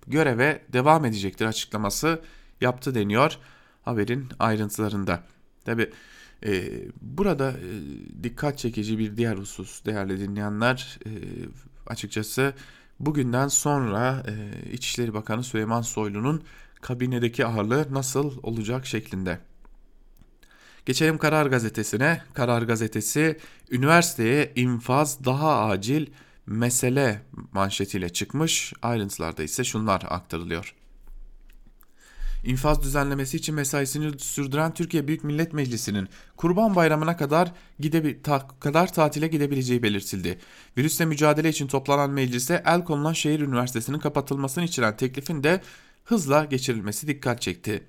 göreve 0.08 0.62
devam 0.74 1.06
edecektir 1.06 1.45
açıklaması 1.45 2.21
yaptı 2.62 2.95
deniyor 2.95 3.38
haberin 3.82 4.30
ayrıntılarında. 4.39 5.24
Tabi 5.65 5.91
e, 6.45 6.63
burada 7.02 7.52
e, 7.52 8.24
dikkat 8.24 8.58
çekici 8.58 9.00
bir 9.00 9.17
diğer 9.17 9.38
husus 9.38 9.86
değerli 9.86 10.19
dinleyenler 10.19 11.00
e, 11.06 11.10
açıkçası 11.88 12.54
bugünden 13.00 13.48
sonra 13.48 14.24
e, 14.28 14.71
İçişleri 14.71 15.13
Bakanı 15.13 15.43
Süleyman 15.43 15.82
Soylu'nun 15.82 16.43
kabinedeki 16.82 17.45
ağırlığı 17.45 17.88
nasıl 17.91 18.34
olacak 18.43 18.86
şeklinde. 18.86 19.39
Geçelim 20.86 21.17
Karar 21.17 21.45
Gazetesi'ne. 21.45 22.21
Karar 22.34 22.62
Gazetesi 22.62 23.39
üniversiteye 23.71 24.52
infaz 24.56 25.26
daha 25.26 25.65
acil 25.65 26.08
mesele 26.47 27.21
manşetiyle 27.51 28.10
çıkmış. 28.10 28.73
Ayrıntılarda 28.81 29.43
ise 29.43 29.63
şunlar 29.63 30.03
aktarılıyor. 30.10 30.75
İnfaz 32.45 32.84
düzenlemesi 32.84 33.38
için 33.38 33.55
mesaisini 33.55 34.19
sürdüren 34.19 34.73
Türkiye 34.73 35.08
Büyük 35.08 35.23
Millet 35.23 35.53
Meclisi'nin 35.53 36.08
Kurban 36.38 36.75
Bayramı'na 36.75 37.17
kadar 37.17 37.51
gidebi 37.79 38.21
ta 38.21 38.47
kadar 38.60 38.93
tatile 38.93 39.27
gidebileceği 39.27 39.84
belirtildi. 39.84 40.39
Virüsle 40.77 41.05
mücadele 41.05 41.49
için 41.49 41.67
toplanan 41.67 42.10
meclise 42.10 42.63
el 42.65 42.84
konulan 42.84 43.13
şehir 43.13 43.39
üniversitesinin 43.39 43.99
kapatılmasını 43.99 44.63
içeren 44.63 44.97
teklifin 44.97 45.43
de 45.43 45.62
hızla 46.03 46.45
geçirilmesi 46.45 47.08
dikkat 47.08 47.41
çekti. 47.41 47.84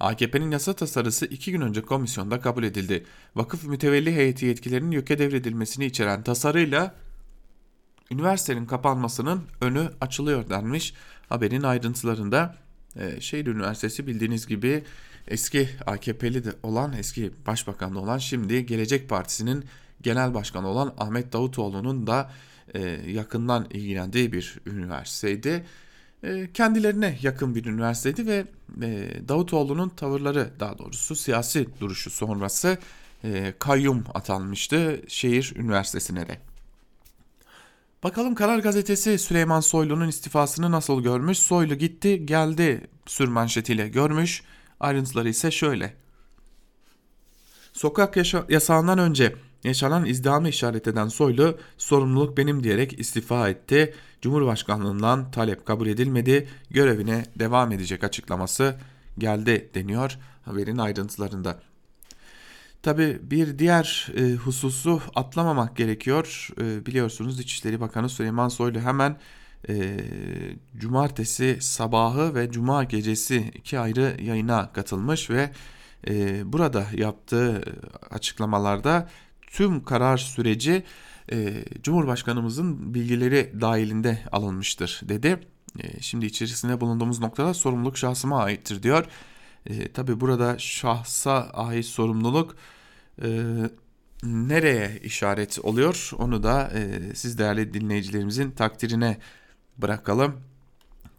AKP'nin 0.00 0.50
yasa 0.50 0.72
tasarısı 0.72 1.26
iki 1.26 1.52
gün 1.52 1.60
önce 1.60 1.82
komisyonda 1.82 2.40
kabul 2.40 2.62
edildi. 2.62 3.04
Vakıf 3.34 3.64
mütevelli 3.64 4.14
heyeti 4.14 4.46
yetkilerinin 4.46 4.90
YÖK'e 4.90 5.18
devredilmesini 5.18 5.86
içeren 5.86 6.22
tasarıyla 6.22 6.94
üniversitenin 8.10 8.66
kapanmasının 8.66 9.42
önü 9.60 9.90
açılıyor 10.00 10.50
denmiş 10.50 10.94
haberin 11.28 11.62
ayrıntılarında. 11.62 12.56
E, 12.96 13.20
şehir 13.20 13.46
Üniversitesi 13.46 14.06
bildiğiniz 14.06 14.46
gibi 14.46 14.84
eski 15.28 15.68
AKP'li 15.86 16.44
de 16.44 16.52
olan 16.62 16.92
eski 16.92 17.32
başbakanı 17.46 18.00
olan 18.00 18.18
şimdi 18.18 18.66
Gelecek 18.66 19.08
Partisi'nin 19.08 19.64
genel 20.02 20.34
başkanı 20.34 20.68
olan 20.68 20.94
Ahmet 20.98 21.32
Davutoğlu'nun 21.32 22.06
da 22.06 22.30
e, 22.74 22.80
yakından 23.10 23.66
ilgilendiği 23.70 24.32
bir 24.32 24.58
üniversiteydi. 24.66 25.64
e, 26.22 26.52
kendilerine 26.54 27.18
yakın 27.22 27.54
bir 27.54 27.64
üniversiteydi 27.64 28.26
ve 28.26 28.44
e, 28.82 29.10
Davutoğlu'nun 29.28 29.88
tavırları 29.88 30.50
daha 30.60 30.78
doğrusu 30.78 31.16
siyasi 31.16 31.68
duruşu 31.80 32.10
sonrası 32.10 32.78
e, 33.24 33.54
kayyum 33.58 34.04
atanmıştı 34.14 35.00
şehir 35.08 35.52
üniversitesine 35.56 36.28
de. 36.28 36.53
Bakalım 38.04 38.34
Karar 38.34 38.58
Gazetesi 38.58 39.18
Süleyman 39.18 39.60
Soylu'nun 39.60 40.08
istifasını 40.08 40.70
nasıl 40.70 41.02
görmüş? 41.02 41.38
Soylu 41.38 41.74
gitti 41.74 42.26
geldi 42.26 42.86
sürmanşetiyle 43.06 43.88
görmüş. 43.88 44.42
Ayrıntıları 44.80 45.28
ise 45.28 45.50
şöyle. 45.50 45.94
Sokak 47.72 48.16
yaşa- 48.16 48.46
yasağından 48.48 48.98
önce 48.98 49.34
yaşanan 49.64 50.04
izdihamı 50.04 50.48
işaret 50.48 50.88
eden 50.88 51.08
Soylu 51.08 51.58
sorumluluk 51.78 52.36
benim 52.36 52.64
diyerek 52.64 53.00
istifa 53.00 53.48
etti. 53.48 53.94
Cumhurbaşkanlığından 54.22 55.30
talep 55.30 55.66
kabul 55.66 55.86
edilmedi. 55.86 56.48
Görevine 56.70 57.24
devam 57.38 57.72
edecek 57.72 58.04
açıklaması 58.04 58.76
geldi 59.18 59.70
deniyor 59.74 60.18
haberin 60.44 60.78
ayrıntılarında. 60.78 61.60
Tabi 62.84 63.18
bir 63.22 63.58
diğer 63.58 64.08
e, 64.16 64.34
hususu 64.34 65.02
atlamamak 65.14 65.76
gerekiyor. 65.76 66.48
E, 66.60 66.86
biliyorsunuz 66.86 67.40
İçişleri 67.40 67.80
Bakanı 67.80 68.08
Süleyman 68.08 68.48
Soylu 68.48 68.80
hemen 68.80 69.16
e, 69.68 70.00
cumartesi 70.76 71.58
sabahı 71.60 72.34
ve 72.34 72.50
cuma 72.50 72.84
gecesi 72.84 73.52
iki 73.54 73.78
ayrı 73.78 74.16
yayına 74.22 74.72
katılmış 74.72 75.30
ve 75.30 75.50
e, 76.08 76.42
burada 76.52 76.86
yaptığı 76.96 77.62
açıklamalarda 78.10 79.08
tüm 79.46 79.84
karar 79.84 80.18
süreci 80.18 80.82
e, 81.32 81.64
Cumhurbaşkanımızın 81.82 82.94
bilgileri 82.94 83.52
dahilinde 83.60 84.18
alınmıştır 84.32 85.00
dedi. 85.02 85.40
E, 85.80 86.00
şimdi 86.00 86.26
içerisinde 86.26 86.80
bulunduğumuz 86.80 87.20
noktada 87.20 87.54
sorumluluk 87.54 87.98
şahsıma 87.98 88.42
aittir 88.42 88.82
diyor. 88.82 89.06
E, 89.66 89.92
Tabi 89.92 90.20
burada 90.20 90.58
şahsa 90.58 91.50
ait 91.54 91.86
sorumluluk 91.86 92.56
e, 93.22 93.28
nereye 94.22 95.00
işaret 95.02 95.58
oluyor 95.62 96.10
onu 96.18 96.42
da 96.42 96.72
e, 96.74 97.00
siz 97.14 97.38
değerli 97.38 97.74
dinleyicilerimizin 97.74 98.50
takdirine 98.50 99.18
bırakalım. 99.78 100.40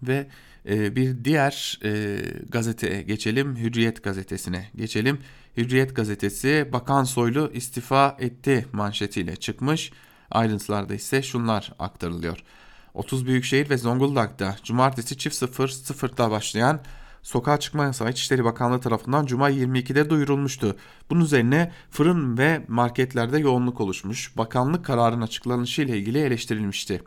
Ve 0.04 0.28
e, 0.70 0.96
bir 0.96 1.26
diğer 1.26 1.80
e, 1.84 2.18
gazeteye 2.50 3.02
geçelim 3.02 3.58
Hürriyet 3.58 4.04
gazetesine 4.04 4.70
geçelim. 4.76 5.20
Hürriyet 5.58 5.96
gazetesi 5.96 6.70
Bakan 6.74 7.04
Soylu 7.04 7.52
istifa 7.54 8.18
etti 8.20 8.66
manşetiyle 8.72 9.36
çıkmış. 9.36 9.92
Ayrıntılarda 10.32 10.94
ise 10.94 11.22
şunlar 11.22 11.74
aktarılıyor. 11.80 12.44
30 12.94 13.26
büyükşehir 13.26 13.70
ve 13.70 13.78
Zonguldak'ta 13.78 14.56
cumartesi 14.64 15.18
çift 15.18 15.36
0 15.36 15.68
0'da 15.68 16.32
başlayan 16.32 16.82
sokağa 17.26 17.60
çıkma 17.60 17.84
yasağı 17.84 18.12
İçişleri 18.12 18.44
Bakanlığı 18.44 18.80
tarafından 18.80 19.26
Cuma 19.26 19.50
22'de 19.50 20.10
duyurulmuştu. 20.10 20.76
Bunun 21.10 21.22
üzerine 21.22 21.72
fırın 21.92 22.38
ve 22.38 22.66
marketlerde 22.68 23.40
yoğunluk 23.40 23.82
oluşmuş. 23.82 24.38
Bakanlık 24.38 24.86
kararın 24.86 25.22
açıklanışı 25.22 25.82
ile 25.82 25.98
ilgili 25.98 26.20
eleştirilmişti. 26.20 27.02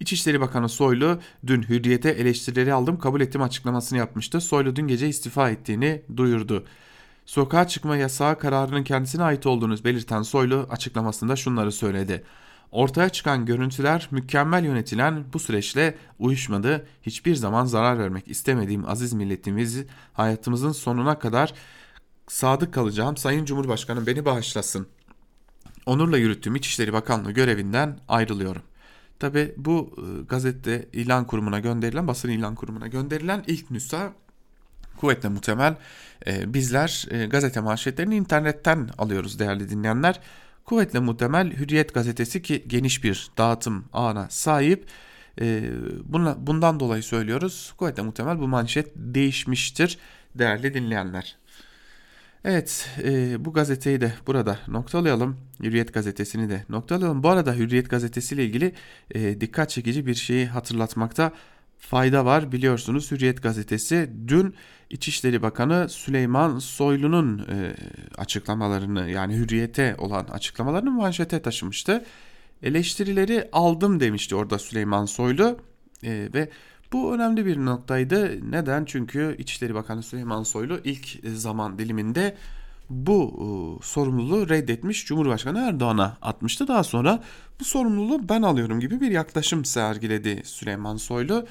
İçişleri 0.00 0.40
Bakanı 0.40 0.68
Soylu 0.68 1.18
dün 1.46 1.62
hürriyete 1.62 2.10
eleştirileri 2.10 2.72
aldım 2.72 2.98
kabul 2.98 3.20
ettim 3.20 3.42
açıklamasını 3.42 3.98
yapmıştı. 3.98 4.40
Soylu 4.40 4.76
dün 4.76 4.88
gece 4.88 5.08
istifa 5.08 5.50
ettiğini 5.50 6.02
duyurdu. 6.16 6.64
Sokağa 7.26 7.68
çıkma 7.68 7.96
yasağı 7.96 8.38
kararının 8.38 8.84
kendisine 8.84 9.22
ait 9.22 9.46
olduğunu 9.46 9.84
belirten 9.84 10.22
Soylu 10.22 10.66
açıklamasında 10.70 11.36
şunları 11.36 11.72
söyledi. 11.72 12.24
Ortaya 12.72 13.08
çıkan 13.08 13.46
görüntüler 13.46 14.08
mükemmel 14.10 14.64
yönetilen 14.64 15.24
bu 15.32 15.38
süreçle 15.38 15.94
uyuşmadı. 16.18 16.86
Hiçbir 17.02 17.34
zaman 17.34 17.64
zarar 17.64 17.98
vermek 17.98 18.28
istemediğim 18.28 18.88
aziz 18.88 19.12
milletimiz 19.12 19.78
hayatımızın 20.12 20.72
sonuna 20.72 21.18
kadar 21.18 21.54
sadık 22.28 22.74
kalacağım. 22.74 23.16
Sayın 23.16 23.44
Cumhurbaşkanım 23.44 24.06
beni 24.06 24.24
bağışlasın. 24.24 24.86
Onurla 25.86 26.18
yürüttüğüm 26.18 26.56
İçişleri 26.56 26.92
Bakanlığı 26.92 27.32
görevinden 27.32 27.98
ayrılıyorum. 28.08 28.62
Tabi 29.18 29.54
bu 29.56 29.90
e, 29.96 30.22
gazete 30.22 30.88
ilan 30.92 31.26
kurumuna 31.26 31.60
gönderilen, 31.60 32.08
basın 32.08 32.28
ilan 32.28 32.54
kurumuna 32.54 32.86
gönderilen 32.86 33.44
ilk 33.46 33.70
nüsa 33.70 34.12
kuvvetle 34.96 35.28
muhtemel 35.28 35.76
e, 36.26 36.54
bizler 36.54 37.06
e, 37.10 37.26
gazete 37.26 37.60
manşetlerini 37.60 38.16
internetten 38.16 38.90
alıyoruz 38.98 39.38
değerli 39.38 39.70
dinleyenler. 39.70 40.20
Kuvvetle 40.64 40.98
muhtemel 40.98 41.52
Hürriyet 41.52 41.94
gazetesi 41.94 42.42
ki 42.42 42.64
geniş 42.66 43.04
bir 43.04 43.30
dağıtım 43.38 43.84
ağına 43.92 44.26
sahip. 44.30 44.86
E, 45.40 45.62
buna, 46.04 46.46
bundan 46.46 46.80
dolayı 46.80 47.02
söylüyoruz. 47.02 47.74
Kuvvetle 47.76 48.02
muhtemel 48.02 48.38
bu 48.38 48.48
manşet 48.48 48.92
değişmiştir 48.96 49.98
değerli 50.34 50.74
dinleyenler. 50.74 51.36
Evet 52.44 52.88
e, 53.04 53.44
bu 53.44 53.52
gazeteyi 53.52 54.00
de 54.00 54.12
burada 54.26 54.58
noktalayalım. 54.68 55.36
Hürriyet 55.62 55.94
gazetesini 55.94 56.50
de 56.50 56.64
noktalayalım. 56.68 57.22
Bu 57.22 57.28
arada 57.28 57.54
Hürriyet 57.54 57.90
gazetesi 57.90 58.34
ile 58.34 58.44
ilgili 58.44 58.72
e, 59.14 59.40
dikkat 59.40 59.70
çekici 59.70 60.06
bir 60.06 60.14
şeyi 60.14 60.46
hatırlatmakta 60.46 61.32
fayda 61.80 62.24
var. 62.24 62.52
Biliyorsunuz 62.52 63.10
Hürriyet 63.10 63.42
gazetesi 63.42 64.10
dün 64.28 64.54
İçişleri 64.90 65.42
Bakanı 65.42 65.88
Süleyman 65.88 66.58
Soylu'nun 66.58 67.38
e, 67.38 67.74
açıklamalarını 68.18 69.10
yani 69.10 69.34
Hürriyet'e 69.34 69.96
olan 69.98 70.24
açıklamalarını 70.24 70.90
manşete 70.90 71.42
taşımıştı. 71.42 72.04
Eleştirileri 72.62 73.48
aldım 73.52 74.00
demişti 74.00 74.34
orada 74.34 74.58
Süleyman 74.58 75.04
Soylu 75.04 75.58
e, 76.04 76.28
ve 76.34 76.50
bu 76.92 77.14
önemli 77.14 77.46
bir 77.46 77.56
noktaydı. 77.56 78.50
Neden? 78.50 78.84
Çünkü 78.84 79.36
İçişleri 79.38 79.74
Bakanı 79.74 80.02
Süleyman 80.02 80.42
Soylu 80.42 80.80
ilk 80.84 81.18
zaman 81.34 81.78
diliminde 81.78 82.36
bu 82.90 83.22
e, 83.24 83.84
sorumluluğu 83.84 84.48
reddetmiş 84.48 85.06
Cumhurbaşkanı 85.06 85.58
Erdoğan'a 85.58 86.16
atmıştı. 86.22 86.68
Daha 86.68 86.84
sonra 86.84 87.22
bu 87.60 87.64
sorumluluğu 87.64 88.28
ben 88.28 88.42
alıyorum 88.42 88.80
gibi 88.80 89.00
bir 89.00 89.10
yaklaşım 89.10 89.64
sergiledi 89.64 90.42
Süleyman 90.44 90.96
Soylu. 90.96 91.46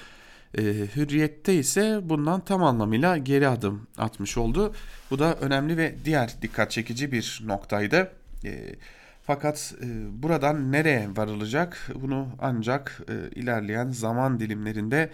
E, 0.58 0.62
hürriyette 0.96 1.56
ise 1.56 2.00
bundan 2.04 2.46
tam 2.46 2.64
anlamıyla 2.64 3.18
geri 3.18 3.48
adım 3.48 3.88
atmış 3.98 4.38
oldu. 4.38 4.74
Bu 5.12 5.20
da 5.20 5.36
önemli 5.36 5.78
ve 5.78 5.96
diğer 6.06 6.36
dikkat 6.42 6.72
çekici 6.72 7.12
bir 7.12 7.42
noktaydı. 7.46 8.12
E, 8.46 8.76
fakat 9.24 9.74
e, 9.82 9.88
buradan 10.24 10.72
nereye 10.72 11.10
varılacak 11.18 11.92
bunu 11.96 12.28
ancak 12.40 13.02
e, 13.10 13.40
ilerleyen 13.40 13.90
zaman 13.90 14.40
dilimlerinde 14.40 15.10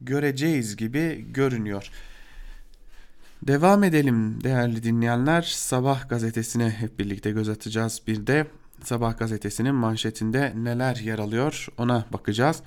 göreceğiz 0.00 0.76
gibi 0.76 1.26
görünüyor. 1.32 1.90
Devam 3.42 3.84
edelim 3.84 4.44
değerli 4.44 4.82
dinleyenler. 4.82 5.42
Sabah 5.42 6.08
gazetesine 6.08 6.70
hep 6.70 6.98
birlikte 6.98 7.30
göz 7.30 7.48
atacağız. 7.48 8.02
Bir 8.06 8.26
de 8.26 8.46
Sabah 8.84 9.18
gazetesinin 9.18 9.74
manşetinde 9.74 10.52
neler 10.56 10.96
yer 10.96 11.18
alıyor 11.18 11.68
ona 11.78 12.04
bakacağız. 12.12 12.62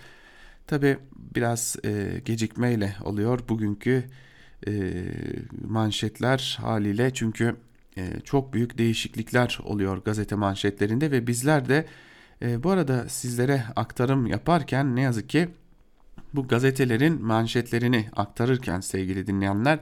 Tabi 0.67 0.97
biraz 1.35 1.75
e, 1.85 2.21
gecikmeyle 2.25 2.95
oluyor 3.03 3.39
bugünkü 3.49 4.03
e, 4.67 4.93
manşetler 5.67 6.57
haliyle 6.61 7.13
çünkü 7.13 7.55
e, 7.97 8.19
çok 8.23 8.53
büyük 8.53 8.77
değişiklikler 8.77 9.59
oluyor 9.63 9.97
gazete 9.97 10.35
manşetlerinde 10.35 11.11
ve 11.11 11.27
bizler 11.27 11.69
de 11.69 11.85
e, 12.41 12.63
bu 12.63 12.69
arada 12.69 13.09
sizlere 13.09 13.63
aktarım 13.75 14.27
yaparken 14.27 14.95
ne 14.95 15.01
yazık 15.01 15.29
ki 15.29 15.49
bu 16.33 16.47
gazetelerin 16.47 17.25
manşetlerini 17.25 18.09
aktarırken 18.15 18.79
sevgili 18.79 19.27
dinleyenler 19.27 19.79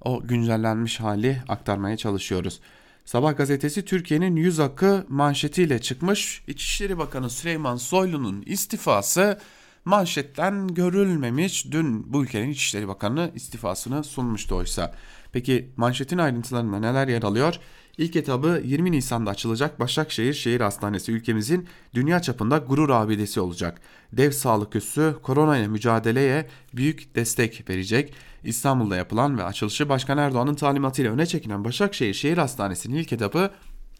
o 0.00 0.22
güncellenmiş 0.26 1.00
hali 1.00 1.42
aktarmaya 1.48 1.96
çalışıyoruz. 1.96 2.60
Sabah 3.04 3.36
gazetesi 3.36 3.84
Türkiye'nin 3.84 4.36
yüz 4.36 4.60
akı 4.60 5.06
manşetiyle 5.08 5.78
çıkmış. 5.78 6.44
İçişleri 6.46 6.98
Bakanı 6.98 7.30
Süleyman 7.30 7.76
Soylu'nun 7.76 8.42
istifası 8.46 9.38
manşetten 9.84 10.68
görülmemiş. 10.68 11.72
Dün 11.72 12.12
bu 12.12 12.22
ülkenin 12.24 12.50
İçişleri 12.50 12.88
Bakanı 12.88 13.30
istifasını 13.34 14.04
sunmuştu 14.04 14.56
oysa. 14.56 14.94
Peki 15.32 15.70
manşetin 15.76 16.18
ayrıntılarında 16.18 16.78
neler 16.78 17.08
yer 17.08 17.22
alıyor? 17.22 17.58
İlk 17.98 18.16
etabı 18.16 18.62
20 18.64 18.92
Nisan'da 18.92 19.30
açılacak 19.30 19.80
Başakşehir 19.80 20.34
Şehir 20.34 20.60
Hastanesi 20.60 21.12
ülkemizin 21.12 21.68
dünya 21.94 22.22
çapında 22.22 22.58
gurur 22.58 22.90
abidesi 22.90 23.40
olacak. 23.40 23.80
Dev 24.12 24.30
sağlık 24.30 24.76
üssü 24.76 25.16
korona 25.22 25.58
ile 25.58 25.68
mücadeleye 25.68 26.48
büyük 26.74 27.14
destek 27.14 27.70
verecek. 27.70 28.14
İstanbul'da 28.44 28.96
yapılan 28.96 29.38
ve 29.38 29.44
açılışı 29.44 29.88
Başkan 29.88 30.18
Erdoğan'ın 30.18 30.54
talimatıyla 30.54 31.12
öne 31.12 31.26
çekilen 31.26 31.64
Başakşehir 31.64 32.14
Şehir 32.14 32.38
Hastanesi'nin 32.38 32.96
ilk 32.96 33.12
etabı 33.12 33.50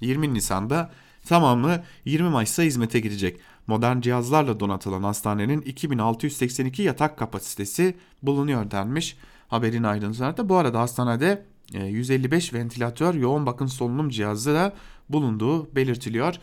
20 0.00 0.34
Nisan'da 0.34 0.90
tamamı 1.28 1.82
20 2.04 2.28
Mayıs'ta 2.28 2.62
hizmete 2.62 3.00
girecek. 3.00 3.40
Modern 3.66 4.00
cihazlarla 4.00 4.60
donatılan 4.60 5.02
hastanenin 5.02 5.60
2682 5.60 6.82
yatak 6.82 7.18
kapasitesi 7.18 7.96
bulunuyor 8.22 8.70
denmiş 8.70 9.16
haberin 9.48 9.82
ayrıntılarında. 9.82 10.48
Bu 10.48 10.56
arada 10.56 10.80
hastanede 10.80 11.46
155 11.72 12.54
ventilatör 12.54 13.14
yoğun 13.14 13.46
bakım 13.46 13.68
solunum 13.68 14.08
cihazı 14.08 14.54
da 14.54 14.72
bulunduğu 15.08 15.74
belirtiliyor. 15.74 16.34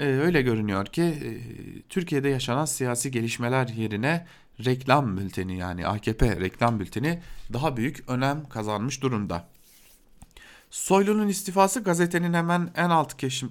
Öyle 0.00 0.42
görünüyor 0.42 0.86
ki 0.86 1.14
Türkiye'de 1.88 2.28
yaşanan 2.28 2.64
siyasi 2.64 3.10
gelişmeler 3.10 3.68
yerine 3.68 4.26
reklam 4.64 5.16
bülteni 5.16 5.56
yani 5.56 5.86
AKP 5.86 6.40
reklam 6.40 6.80
bülteni 6.80 7.20
daha 7.52 7.76
büyük 7.76 8.04
önem 8.08 8.48
kazanmış 8.48 9.02
durumda. 9.02 9.48
Soylu'nun 10.72 11.28
istifası 11.28 11.80
gazetenin 11.80 12.34
hemen 12.34 12.70
en 12.76 12.90
alt 12.90 13.16
keşim 13.16 13.48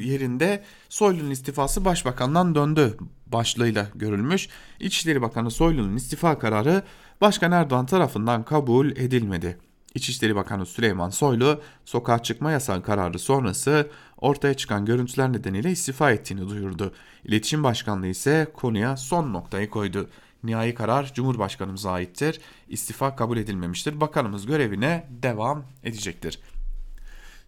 yerinde 0.00 0.64
Soylu'nun 0.88 1.30
istifası 1.30 1.84
başbakandan 1.84 2.54
döndü 2.54 2.96
başlığıyla 3.26 3.86
görülmüş. 3.94 4.48
İçişleri 4.80 5.22
Bakanı 5.22 5.50
Soylu'nun 5.50 5.96
istifa 5.96 6.38
kararı 6.38 6.82
Başkan 7.20 7.52
Erdoğan 7.52 7.86
tarafından 7.86 8.44
kabul 8.44 8.90
edilmedi. 8.90 9.58
İçişleri 9.94 10.36
Bakanı 10.36 10.66
Süleyman 10.66 11.10
Soylu 11.10 11.60
sokağa 11.84 12.22
çıkma 12.22 12.50
yasağı 12.50 12.82
kararı 12.82 13.18
sonrası 13.18 13.90
ortaya 14.16 14.54
çıkan 14.54 14.84
görüntüler 14.84 15.32
nedeniyle 15.32 15.70
istifa 15.70 16.10
ettiğini 16.10 16.48
duyurdu. 16.48 16.92
İletişim 17.24 17.64
Başkanlığı 17.64 18.06
ise 18.06 18.48
konuya 18.54 18.96
son 18.96 19.32
noktayı 19.32 19.70
koydu. 19.70 20.08
Nihai 20.44 20.74
karar 20.74 21.14
Cumhurbaşkanımıza 21.14 21.90
aittir. 21.90 22.40
İstifa 22.68 23.16
kabul 23.16 23.36
edilmemiştir. 23.36 24.00
Bakanımız 24.00 24.46
görevine 24.46 25.06
devam 25.22 25.64
edecektir. 25.84 26.38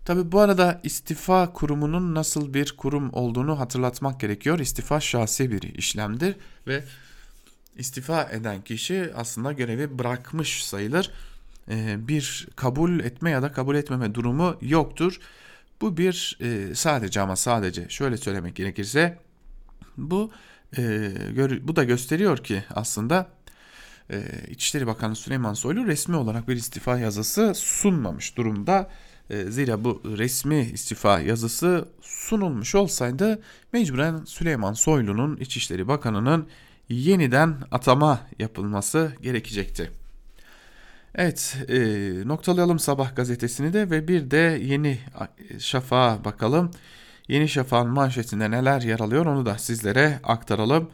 Tabi 0.05 0.33
bu 0.33 0.41
arada 0.41 0.81
istifa 0.83 1.53
kurumunun 1.53 2.15
nasıl 2.15 2.55
bir 2.55 2.77
kurum 2.77 3.11
olduğunu 3.13 3.61
hatırlatmak 3.61 4.21
gerekiyor. 4.21 4.59
İstifa 4.59 5.01
şahsi 5.01 5.51
bir 5.53 5.63
işlemdir 5.63 6.37
ve 6.67 6.85
istifa 7.77 8.23
eden 8.23 8.65
kişi 8.65 9.11
aslında 9.17 9.53
görevi 9.53 9.99
bırakmış 9.99 10.65
sayılır. 10.65 11.11
Ee, 11.69 12.09
bir 12.09 12.49
kabul 12.57 13.01
etme 13.01 13.31
ya 13.31 13.43
da 13.43 13.53
kabul 13.53 13.75
etmeme 13.75 14.15
durumu 14.15 14.57
yoktur. 14.61 15.21
Bu 15.81 15.97
bir 15.97 16.39
e, 16.41 16.75
sadece 16.75 17.21
ama 17.21 17.37
sadece 17.37 17.89
şöyle 17.89 18.17
söylemek 18.17 18.57
gerekirse 18.57 19.19
bu 19.97 20.31
e, 20.79 21.69
bu 21.69 21.77
da 21.77 21.85
gösteriyor 21.85 22.39
ki 22.39 22.65
aslında 22.75 23.29
e, 24.11 24.23
İçişleri 24.49 24.87
Bakanı 24.87 25.17
Süleyman 25.17 25.55
Soylu 25.55 25.87
resmi 25.87 26.17
olarak 26.17 26.49
bir 26.49 26.57
istifa 26.57 26.99
yazısı 26.99 27.53
sunmamış 27.55 28.37
durumda. 28.37 28.91
Zira 29.49 29.85
bu 29.85 30.03
resmi 30.05 30.61
istifa 30.61 31.21
yazısı 31.21 31.89
sunulmuş 32.01 32.75
olsaydı 32.75 33.43
mecburen 33.73 34.25
Süleyman 34.25 34.73
Soylu'nun 34.73 35.37
İçişleri 35.37 35.89
Bakanı'nın 35.89 36.49
yeniden 36.89 37.57
atama 37.71 38.21
yapılması 38.39 39.13
gerekecekti. 39.23 39.91
Evet 41.15 41.57
e, 41.69 41.79
noktalayalım 42.29 42.79
sabah 42.79 43.17
gazetesini 43.17 43.73
de 43.73 43.91
ve 43.91 44.09
bir 44.09 44.31
de 44.31 44.61
Yeni 44.63 44.99
Şafak'a 45.59 46.25
bakalım. 46.25 46.71
Yeni 47.29 47.49
Şafak'ın 47.49 47.91
manşetinde 47.91 48.51
neler 48.51 48.81
yer 48.81 49.01
alıyor 49.01 49.27
onu 49.27 49.47
da 49.47 49.59
sizlere 49.59 50.21
aktaralım. 50.25 50.91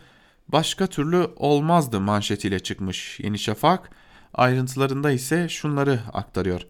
Başka 0.49 0.87
türlü 0.87 1.31
olmazdı 1.37 2.01
manşetiyle 2.01 2.59
çıkmış 2.59 3.21
Yeni 3.21 3.39
Şafak. 3.39 3.91
Ayrıntılarında 4.35 5.11
ise 5.11 5.49
şunları 5.49 6.01
aktarıyor. 6.13 6.61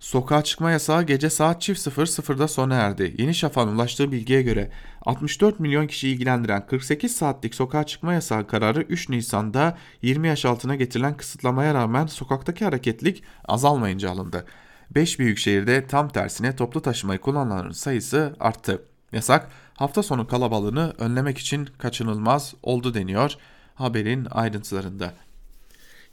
Sokağa 0.00 0.44
çıkma 0.44 0.70
yasağı 0.70 1.02
gece 1.02 1.30
saat 1.30 1.62
çift 1.62 1.88
00'da 1.88 2.48
sona 2.48 2.74
erdi. 2.74 3.14
Yeni 3.18 3.34
Şafak'ın 3.34 3.74
ulaştığı 3.74 4.12
bilgiye 4.12 4.42
göre 4.42 4.70
64 5.02 5.60
milyon 5.60 5.86
kişi 5.86 6.08
ilgilendiren 6.08 6.66
48 6.66 7.16
saatlik 7.16 7.54
sokağa 7.54 7.84
çıkma 7.86 8.12
yasağı 8.12 8.46
kararı 8.46 8.82
3 8.82 9.08
Nisan'da 9.08 9.78
20 10.02 10.28
yaş 10.28 10.44
altına 10.44 10.76
getirilen 10.76 11.16
kısıtlamaya 11.16 11.74
rağmen 11.74 12.06
sokaktaki 12.06 12.64
hareketlik 12.64 13.22
azalmayınca 13.44 14.10
alındı. 14.10 14.44
5 14.90 15.18
büyük 15.18 15.38
şehirde 15.38 15.86
tam 15.86 16.08
tersine 16.08 16.56
toplu 16.56 16.82
taşımayı 16.82 17.18
kullananların 17.18 17.72
sayısı 17.72 18.36
arttı. 18.40 18.82
Yasak 19.12 19.50
hafta 19.74 20.02
sonu 20.02 20.26
kalabalığını 20.26 20.94
önlemek 20.98 21.38
için 21.38 21.68
kaçınılmaz 21.78 22.54
oldu 22.62 22.94
deniyor 22.94 23.36
haberin 23.74 24.26
ayrıntılarında. 24.30 25.14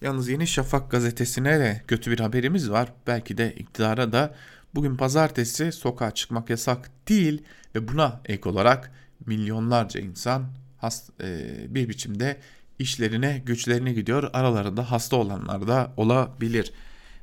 Yalnız 0.02 0.30
Yeni 0.30 0.48
Şafak 0.48 0.92
gazetesine 0.92 1.60
de 1.60 1.82
kötü 1.88 2.12
bir 2.12 2.20
haberimiz 2.20 2.72
var. 2.72 2.94
Belki 3.08 3.38
de 3.38 3.56
iktidara 3.56 4.12
da 4.12 4.36
bugün 4.76 4.96
pazartesi 4.96 5.72
sokağa 5.72 6.12
çıkmak 6.12 6.50
yasak 6.50 6.90
değil 7.10 7.44
ve 7.76 7.88
buna 7.88 8.22
ek 8.26 8.50
olarak 8.50 8.92
milyonlarca 9.26 10.00
insan 10.00 10.46
hast, 10.78 11.22
e, 11.22 11.56
bir 11.76 11.90
biçimde 11.90 12.38
işlerine 12.80 13.44
güçlerine 13.46 13.94
gidiyor. 13.94 14.30
Aralarında 14.34 14.92
hasta 14.92 15.16
olanlar 15.16 15.68
da 15.68 15.94
olabilir. 15.98 16.74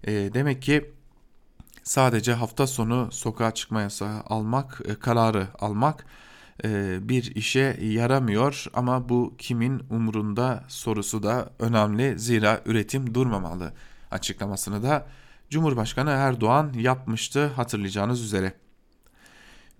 E, 0.07 0.13
demek 0.13 0.63
ki 0.63 0.91
sadece 1.85 2.33
hafta 2.33 2.67
sonu 2.67 3.09
sokağa 3.13 3.55
çıkma 3.55 3.81
yasağı 3.81 4.21
almak, 4.21 4.81
e, 4.85 4.95
kararı 4.95 5.47
almak 5.59 6.07
e, 6.65 6.99
bir 7.09 7.35
işe 7.35 7.79
yaramıyor. 7.83 8.67
Ama 8.75 9.09
bu 9.09 9.35
kimin 9.39 9.83
umurunda 9.91 10.65
sorusu 10.69 11.23
da 11.23 11.51
önemli. 11.59 12.19
Zira 12.19 12.61
üretim 12.67 13.15
durmamalı 13.15 13.73
açıklamasını 14.11 14.83
da 14.83 15.07
Cumhurbaşkanı 15.51 16.11
Erdoğan 16.11 16.73
yapmıştı 16.73 17.47
hatırlayacağınız 17.47 18.23
üzere. 18.23 18.53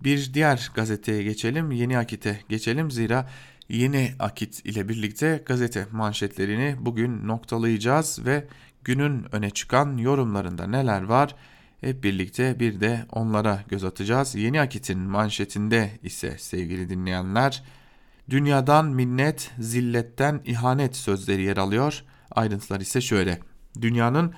Bir 0.01 0.33
diğer 0.33 0.71
gazeteye 0.73 1.23
geçelim, 1.23 1.71
Yeni 1.71 1.97
Akit'e 1.97 2.39
geçelim. 2.49 2.91
Zira 2.91 3.29
Yeni 3.69 4.15
Akit 4.19 4.65
ile 4.65 4.89
birlikte 4.89 5.43
gazete 5.45 5.87
manşetlerini 5.91 6.75
bugün 6.79 7.27
noktalayacağız 7.27 8.25
ve 8.25 8.47
günün 8.83 9.35
öne 9.35 9.49
çıkan 9.49 9.97
yorumlarında 9.97 10.67
neler 10.67 11.03
var 11.03 11.35
hep 11.81 12.03
birlikte 12.03 12.59
bir 12.59 12.79
de 12.79 13.05
onlara 13.11 13.63
göz 13.67 13.83
atacağız. 13.83 14.35
Yeni 14.35 14.61
Akit'in 14.61 14.99
manşetinde 14.99 15.91
ise 16.03 16.37
sevgili 16.37 16.89
dinleyenler 16.89 17.63
dünyadan 18.29 18.85
minnet, 18.85 19.51
zilletten 19.59 20.41
ihanet 20.45 20.95
sözleri 20.95 21.43
yer 21.43 21.57
alıyor. 21.57 22.03
Ayrıntılar 22.31 22.79
ise 22.79 23.01
şöyle. 23.01 23.39
Dünyanın 23.81 24.33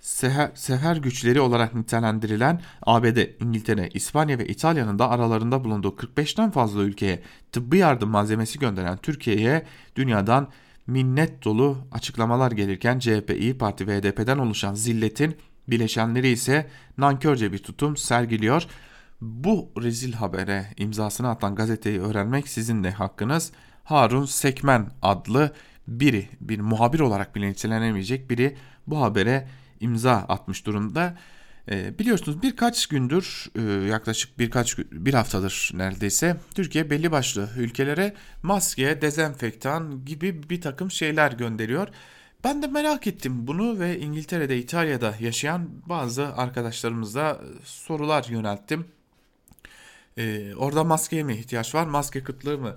seher, 0.00 0.50
seher 0.54 0.96
güçleri 0.96 1.40
olarak 1.40 1.74
nitelendirilen 1.74 2.60
ABD, 2.82 3.42
İngiltere, 3.42 3.88
İspanya 3.88 4.38
ve 4.38 4.46
İtalya'nın 4.46 4.98
da 4.98 5.10
aralarında 5.10 5.64
bulunduğu 5.64 5.96
45'ten 5.96 6.50
fazla 6.50 6.82
ülkeye 6.82 7.22
tıbbi 7.52 7.78
yardım 7.78 8.10
malzemesi 8.10 8.58
gönderen 8.58 8.96
Türkiye'ye 8.96 9.66
dünyadan 9.96 10.48
minnet 10.86 11.44
dolu 11.44 11.78
açıklamalar 11.92 12.52
gelirken 12.52 12.98
CHP, 12.98 13.30
İyi 13.30 13.58
Parti 13.58 13.86
ve 13.86 13.98
HDP'den 14.00 14.38
oluşan 14.38 14.74
zilletin 14.74 15.36
Bileşenleri 15.68 16.28
ise 16.28 16.70
nankörce 16.98 17.52
bir 17.52 17.58
tutum 17.58 17.96
sergiliyor. 17.96 18.62
Bu 19.20 19.72
rezil 19.82 20.12
habere 20.12 20.66
imzasını 20.76 21.28
atan 21.28 21.54
gazeteyi 21.54 22.00
öğrenmek 22.00 22.48
sizin 22.48 22.84
de 22.84 22.90
hakkınız. 22.90 23.52
Harun 23.84 24.24
Sekmen 24.24 24.90
adlı 25.02 25.52
biri, 25.88 26.28
bir 26.40 26.60
muhabir 26.60 27.00
olarak 27.00 27.34
bile 27.34 27.48
nitelenemeyecek 27.48 28.30
biri 28.30 28.56
bu 28.86 29.00
habere 29.00 29.48
imza 29.80 30.12
atmış 30.12 30.66
durumda. 30.66 31.16
E, 31.70 31.98
biliyorsunuz 31.98 32.42
birkaç 32.42 32.86
gündür 32.86 33.46
e, 33.58 33.62
yaklaşık 33.86 34.38
birkaç 34.38 34.78
bir 34.78 35.14
haftadır 35.14 35.70
neredeyse 35.74 36.36
Türkiye 36.54 36.90
belli 36.90 37.12
başlı 37.12 37.48
ülkelere 37.56 38.14
maske, 38.42 39.02
dezenfektan 39.02 40.04
gibi 40.04 40.50
bir 40.50 40.60
takım 40.60 40.90
şeyler 40.90 41.32
gönderiyor. 41.32 41.88
Ben 42.44 42.62
de 42.62 42.66
merak 42.66 43.06
ettim 43.06 43.46
bunu 43.46 43.78
ve 43.78 43.98
İngiltere'de, 43.98 44.58
İtalya'da 44.58 45.14
yaşayan 45.20 45.68
bazı 45.86 46.36
arkadaşlarımıza 46.36 47.30
e, 47.30 47.46
sorular 47.64 48.24
yönelttim. 48.24 48.86
Ee, 50.18 50.54
orada 50.54 50.84
maskeye 50.84 51.22
mi 51.22 51.34
ihtiyaç 51.34 51.74
var, 51.74 51.86
maske 51.86 52.22
kıtlığı 52.22 52.58
mı 52.58 52.76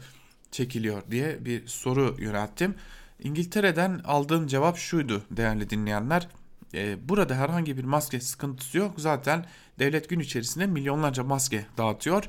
çekiliyor 0.51 1.01
diye 1.11 1.45
bir 1.45 1.67
soru 1.67 2.15
yönelttim. 2.19 2.75
İngiltere'den 3.23 4.01
aldığım 4.05 4.47
cevap 4.47 4.77
şuydu 4.77 5.23
değerli 5.31 5.69
dinleyenler. 5.69 6.27
Ee, 6.73 7.09
burada 7.09 7.35
herhangi 7.35 7.77
bir 7.77 7.83
maske 7.83 8.21
sıkıntısı 8.21 8.77
yok. 8.77 8.93
Zaten 8.97 9.45
devlet 9.79 10.09
gün 10.09 10.19
içerisinde 10.19 10.65
milyonlarca 10.65 11.23
maske 11.23 11.65
dağıtıyor. 11.77 12.23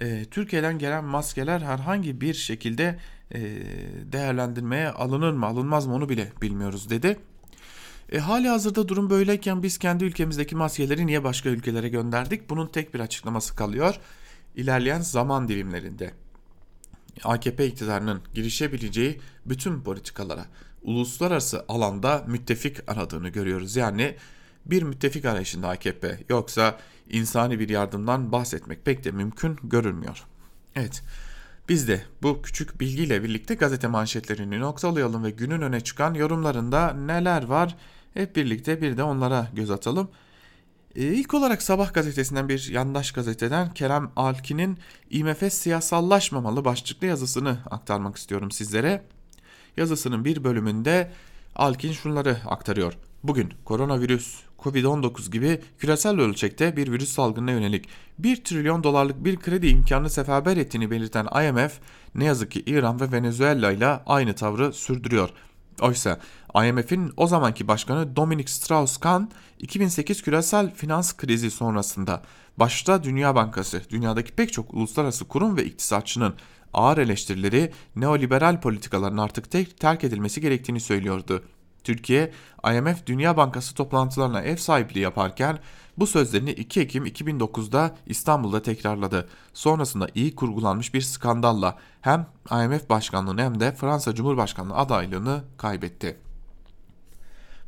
Ee, 0.00 0.24
Türkiye'den 0.30 0.78
gelen 0.78 1.04
maskeler 1.04 1.60
herhangi 1.60 2.20
bir 2.20 2.34
şekilde 2.34 2.98
e, 3.34 3.40
değerlendirmeye 4.12 4.90
alınır 4.90 5.32
mı 5.32 5.46
alınmaz 5.46 5.86
mı 5.86 5.94
onu 5.94 6.08
bile 6.08 6.32
bilmiyoruz 6.42 6.90
dedi. 6.90 7.18
E, 8.12 8.18
hali 8.18 8.48
hazırda 8.48 8.88
durum 8.88 9.10
böyleyken 9.10 9.62
biz 9.62 9.78
kendi 9.78 10.04
ülkemizdeki 10.04 10.56
maskeleri 10.56 11.06
niye 11.06 11.24
başka 11.24 11.48
ülkelere 11.48 11.88
gönderdik? 11.88 12.50
Bunun 12.50 12.66
tek 12.66 12.94
bir 12.94 13.00
açıklaması 13.00 13.56
kalıyor. 13.56 13.94
İlerleyen 14.56 15.00
zaman 15.00 15.48
dilimlerinde 15.48 16.10
AKP 17.24 17.66
iktidarının 17.66 18.22
girişebileceği 18.34 19.20
bütün 19.46 19.82
politikalara 19.82 20.46
uluslararası 20.82 21.64
alanda 21.68 22.24
müttefik 22.26 22.90
aradığını 22.90 23.28
görüyoruz. 23.28 23.76
Yani 23.76 24.16
bir 24.66 24.82
müttefik 24.82 25.24
arayışında 25.24 25.68
AKP 25.68 26.18
yoksa 26.28 26.78
insani 27.10 27.58
bir 27.58 27.68
yardımdan 27.68 28.32
bahsetmek 28.32 28.84
pek 28.84 29.04
de 29.04 29.10
mümkün 29.10 29.56
görünmüyor. 29.62 30.24
Evet 30.74 31.02
biz 31.68 31.88
de 31.88 32.02
bu 32.22 32.42
küçük 32.42 32.80
bilgiyle 32.80 33.22
birlikte 33.22 33.54
gazete 33.54 33.86
manşetlerini 33.86 34.60
noktalayalım 34.60 35.24
ve 35.24 35.30
günün 35.30 35.60
öne 35.62 35.80
çıkan 35.80 36.14
yorumlarında 36.14 36.92
neler 36.92 37.44
var 37.44 37.76
hep 38.14 38.36
birlikte 38.36 38.82
bir 38.82 38.96
de 38.96 39.02
onlara 39.02 39.48
göz 39.54 39.70
atalım. 39.70 40.10
Ee, 40.96 41.02
ilk 41.02 41.34
olarak 41.34 41.62
Sabah 41.62 41.94
gazetesinden 41.94 42.48
bir 42.48 42.68
yandaş 42.70 43.12
gazeteden 43.12 43.74
Kerem 43.74 44.10
Alkin'in 44.16 44.78
IMF 45.10 45.52
siyasallaşmamalı 45.52 46.64
başlıklı 46.64 47.06
yazısını 47.06 47.58
aktarmak 47.70 48.16
istiyorum 48.16 48.50
sizlere. 48.50 49.04
Yazısının 49.76 50.24
bir 50.24 50.44
bölümünde 50.44 51.12
Alkin 51.56 51.92
şunları 51.92 52.36
aktarıyor. 52.46 52.98
Bugün 53.22 53.52
koronavirüs, 53.64 54.40
Covid-19 54.58 55.30
gibi 55.30 55.60
küresel 55.78 56.20
ölçekte 56.20 56.76
bir 56.76 56.92
virüs 56.92 57.12
salgınına 57.12 57.50
yönelik 57.50 57.88
1 58.18 58.44
trilyon 58.44 58.84
dolarlık 58.84 59.24
bir 59.24 59.36
kredi 59.36 59.66
imkanını 59.66 60.10
seferber 60.10 60.56
ettiğini 60.56 60.90
belirten 60.90 61.26
IMF 61.44 61.78
ne 62.14 62.24
yazık 62.24 62.50
ki 62.50 62.62
İran 62.66 63.00
ve 63.00 63.12
Venezuela 63.12 63.72
ile 63.72 63.86
aynı 63.86 64.34
tavrı 64.34 64.72
sürdürüyor. 64.72 65.30
Oysa 65.80 66.20
IMF'in 66.64 67.12
o 67.16 67.26
zamanki 67.26 67.68
başkanı 67.68 68.16
Dominic 68.16 68.52
Strauss-Kahn 68.52 69.30
2008 69.58 70.22
küresel 70.22 70.74
finans 70.74 71.16
krizi 71.16 71.50
sonrasında 71.50 72.22
başta 72.56 73.04
Dünya 73.04 73.34
Bankası, 73.34 73.82
dünyadaki 73.90 74.32
pek 74.32 74.52
çok 74.52 74.74
uluslararası 74.74 75.24
kurum 75.24 75.56
ve 75.56 75.64
iktisatçının 75.64 76.34
ağır 76.72 76.98
eleştirileri 76.98 77.72
neoliberal 77.96 78.60
politikaların 78.60 79.16
artık 79.16 79.50
tek 79.50 79.80
terk 79.80 80.04
edilmesi 80.04 80.40
gerektiğini 80.40 80.80
söylüyordu. 80.80 81.42
Türkiye, 81.88 82.32
IMF 82.74 83.06
Dünya 83.06 83.36
Bankası 83.36 83.74
toplantılarına 83.74 84.42
ev 84.42 84.56
sahipliği 84.56 85.00
yaparken 85.00 85.58
bu 85.98 86.06
sözlerini 86.06 86.50
2 86.50 86.80
Ekim 86.80 87.06
2009'da 87.06 87.96
İstanbul'da 88.06 88.62
tekrarladı. 88.62 89.28
Sonrasında 89.54 90.08
iyi 90.14 90.34
kurgulanmış 90.34 90.94
bir 90.94 91.00
skandalla 91.00 91.78
hem 92.00 92.26
IMF 92.50 92.90
başkanlığını 92.90 93.42
hem 93.42 93.60
de 93.60 93.72
Fransa 93.72 94.14
Cumhurbaşkanlığı 94.14 94.74
adaylığını 94.74 95.44
kaybetti. 95.56 96.16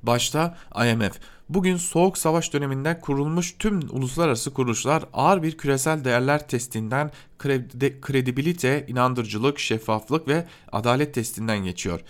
Başta 0.02 0.56
IMF, 0.76 1.18
bugün 1.48 1.76
Soğuk 1.76 2.18
Savaş 2.18 2.52
döneminde 2.52 3.00
kurulmuş 3.00 3.56
tüm 3.58 3.80
uluslararası 3.90 4.54
kuruluşlar 4.54 5.04
ağır 5.12 5.42
bir 5.42 5.58
küresel 5.58 6.04
değerler 6.04 6.48
testinden 6.48 7.10
kredi, 7.38 8.00
kredibilite, 8.00 8.86
inandırıcılık, 8.88 9.58
şeffaflık 9.58 10.28
ve 10.28 10.46
adalet 10.72 11.14
testinden 11.14 11.64
geçiyor. 11.64 12.00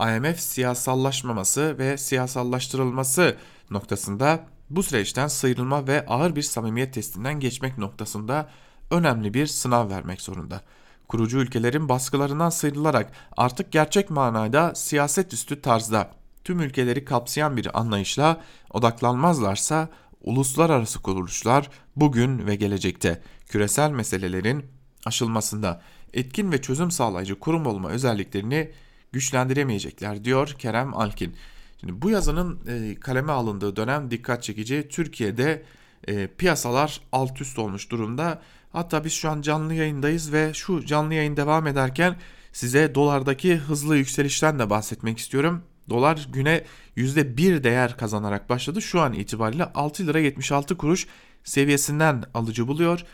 IMF 0.00 0.40
siyasallaşmaması 0.40 1.78
ve 1.78 1.98
siyasallaştırılması 1.98 3.36
noktasında 3.70 4.46
bu 4.70 4.82
süreçten 4.82 5.28
sıyrılma 5.28 5.86
ve 5.86 6.06
ağır 6.06 6.36
bir 6.36 6.42
samimiyet 6.42 6.94
testinden 6.94 7.40
geçmek 7.40 7.78
noktasında 7.78 8.48
önemli 8.90 9.34
bir 9.34 9.46
sınav 9.46 9.90
vermek 9.90 10.20
zorunda. 10.20 10.60
Kurucu 11.08 11.38
ülkelerin 11.38 11.88
baskılarından 11.88 12.50
sıyrılarak 12.50 13.12
artık 13.36 13.72
gerçek 13.72 14.10
manada 14.10 14.74
siyaset 14.74 15.32
üstü 15.32 15.62
tarzda 15.62 16.10
tüm 16.44 16.60
ülkeleri 16.60 17.04
kapsayan 17.04 17.56
bir 17.56 17.80
anlayışla 17.80 18.40
odaklanmazlarsa 18.70 19.88
uluslararası 20.20 21.02
kuruluşlar 21.02 21.70
bugün 21.96 22.46
ve 22.46 22.56
gelecekte 22.56 23.22
küresel 23.48 23.90
meselelerin 23.90 24.66
aşılmasında 25.06 25.82
etkin 26.12 26.52
ve 26.52 26.62
çözüm 26.62 26.90
sağlayıcı 26.90 27.40
kurum 27.40 27.66
olma 27.66 27.90
özelliklerini 27.90 28.72
güçlendiremeyecekler 29.16 30.24
diyor 30.24 30.48
Kerem 30.58 30.94
Alkin. 30.94 31.34
Şimdi 31.80 32.02
bu 32.02 32.10
yazının 32.10 32.60
e, 32.68 33.00
kaleme 33.00 33.32
alındığı 33.32 33.76
dönem 33.76 34.10
dikkat 34.10 34.42
çekici. 34.42 34.88
Türkiye'de 34.90 35.62
e, 36.08 36.26
piyasalar 36.26 37.00
alt 37.12 37.40
üst 37.40 37.58
olmuş 37.58 37.90
durumda. 37.90 38.42
Hatta 38.72 39.04
biz 39.04 39.12
şu 39.12 39.30
an 39.30 39.42
canlı 39.42 39.74
yayındayız 39.74 40.32
ve 40.32 40.54
şu 40.54 40.86
canlı 40.86 41.14
yayın 41.14 41.36
devam 41.36 41.66
ederken 41.66 42.16
size 42.52 42.94
dolardaki 42.94 43.56
hızlı 43.56 43.96
yükselişten 43.96 44.58
de 44.58 44.70
bahsetmek 44.70 45.18
istiyorum. 45.18 45.62
Dolar 45.88 46.28
güne 46.32 46.64
%1 46.96 47.64
değer 47.64 47.96
kazanarak 47.96 48.50
başladı. 48.50 48.82
Şu 48.82 49.00
an 49.00 49.12
itibariyle 49.12 49.64
6 49.64 50.06
lira 50.06 50.18
76 50.18 50.76
kuruş 50.76 51.06
seviyesinden 51.44 52.24
alıcı 52.34 52.68
buluyor. 52.68 53.04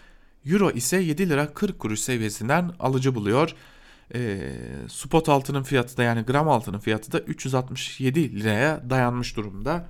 Euro 0.47 0.71
ise 0.71 0.97
7 0.97 1.29
lira 1.29 1.55
40 1.55 1.79
kuruş 1.79 2.01
seviyesinden 2.01 2.73
alıcı 2.81 3.15
buluyor. 3.15 3.55
E, 4.15 4.51
spot 4.89 5.29
altının 5.29 5.63
fiyatı 5.63 5.97
da 5.97 6.03
yani 6.03 6.23
gram 6.23 6.49
altının 6.49 6.79
fiyatı 6.79 7.13
da 7.13 7.21
367 7.21 8.41
liraya 8.41 8.91
dayanmış 8.91 9.37
durumda. 9.37 9.89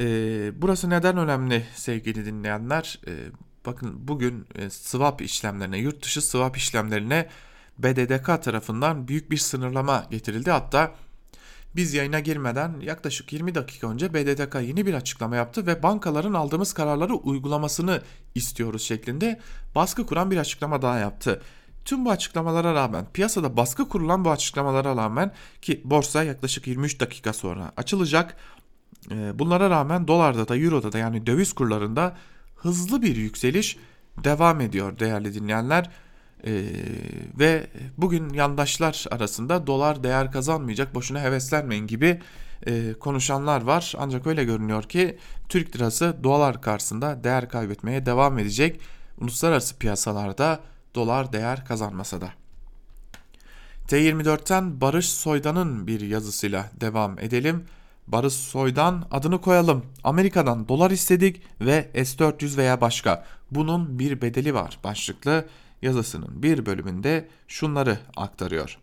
E, 0.00 0.06
burası 0.62 0.90
neden 0.90 1.16
önemli 1.16 1.66
sevgili 1.74 2.26
dinleyenler? 2.26 3.00
E, 3.06 3.12
bakın 3.66 4.08
bugün 4.08 4.46
e, 4.54 4.70
swap 4.70 5.22
işlemlerine, 5.22 5.78
yurt 5.78 6.04
dışı 6.04 6.22
swap 6.22 6.56
işlemlerine 6.56 7.28
BDDK 7.78 8.42
tarafından 8.42 9.08
büyük 9.08 9.30
bir 9.30 9.36
sınırlama 9.36 10.06
getirildi. 10.10 10.50
Hatta 10.50 10.94
biz 11.76 11.94
yayına 11.94 12.20
girmeden 12.20 12.80
yaklaşık 12.80 13.32
20 13.32 13.54
dakika 13.54 13.90
önce 13.90 14.14
BDDK 14.14 14.54
yeni 14.54 14.86
bir 14.86 14.94
açıklama 14.94 15.36
yaptı 15.36 15.66
ve 15.66 15.82
bankaların 15.82 16.34
aldığımız 16.34 16.72
kararları 16.72 17.14
uygulamasını 17.14 18.02
istiyoruz 18.34 18.82
şeklinde 18.82 19.40
baskı 19.74 20.06
kuran 20.06 20.30
bir 20.30 20.36
açıklama 20.36 20.82
daha 20.82 20.98
yaptı. 20.98 21.42
Tüm 21.84 22.04
bu 22.04 22.10
açıklamalara 22.10 22.74
rağmen 22.74 23.06
piyasada 23.12 23.56
baskı 23.56 23.88
kurulan 23.88 24.24
bu 24.24 24.30
açıklamalara 24.30 24.96
rağmen 24.96 25.32
ki 25.62 25.80
borsa 25.84 26.24
yaklaşık 26.24 26.66
23 26.66 27.00
dakika 27.00 27.32
sonra 27.32 27.72
açılacak. 27.76 28.36
E, 29.10 29.38
bunlara 29.38 29.70
rağmen 29.70 30.08
dolarda 30.08 30.48
da 30.48 30.56
euroda 30.56 30.92
da 30.92 30.98
yani 30.98 31.26
döviz 31.26 31.52
kurlarında 31.52 32.16
hızlı 32.56 33.02
bir 33.02 33.16
yükseliş 33.16 33.76
devam 34.24 34.60
ediyor 34.60 34.98
değerli 34.98 35.34
dinleyenler. 35.34 35.90
Ee, 36.46 36.64
ve 37.38 37.66
bugün 37.96 38.30
yandaşlar 38.30 39.04
arasında 39.10 39.66
dolar 39.66 40.04
değer 40.04 40.32
kazanmayacak 40.32 40.94
boşuna 40.94 41.20
heveslenmeyin 41.20 41.86
gibi 41.86 42.20
e, 42.66 42.92
konuşanlar 42.92 43.62
var. 43.62 43.94
Ancak 43.98 44.26
öyle 44.26 44.44
görünüyor 44.44 44.82
ki 44.82 45.18
Türk 45.48 45.76
lirası 45.76 46.16
dolar 46.24 46.62
karşısında 46.62 47.24
değer 47.24 47.48
kaybetmeye 47.48 48.06
devam 48.06 48.38
edecek. 48.38 48.80
Uluslararası 49.20 49.78
piyasalarda 49.78 50.60
dolar 50.94 51.32
değer 51.32 51.64
kazanmasa 51.64 52.20
da. 52.20 52.30
T24'ten 53.88 54.80
Barış 54.80 55.08
Soydan'ın 55.08 55.86
bir 55.86 56.00
yazısıyla 56.00 56.70
devam 56.80 57.18
edelim. 57.18 57.64
Barış 58.06 58.32
Soydan 58.32 59.06
adını 59.10 59.40
koyalım. 59.40 59.84
Amerika'dan 60.04 60.68
dolar 60.68 60.90
istedik 60.90 61.42
ve 61.60 61.90
S-400 61.94 62.56
veya 62.56 62.80
başka. 62.80 63.24
Bunun 63.50 63.98
bir 63.98 64.20
bedeli 64.22 64.54
var 64.54 64.78
başlıklı 64.84 65.44
yazısının 65.82 66.42
bir 66.42 66.66
bölümünde 66.66 67.28
şunları 67.48 67.98
aktarıyor. 68.16 68.78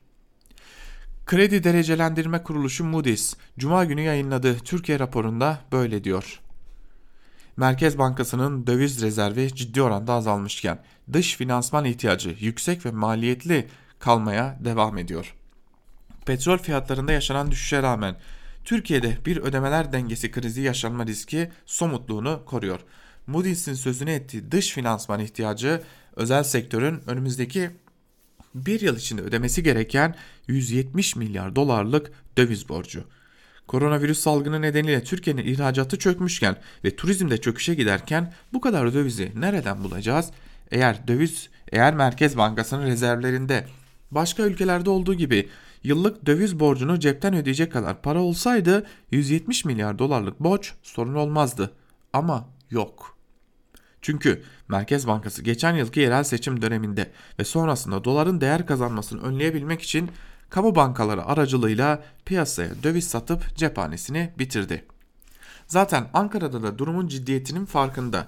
Kredi 1.25 1.63
Derecelendirme 1.63 2.43
Kuruluşu 2.43 2.83
Moody's, 2.83 3.33
Cuma 3.59 3.85
günü 3.85 4.01
yayınladığı 4.01 4.59
Türkiye 4.59 4.99
raporunda 4.99 5.59
böyle 5.71 6.03
diyor. 6.03 6.39
Merkez 7.57 7.97
Bankası'nın 7.97 8.67
döviz 8.67 9.01
rezervi 9.01 9.55
ciddi 9.55 9.81
oranda 9.81 10.13
azalmışken 10.13 10.79
dış 11.13 11.35
finansman 11.35 11.85
ihtiyacı 11.85 12.35
yüksek 12.39 12.85
ve 12.85 12.91
maliyetli 12.91 13.67
kalmaya 13.99 14.57
devam 14.59 14.97
ediyor. 14.97 15.35
Petrol 16.25 16.57
fiyatlarında 16.57 17.11
yaşanan 17.11 17.51
düşüşe 17.51 17.81
rağmen 17.81 18.15
Türkiye'de 18.65 19.17
bir 19.25 19.37
ödemeler 19.37 19.93
dengesi 19.93 20.31
krizi 20.31 20.61
yaşanma 20.61 21.05
riski 21.05 21.51
somutluğunu 21.65 22.45
koruyor. 22.45 22.79
Moody's'in 23.27 23.73
sözünü 23.73 24.11
ettiği 24.11 24.51
dış 24.51 24.71
finansman 24.71 25.19
ihtiyacı 25.19 25.81
özel 26.15 26.43
sektörün 26.43 27.01
önümüzdeki 27.07 27.69
bir 28.55 28.81
yıl 28.81 28.97
içinde 28.97 29.21
ödemesi 29.21 29.63
gereken 29.63 30.15
170 30.47 31.15
milyar 31.15 31.55
dolarlık 31.55 32.11
döviz 32.37 32.69
borcu. 32.69 33.03
Koronavirüs 33.67 34.19
salgını 34.19 34.61
nedeniyle 34.61 35.03
Türkiye'nin 35.03 35.45
ihracatı 35.45 35.99
çökmüşken 35.99 36.57
ve 36.83 36.95
turizmde 36.95 37.37
çöküşe 37.41 37.75
giderken 37.75 38.33
bu 38.53 38.61
kadar 38.61 38.93
dövizi 38.93 39.31
nereden 39.35 39.83
bulacağız? 39.83 40.31
Eğer 40.71 41.07
döviz, 41.07 41.49
eğer 41.71 41.95
Merkez 41.95 42.37
Bankası'nın 42.37 42.85
rezervlerinde 42.85 43.65
başka 44.11 44.43
ülkelerde 44.43 44.89
olduğu 44.89 45.13
gibi 45.13 45.49
yıllık 45.83 46.25
döviz 46.25 46.59
borcunu 46.59 46.99
cepten 46.99 47.35
ödeyecek 47.35 47.71
kadar 47.71 48.01
para 48.01 48.19
olsaydı 48.19 48.85
170 49.11 49.65
milyar 49.65 49.99
dolarlık 49.99 50.39
borç 50.39 50.73
sorun 50.83 51.15
olmazdı. 51.15 51.73
Ama 52.13 52.49
yok. 52.69 53.17
Çünkü 54.01 54.43
Merkez 54.67 55.07
Bankası 55.07 55.43
geçen 55.43 55.75
yılki 55.75 55.99
yerel 55.99 56.23
seçim 56.23 56.61
döneminde 56.61 57.11
ve 57.39 57.43
sonrasında 57.43 58.03
doların 58.03 58.41
değer 58.41 58.65
kazanmasını 58.65 59.21
önleyebilmek 59.21 59.81
için 59.81 60.11
kamu 60.49 60.75
bankaları 60.75 61.25
aracılığıyla 61.25 62.03
piyasaya 62.25 62.83
döviz 62.83 63.07
satıp 63.07 63.55
cephanesini 63.55 64.33
bitirdi. 64.39 64.85
Zaten 65.67 66.07
Ankara'da 66.13 66.63
da 66.63 66.77
durumun 66.77 67.07
ciddiyetinin 67.07 67.65
farkında. 67.65 68.27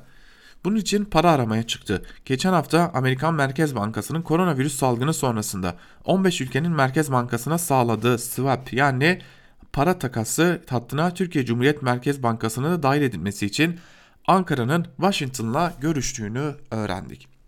Bunun 0.63 0.75
için 0.75 1.05
para 1.05 1.31
aramaya 1.31 1.63
çıktı. 1.63 2.05
Geçen 2.25 2.53
hafta 2.53 2.91
Amerikan 2.93 3.33
Merkez 3.33 3.75
Bankası'nın 3.75 4.21
koronavirüs 4.21 4.75
salgını 4.75 5.13
sonrasında 5.13 5.75
15 6.05 6.41
ülkenin 6.41 6.71
Merkez 6.71 7.11
Bankası'na 7.11 7.57
sağladığı 7.57 8.17
swap 8.19 8.73
yani 8.73 9.21
para 9.73 9.99
takası 9.99 10.61
hattına 10.69 11.13
Türkiye 11.13 11.45
Cumhuriyet 11.45 11.81
Merkez 11.81 12.23
Bankası'nın 12.23 12.71
da 12.71 12.83
dahil 12.83 13.01
edilmesi 13.01 13.45
için 13.45 13.79
Ankara'nın 14.27 14.85
Washington'la 14.97 15.73
görüştüğünü 15.81 16.55
öğrendik. 16.71 17.38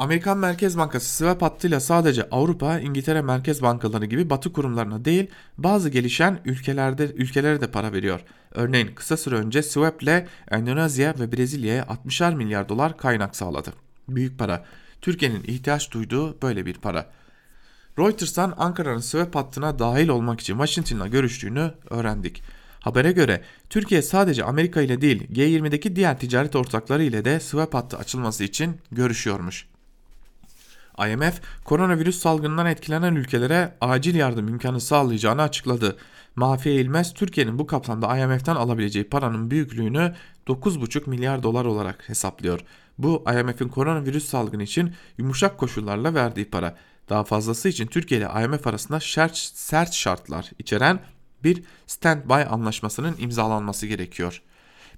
Amerikan 0.00 0.38
Merkez 0.38 0.78
Bankası 0.78 1.16
swap 1.16 1.42
hattıyla 1.42 1.80
sadece 1.80 2.28
Avrupa, 2.30 2.78
İngiltere 2.78 3.22
Merkez 3.22 3.62
Bankaları 3.62 4.06
gibi 4.06 4.30
batı 4.30 4.52
kurumlarına 4.52 5.04
değil 5.04 5.30
bazı 5.58 5.88
gelişen 5.88 6.40
ülkelerde 6.44 7.04
ülkelere 7.04 7.60
de 7.60 7.70
para 7.70 7.92
veriyor. 7.92 8.20
Örneğin 8.54 8.94
kısa 8.94 9.16
süre 9.16 9.34
önce 9.34 9.62
swap 9.62 10.02
ile 10.02 10.28
Endonezya 10.50 11.14
ve 11.18 11.32
Brezilya'ya 11.32 11.82
60'ar 11.82 12.34
milyar 12.34 12.68
dolar 12.68 12.96
kaynak 12.96 13.36
sağladı. 13.36 13.72
Büyük 14.08 14.38
para. 14.38 14.64
Türkiye'nin 15.00 15.44
ihtiyaç 15.44 15.90
duyduğu 15.90 16.42
böyle 16.42 16.66
bir 16.66 16.74
para. 16.74 17.10
Reuters'tan 17.98 18.54
Ankara'nın 18.56 19.00
swap 19.00 19.34
hattına 19.34 19.78
dahil 19.78 20.08
olmak 20.08 20.40
için 20.40 20.54
Washington'la 20.54 21.06
görüştüğünü 21.06 21.74
öğrendik. 21.90 22.42
Habere 22.80 23.12
göre 23.12 23.42
Türkiye 23.70 24.02
sadece 24.02 24.44
Amerika 24.44 24.82
ile 24.82 25.00
değil 25.00 25.28
G20'deki 25.32 25.96
diğer 25.96 26.18
ticaret 26.18 26.56
ortakları 26.56 27.02
ile 27.02 27.24
de 27.24 27.40
swap 27.40 27.74
hattı 27.74 27.96
açılması 27.96 28.44
için 28.44 28.76
görüşüyormuş. 28.92 29.70
IMF, 31.08 31.40
koronavirüs 31.64 32.18
salgınından 32.18 32.66
etkilenen 32.66 33.14
ülkelere 33.14 33.76
acil 33.80 34.14
yardım 34.14 34.48
imkanı 34.48 34.80
sağlayacağını 34.80 35.42
açıkladı. 35.42 35.96
Mahfiye 36.36 36.74
İlmez, 36.74 37.14
Türkiye'nin 37.14 37.58
bu 37.58 37.66
kapsamda 37.66 38.18
IMF'den 38.18 38.56
alabileceği 38.56 39.04
paranın 39.04 39.50
büyüklüğünü 39.50 40.14
9,5 40.46 41.10
milyar 41.10 41.42
dolar 41.42 41.64
olarak 41.64 42.08
hesaplıyor. 42.08 42.60
Bu 42.98 43.24
IMF'in 43.40 43.68
koronavirüs 43.68 44.28
salgını 44.28 44.62
için 44.62 44.94
yumuşak 45.18 45.58
koşullarla 45.58 46.14
verdiği 46.14 46.50
para. 46.50 46.76
Daha 47.08 47.24
fazlası 47.24 47.68
için 47.68 47.86
Türkiye 47.86 48.20
ile 48.20 48.28
IMF 48.44 48.66
arasında 48.66 49.00
sert 49.00 49.92
şartlar 49.92 50.50
içeren 50.58 51.00
bir 51.44 51.62
standby 51.86 52.42
anlaşmasının 52.50 53.16
imzalanması 53.18 53.86
gerekiyor. 53.86 54.42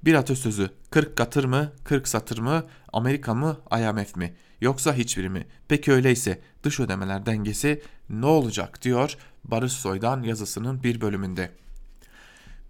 Bir 0.05 0.14
atasözü 0.14 0.70
40 0.90 1.16
katır 1.16 1.44
mı 1.44 1.72
40 1.84 2.09
satır 2.09 2.38
mı 2.38 2.64
Amerika 2.92 3.34
mı 3.34 3.57
IMF 3.78 4.16
mi 4.16 4.34
yoksa 4.62 4.94
hiçbiri 4.94 5.28
mi? 5.28 5.46
Peki 5.68 5.92
öyleyse 5.92 6.40
dış 6.62 6.80
ödemeler 6.80 7.26
dengesi 7.26 7.82
ne 8.10 8.26
olacak 8.26 8.82
diyor 8.82 9.16
Barış 9.44 9.72
Soy'dan 9.72 10.22
yazısının 10.22 10.82
bir 10.82 11.00
bölümünde. 11.00 11.50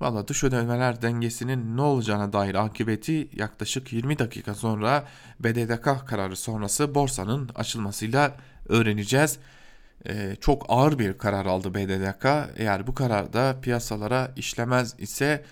Valla 0.01 0.29
dış 0.29 0.45
ödemeler 0.45 1.03
dengesinin 1.03 1.77
ne 1.77 1.81
olacağına 1.81 2.33
dair 2.33 2.55
akıbeti 2.55 3.29
yaklaşık 3.33 3.93
20 3.93 4.19
dakika 4.19 4.55
sonra 4.55 5.09
BDDK 5.41 6.07
kararı 6.07 6.37
sonrası 6.37 6.95
borsanın 6.95 7.49
açılmasıyla 7.55 8.37
öğreneceğiz. 8.69 9.39
Ee, 10.09 10.37
çok 10.41 10.67
ağır 10.69 10.99
bir 10.99 11.19
karar 11.19 11.47
aldı 11.47 11.75
BDDK. 11.75 12.27
Eğer 12.57 12.87
bu 12.87 12.95
karar 12.95 13.33
da 13.33 13.61
piyasalara 13.63 14.33
işlemez 14.37 14.95
ise 14.99 15.45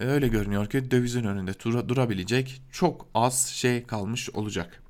e, 0.00 0.04
öyle 0.04 0.28
görünüyor 0.28 0.70
ki 0.70 0.90
dövizin 0.90 1.24
önünde 1.24 1.52
durabilecek 1.88 2.62
çok 2.72 3.06
az 3.14 3.46
şey 3.46 3.82
kalmış 3.86 4.30
olacak. 4.30 4.82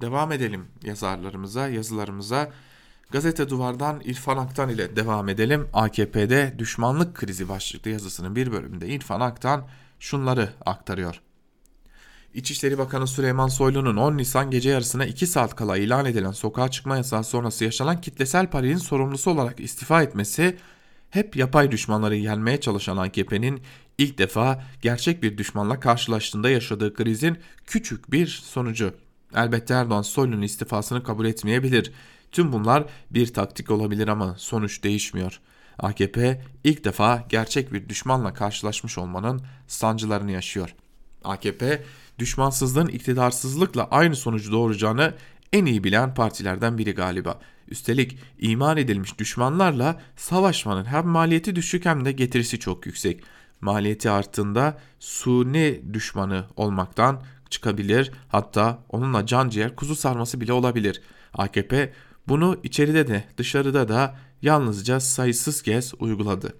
Devam 0.00 0.32
edelim 0.32 0.66
yazarlarımıza, 0.82 1.68
yazılarımıza. 1.68 2.50
Gazete 3.10 3.48
Duvar'dan 3.48 4.00
İrfan 4.04 4.36
Aktan 4.36 4.68
ile 4.68 4.96
devam 4.96 5.28
edelim. 5.28 5.68
AKP'de 5.72 6.54
düşmanlık 6.58 7.14
krizi 7.14 7.48
başlıklı 7.48 7.90
yazısının 7.90 8.36
bir 8.36 8.52
bölümünde 8.52 8.88
İrfan 8.88 9.20
Aktan 9.20 9.68
şunları 9.98 10.48
aktarıyor. 10.66 11.20
İçişleri 12.34 12.78
Bakanı 12.78 13.06
Süleyman 13.06 13.48
Soylu'nun 13.48 13.96
10 13.96 14.16
Nisan 14.16 14.50
gece 14.50 14.70
yarısına 14.70 15.04
2 15.04 15.26
saat 15.26 15.56
kala 15.56 15.76
ilan 15.76 16.06
edilen 16.06 16.32
sokağa 16.32 16.70
çıkma 16.70 16.96
yasağı 16.96 17.24
sonrası 17.24 17.64
yaşanan 17.64 18.00
kitlesel 18.00 18.50
parinin 18.50 18.76
sorumlusu 18.76 19.30
olarak 19.30 19.60
istifa 19.60 20.02
etmesi 20.02 20.56
hep 21.10 21.36
yapay 21.36 21.70
düşmanları 21.70 22.16
yenmeye 22.16 22.60
çalışan 22.60 22.96
AKP'nin 22.96 23.62
ilk 23.98 24.18
defa 24.18 24.64
gerçek 24.82 25.22
bir 25.22 25.38
düşmanla 25.38 25.80
karşılaştığında 25.80 26.50
yaşadığı 26.50 26.94
krizin 26.94 27.38
küçük 27.66 28.12
bir 28.12 28.26
sonucu. 28.26 28.94
Elbette 29.36 29.74
Erdoğan 29.74 30.02
Soylu'nun 30.02 30.42
istifasını 30.42 31.02
kabul 31.02 31.26
etmeyebilir. 31.26 31.92
Tüm 32.32 32.52
bunlar 32.52 32.84
bir 33.10 33.34
taktik 33.34 33.70
olabilir 33.70 34.08
ama 34.08 34.34
sonuç 34.38 34.84
değişmiyor. 34.84 35.40
AKP 35.78 36.42
ilk 36.64 36.84
defa 36.84 37.24
gerçek 37.28 37.72
bir 37.72 37.88
düşmanla 37.88 38.34
karşılaşmış 38.34 38.98
olmanın 38.98 39.42
sancılarını 39.66 40.30
yaşıyor. 40.30 40.74
AKP 41.24 41.82
düşmansızlığın 42.18 42.86
iktidarsızlıkla 42.86 43.88
aynı 43.90 44.16
sonucu 44.16 44.52
doğuracağını 44.52 45.14
en 45.52 45.64
iyi 45.66 45.84
bilen 45.84 46.14
partilerden 46.14 46.78
biri 46.78 46.92
galiba. 46.92 47.40
Üstelik 47.68 48.18
iman 48.38 48.76
edilmiş 48.76 49.18
düşmanlarla 49.18 50.00
savaşmanın 50.16 50.84
hem 50.84 51.06
maliyeti 51.06 51.56
düşük 51.56 51.84
hem 51.84 52.04
de 52.04 52.12
getirisi 52.12 52.58
çok 52.58 52.86
yüksek. 52.86 53.22
Maliyeti 53.60 54.10
arttığında 54.10 54.78
suni 54.98 55.80
düşmanı 55.92 56.44
olmaktan 56.56 57.22
çıkabilir 57.50 58.12
hatta 58.28 58.78
onunla 58.88 59.26
can 59.26 59.48
ciğer 59.48 59.76
kuzu 59.76 59.96
sarması 59.96 60.40
bile 60.40 60.52
olabilir. 60.52 61.02
AKP 61.34 61.92
bunu 62.28 62.60
içeride 62.62 63.08
de 63.08 63.24
dışarıda 63.36 63.88
da 63.88 64.16
yalnızca 64.42 65.00
sayısız 65.00 65.62
kez 65.62 65.94
uyguladı. 65.98 66.54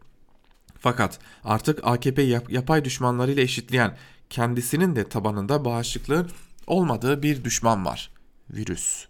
Fakat 0.79 1.19
artık 1.45 1.81
AKP 1.83 2.23
yap 2.23 2.53
yapay 2.53 2.85
düşmanlarıyla 2.85 3.43
eşitleyen 3.43 3.97
kendisinin 4.31 4.97
de 4.97 5.09
tabanında 5.09 5.65
bağışıklığın 5.65 6.31
olmadığı 6.67 7.23
bir 7.23 7.45
düşman 7.45 7.85
var. 7.85 8.11
Virüs. 8.51 9.07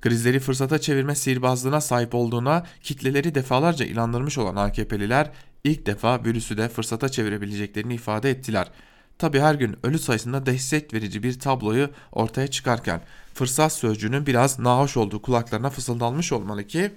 Krizleri 0.00 0.40
fırsata 0.40 0.78
çevirme 0.78 1.14
sihirbazlığına 1.14 1.80
sahip 1.80 2.14
olduğuna 2.14 2.66
kitleleri 2.82 3.34
defalarca 3.34 3.86
inandırmış 3.86 4.38
olan 4.38 4.56
AKP'liler 4.56 5.30
ilk 5.64 5.86
defa 5.86 6.24
virüsü 6.24 6.56
de 6.56 6.68
fırsata 6.68 7.08
çevirebileceklerini 7.08 7.94
ifade 7.94 8.30
ettiler. 8.30 8.70
Tabi 9.18 9.40
her 9.40 9.54
gün 9.54 9.76
ölü 9.82 9.98
sayısında 9.98 10.46
dehşet 10.46 10.94
verici 10.94 11.22
bir 11.22 11.38
tabloyu 11.38 11.90
ortaya 12.12 12.46
çıkarken 12.46 13.00
fırsat 13.34 13.72
sözcüğünün 13.72 14.26
biraz 14.26 14.58
nahoş 14.58 14.96
olduğu 14.96 15.22
kulaklarına 15.22 15.70
fısıldanmış 15.70 16.32
olmalı 16.32 16.66
ki 16.66 16.92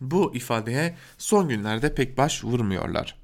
bu 0.00 0.34
ifadeye 0.34 0.96
son 1.18 1.48
günlerde 1.48 1.94
pek 1.94 2.18
baş 2.18 2.44
vurmuyorlar. 2.44 3.19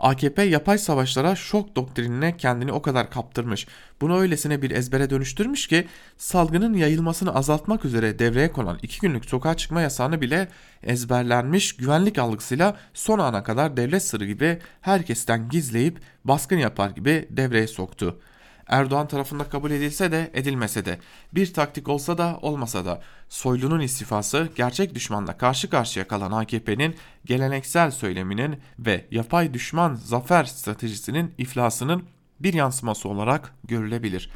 AKP 0.00 0.42
yapay 0.42 0.78
savaşlara 0.78 1.36
şok 1.36 1.76
doktrinine 1.76 2.36
kendini 2.36 2.72
o 2.72 2.82
kadar 2.82 3.10
kaptırmış. 3.10 3.66
Bunu 4.00 4.18
öylesine 4.18 4.62
bir 4.62 4.70
ezbere 4.70 5.10
dönüştürmüş 5.10 5.66
ki 5.66 5.86
salgının 6.16 6.74
yayılmasını 6.74 7.34
azaltmak 7.34 7.84
üzere 7.84 8.18
devreye 8.18 8.52
konan 8.52 8.78
iki 8.82 9.00
günlük 9.00 9.24
sokağa 9.24 9.56
çıkma 9.56 9.80
yasağını 9.80 10.20
bile 10.20 10.48
ezberlenmiş 10.82 11.76
güvenlik 11.76 12.18
algısıyla 12.18 12.76
son 12.94 13.18
ana 13.18 13.42
kadar 13.42 13.76
devlet 13.76 14.02
sırrı 14.02 14.26
gibi 14.26 14.58
herkesten 14.80 15.48
gizleyip 15.48 16.00
baskın 16.24 16.58
yapar 16.58 16.90
gibi 16.90 17.28
devreye 17.30 17.66
soktu. 17.66 18.20
Erdoğan 18.66 19.08
tarafında 19.08 19.44
kabul 19.44 19.70
edilse 19.70 20.12
de 20.12 20.30
edilmese 20.34 20.84
de 20.84 20.98
bir 21.32 21.52
taktik 21.52 21.88
olsa 21.88 22.18
da 22.18 22.38
olmasa 22.42 22.84
da 22.84 23.02
Soylu'nun 23.28 23.80
istifası 23.80 24.48
gerçek 24.56 24.94
düşmanla 24.94 25.38
karşı 25.38 25.70
karşıya 25.70 26.08
kalan 26.08 26.32
AKP'nin 26.32 26.96
geleneksel 27.24 27.90
söyleminin 27.90 28.60
ve 28.78 29.06
yapay 29.10 29.54
düşman 29.54 29.94
zafer 29.94 30.44
stratejisinin 30.44 31.34
iflasının 31.38 32.04
bir 32.40 32.54
yansıması 32.54 33.08
olarak 33.08 33.54
görülebilir. 33.64 34.30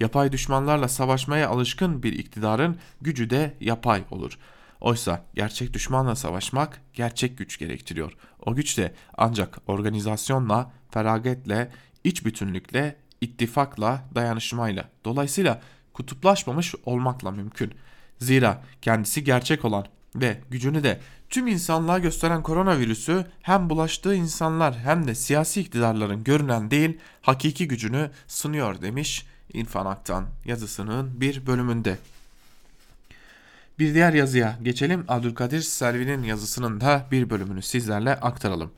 Yapay 0.00 0.32
düşmanlarla 0.32 0.88
savaşmaya 0.88 1.48
alışkın 1.48 2.02
bir 2.02 2.12
iktidarın 2.12 2.78
gücü 3.00 3.30
de 3.30 3.54
yapay 3.60 4.04
olur. 4.10 4.38
Oysa 4.80 5.24
gerçek 5.34 5.72
düşmanla 5.72 6.16
savaşmak 6.16 6.80
gerçek 6.92 7.38
güç 7.38 7.58
gerektiriyor. 7.58 8.12
O 8.46 8.54
güç 8.54 8.78
de 8.78 8.94
ancak 9.16 9.58
organizasyonla, 9.66 10.72
feragetle, 10.90 11.70
iç 12.04 12.24
bütünlükle 12.24 12.96
ittifakla, 13.24 14.04
dayanışmayla, 14.14 14.88
dolayısıyla 15.04 15.60
kutuplaşmamış 15.92 16.74
olmakla 16.84 17.30
mümkün. 17.30 17.72
Zira 18.18 18.62
kendisi 18.82 19.24
gerçek 19.24 19.64
olan 19.64 19.86
ve 20.16 20.40
gücünü 20.50 20.82
de 20.82 21.00
tüm 21.30 21.46
insanlığa 21.46 21.98
gösteren 21.98 22.42
koronavirüsü 22.42 23.26
hem 23.42 23.70
bulaştığı 23.70 24.14
insanlar 24.14 24.78
hem 24.78 25.06
de 25.06 25.14
siyasi 25.14 25.60
iktidarların 25.60 26.24
görünen 26.24 26.70
değil 26.70 26.98
hakiki 27.22 27.68
gücünü 27.68 28.10
sınıyor 28.26 28.82
demiş 28.82 29.26
İrfan 29.52 29.86
Aktan 29.86 30.26
yazısının 30.44 31.20
bir 31.20 31.46
bölümünde. 31.46 31.98
Bir 33.78 33.94
diğer 33.94 34.12
yazıya 34.12 34.58
geçelim. 34.62 35.04
Abdülkadir 35.08 35.60
Selvi'nin 35.60 36.22
yazısının 36.22 36.80
da 36.80 37.06
bir 37.10 37.30
bölümünü 37.30 37.62
sizlerle 37.62 38.14
aktaralım. 38.14 38.72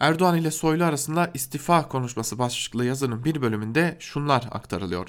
Erdoğan 0.00 0.36
ile 0.36 0.50
Soylu 0.50 0.84
arasında 0.84 1.30
istifa 1.34 1.88
konuşması 1.88 2.38
başlıklı 2.38 2.84
yazının 2.84 3.24
bir 3.24 3.42
bölümünde 3.42 3.96
şunlar 4.00 4.48
aktarılıyor. 4.50 5.08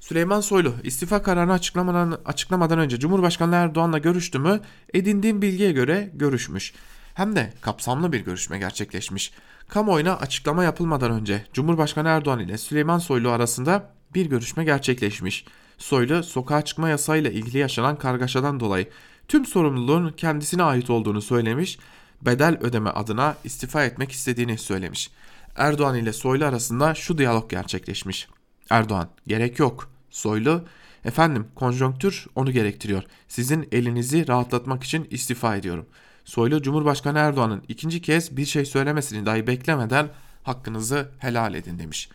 Süleyman 0.00 0.40
Soylu 0.40 0.74
istifa 0.82 1.22
kararını 1.22 1.52
açıklamadan, 1.52 2.18
açıklamadan 2.24 2.78
önce 2.78 2.98
Cumhurbaşkanı 2.98 3.54
Erdoğan'la 3.54 3.98
görüştü 3.98 4.38
mü? 4.38 4.60
Edindiğim 4.94 5.42
bilgiye 5.42 5.72
göre 5.72 6.10
görüşmüş. 6.14 6.74
Hem 7.14 7.36
de 7.36 7.52
kapsamlı 7.60 8.12
bir 8.12 8.20
görüşme 8.20 8.58
gerçekleşmiş. 8.58 9.32
Kamuoyuna 9.68 10.16
açıklama 10.16 10.64
yapılmadan 10.64 11.10
önce 11.10 11.46
Cumhurbaşkanı 11.52 12.08
Erdoğan 12.08 12.38
ile 12.38 12.58
Süleyman 12.58 12.98
Soylu 12.98 13.30
arasında 13.30 13.90
bir 14.14 14.26
görüşme 14.26 14.64
gerçekleşmiş. 14.64 15.44
Soylu 15.78 16.22
sokağa 16.22 16.62
çıkma 16.62 16.88
yasayla 16.88 17.30
ilgili 17.30 17.58
yaşanan 17.58 17.96
kargaşadan 17.96 18.60
dolayı 18.60 18.88
tüm 19.28 19.46
sorumluluğun 19.46 20.12
kendisine 20.12 20.62
ait 20.62 20.90
olduğunu 20.90 21.22
söylemiş 21.22 21.78
bedel 22.22 22.58
ödeme 22.60 22.90
adına 22.90 23.36
istifa 23.44 23.84
etmek 23.84 24.12
istediğini 24.12 24.58
söylemiş. 24.58 25.10
Erdoğan 25.56 25.96
ile 25.96 26.12
Soylu 26.12 26.44
arasında 26.44 26.94
şu 26.94 27.18
diyalog 27.18 27.50
gerçekleşmiş. 27.50 28.28
Erdoğan 28.70 29.08
gerek 29.26 29.58
yok. 29.58 29.90
Soylu 30.10 30.64
efendim 31.04 31.46
konjonktür 31.54 32.26
onu 32.34 32.52
gerektiriyor. 32.52 33.02
Sizin 33.28 33.68
elinizi 33.72 34.28
rahatlatmak 34.28 34.84
için 34.84 35.08
istifa 35.10 35.56
ediyorum. 35.56 35.86
Soylu 36.24 36.62
Cumhurbaşkanı 36.62 37.18
Erdoğan'ın 37.18 37.62
ikinci 37.68 38.02
kez 38.02 38.36
bir 38.36 38.46
şey 38.46 38.64
söylemesini 38.64 39.26
dahi 39.26 39.46
beklemeden 39.46 40.08
hakkınızı 40.42 41.08
helal 41.18 41.54
edin 41.54 41.78
demiş. 41.78 42.08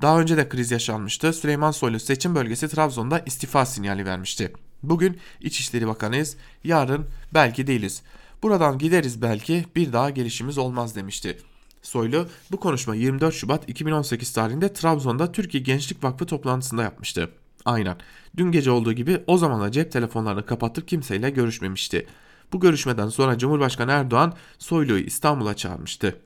Daha 0.00 0.20
önce 0.20 0.36
de 0.36 0.48
kriz 0.48 0.70
yaşanmıştı. 0.70 1.32
Süleyman 1.32 1.70
Soylu 1.70 2.00
seçim 2.00 2.34
bölgesi 2.34 2.68
Trabzon'da 2.68 3.18
istifa 3.26 3.66
sinyali 3.66 4.06
vermişti. 4.06 4.52
Bugün 4.82 5.18
İçişleri 5.40 5.86
Bakanıyız, 5.86 6.36
yarın 6.64 7.06
belki 7.34 7.66
değiliz. 7.66 8.02
Buradan 8.42 8.78
gideriz 8.78 9.22
belki 9.22 9.64
bir 9.76 9.92
daha 9.92 10.10
gelişimiz 10.10 10.58
olmaz 10.58 10.96
demişti. 10.96 11.38
Soylu 11.82 12.28
bu 12.52 12.60
konuşma 12.60 12.94
24 12.94 13.34
Şubat 13.34 13.68
2018 13.68 14.32
tarihinde 14.32 14.72
Trabzon'da 14.72 15.32
Türkiye 15.32 15.62
Gençlik 15.62 16.04
Vakfı 16.04 16.26
toplantısında 16.26 16.82
yapmıştı. 16.82 17.30
Aynen. 17.64 17.96
Dün 18.36 18.52
gece 18.52 18.70
olduğu 18.70 18.92
gibi 18.92 19.22
o 19.26 19.38
zaman 19.38 19.60
da 19.60 19.72
cep 19.72 19.92
telefonlarını 19.92 20.46
kapatıp 20.46 20.88
kimseyle 20.88 21.30
görüşmemişti. 21.30 22.06
Bu 22.52 22.60
görüşmeden 22.60 23.08
sonra 23.08 23.38
Cumhurbaşkanı 23.38 23.90
Erdoğan 23.90 24.34
Soylu'yu 24.58 25.04
İstanbul'a 25.04 25.56
çağırmıştı. 25.56 26.18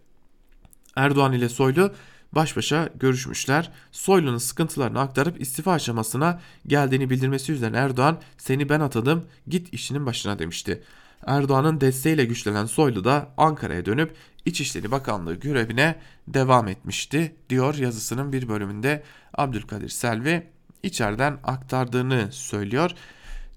Erdoğan 0.97 1.33
ile 1.33 1.49
Soylu 1.49 1.93
baş 2.33 2.57
başa 2.57 2.89
görüşmüşler. 3.01 3.71
Soylu'nun 3.93 4.39
sıkıntılarını 4.39 5.01
aktarıp 5.01 5.41
istifa 5.41 5.73
aşamasına 5.73 6.41
geldiğini 6.67 7.11
bildirmesi 7.11 7.53
üzerine 7.53 7.77
Erdoğan 7.77 8.21
seni 8.39 8.69
ben 8.69 8.81
atadım 8.81 9.25
git 9.49 9.75
işinin 9.75 10.07
başına 10.07 10.39
demişti. 10.39 10.83
Erdoğan'ın 11.27 11.81
desteğiyle 11.81 12.25
güçlenen 12.25 12.67
Soylu 12.67 13.05
da 13.05 13.29
Ankara'ya 13.37 13.87
dönüp 13.87 14.17
İçişleri 14.45 14.91
Bakanlığı 14.91 15.35
görevine 15.35 15.97
devam 16.29 16.69
etmişti 16.69 17.35
diyor 17.51 17.75
yazısının 17.75 18.33
bir 18.33 18.49
bölümünde 18.49 19.03
Abdülkadir 19.35 19.89
Selvi 19.89 20.47
içeriden 20.83 21.39
aktardığını 21.45 22.29
söylüyor. 22.33 22.91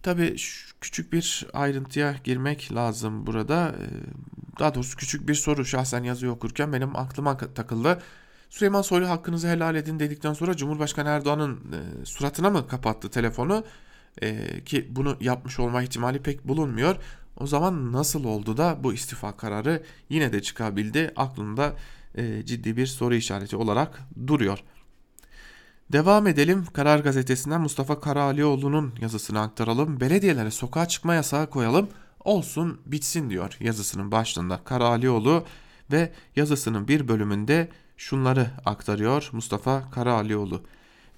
Tabi 0.03 0.35
küçük 0.81 1.13
bir 1.13 1.47
ayrıntıya 1.53 2.15
girmek 2.23 2.73
lazım 2.75 3.27
burada. 3.27 3.75
Ee, 3.79 3.85
daha 4.59 4.75
doğrusu 4.75 4.97
küçük 4.97 5.27
bir 5.27 5.35
soru 5.35 5.65
şahsen 5.65 6.03
yazıyor 6.03 6.33
okurken 6.33 6.73
benim 6.73 6.95
aklıma 6.95 7.37
takıldı. 7.37 8.01
Süleyman 8.49 8.81
Soylu 8.81 9.09
hakkınızı 9.09 9.47
helal 9.47 9.75
edin 9.75 9.99
dedikten 9.99 10.33
sonra 10.33 10.57
Cumhurbaşkanı 10.57 11.09
Erdoğan'ın 11.09 11.55
e, 11.55 12.05
suratına 12.05 12.49
mı 12.49 12.67
kapattı 12.67 13.09
telefonu? 13.09 13.63
E, 14.21 14.63
ki 14.63 14.87
bunu 14.89 15.17
yapmış 15.21 15.59
olma 15.59 15.83
ihtimali 15.83 16.21
pek 16.21 16.47
bulunmuyor. 16.47 16.95
O 17.39 17.47
zaman 17.47 17.91
nasıl 17.91 18.23
oldu 18.23 18.57
da 18.57 18.77
bu 18.83 18.93
istifa 18.93 19.37
kararı 19.37 19.83
yine 20.09 20.33
de 20.33 20.41
çıkabildi? 20.41 21.11
Aklımda 21.15 21.75
e, 22.15 22.45
ciddi 22.45 22.77
bir 22.77 22.85
soru 22.85 23.15
işareti 23.15 23.55
olarak 23.55 23.99
duruyor. 24.27 24.59
Devam 25.91 26.27
edelim. 26.27 26.65
Karar 26.73 26.99
Gazetesi'nden 26.99 27.61
Mustafa 27.61 27.99
Karaalioğlu'nun 27.99 28.93
yazısını 29.01 29.41
aktaralım. 29.41 29.99
Belediyelere 29.99 30.51
sokağa 30.51 30.87
çıkma 30.87 31.13
yasağı 31.13 31.49
koyalım. 31.49 31.89
Olsun 32.23 32.81
bitsin 32.85 33.29
diyor 33.29 33.57
yazısının 33.59 34.11
başlığında 34.11 34.63
Karaalioğlu 34.63 35.45
ve 35.91 36.13
yazısının 36.35 36.87
bir 36.87 37.07
bölümünde 37.07 37.69
şunları 37.97 38.47
aktarıyor 38.65 39.29
Mustafa 39.31 39.91
Karaalioğlu. 39.91 40.61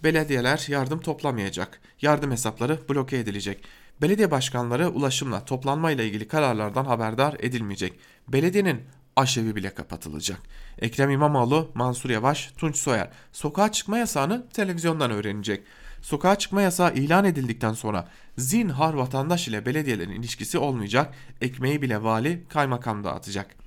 Belediyeler 0.03 0.65
yardım 0.67 0.99
toplamayacak. 0.99 1.82
Yardım 2.01 2.32
hesapları 2.32 2.80
bloke 2.89 3.17
edilecek. 3.17 3.63
Belediye 4.02 4.32
başkanları 4.32 4.89
ulaşımla 4.89 5.46
toplanma 5.46 5.92
ile 5.92 6.08
ilgili 6.08 6.28
kararlardan 6.28 6.86
haberdar 6.86 7.36
edilmeyecek. 7.39 8.00
Belediyenin 8.28 8.82
aşevi 9.16 9.56
bile 9.56 9.74
kapatılacak. 9.74 10.39
Ekrem 10.80 11.10
İmamoğlu, 11.10 11.72
Mansur 11.74 12.10
Yavaş, 12.10 12.52
Tunç 12.58 12.76
Soyer 12.76 13.10
sokağa 13.32 13.72
çıkma 13.72 13.98
yasağını 13.98 14.50
televizyondan 14.50 15.12
öğrenecek. 15.12 15.64
Sokağa 16.02 16.36
çıkma 16.36 16.62
yasağı 16.62 16.94
ilan 16.94 17.26
edildikten 17.26 17.74
sonra 17.74 18.08
zinhar 18.38 18.94
vatandaş 18.94 19.48
ile 19.48 19.66
belediyelerin 19.66 20.12
ilişkisi 20.12 20.58
olmayacak, 20.58 21.14
ekmeği 21.42 21.82
bile 21.82 22.04
vali 22.04 22.44
kaymakam 22.50 23.04
dağıtacak. 23.04 23.61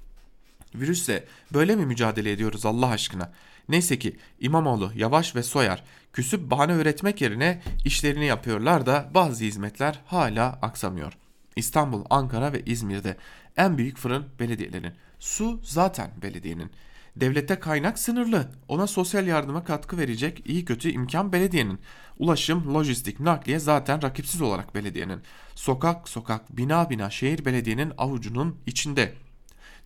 Virüsle 0.75 1.25
böyle 1.53 1.77
mi 1.77 1.87
mücadele 1.87 2.33
ediyoruz 2.33 2.67
Allah 2.67 2.89
aşkına? 2.89 3.33
Neyse 3.69 3.99
ki 3.99 4.17
İmamoğlu, 4.41 4.93
Yavaş 4.95 5.37
ve 5.37 5.43
Soyer 5.43 5.85
küsüp 6.13 6.51
bahane 6.51 6.73
üretmek 6.73 7.21
yerine 7.21 7.63
işlerini 7.85 8.27
yapıyorlar 8.27 8.87
da 8.87 9.11
bazı 9.15 9.45
hizmetler 9.45 10.01
hala 10.07 10.59
aksamıyor. 10.63 11.13
İstanbul, 11.57 12.05
Ankara 12.11 12.53
ve 12.53 12.63
İzmir'de 12.65 13.17
en 13.57 13.79
büyük 13.79 13.99
fırın 13.99 14.27
belediyelerin. 14.41 14.93
Su 15.19 15.61
zaten 15.65 16.11
belediyenin. 16.23 16.71
Devlette 17.17 17.61
kaynak 17.61 17.99
sınırlı. 17.99 18.49
Ona 18.69 18.87
sosyal 18.87 19.27
yardıma 19.27 19.65
katkı 19.65 19.99
verecek 19.99 20.43
iyi 20.47 20.65
kötü 20.65 20.91
imkan 20.91 21.33
belediyenin. 21.33 21.79
Ulaşım, 22.19 22.75
lojistik, 22.75 23.21
nakliye 23.21 23.59
zaten 23.59 24.03
rakipsiz 24.03 24.43
olarak 24.43 24.75
belediyenin. 24.75 25.21
Sokak 25.55 26.09
sokak, 26.09 26.57
bina 26.57 26.91
bina 26.91 27.11
şehir 27.11 27.45
belediyenin 27.45 27.93
avucunun 27.99 28.57
içinde. 28.67 29.15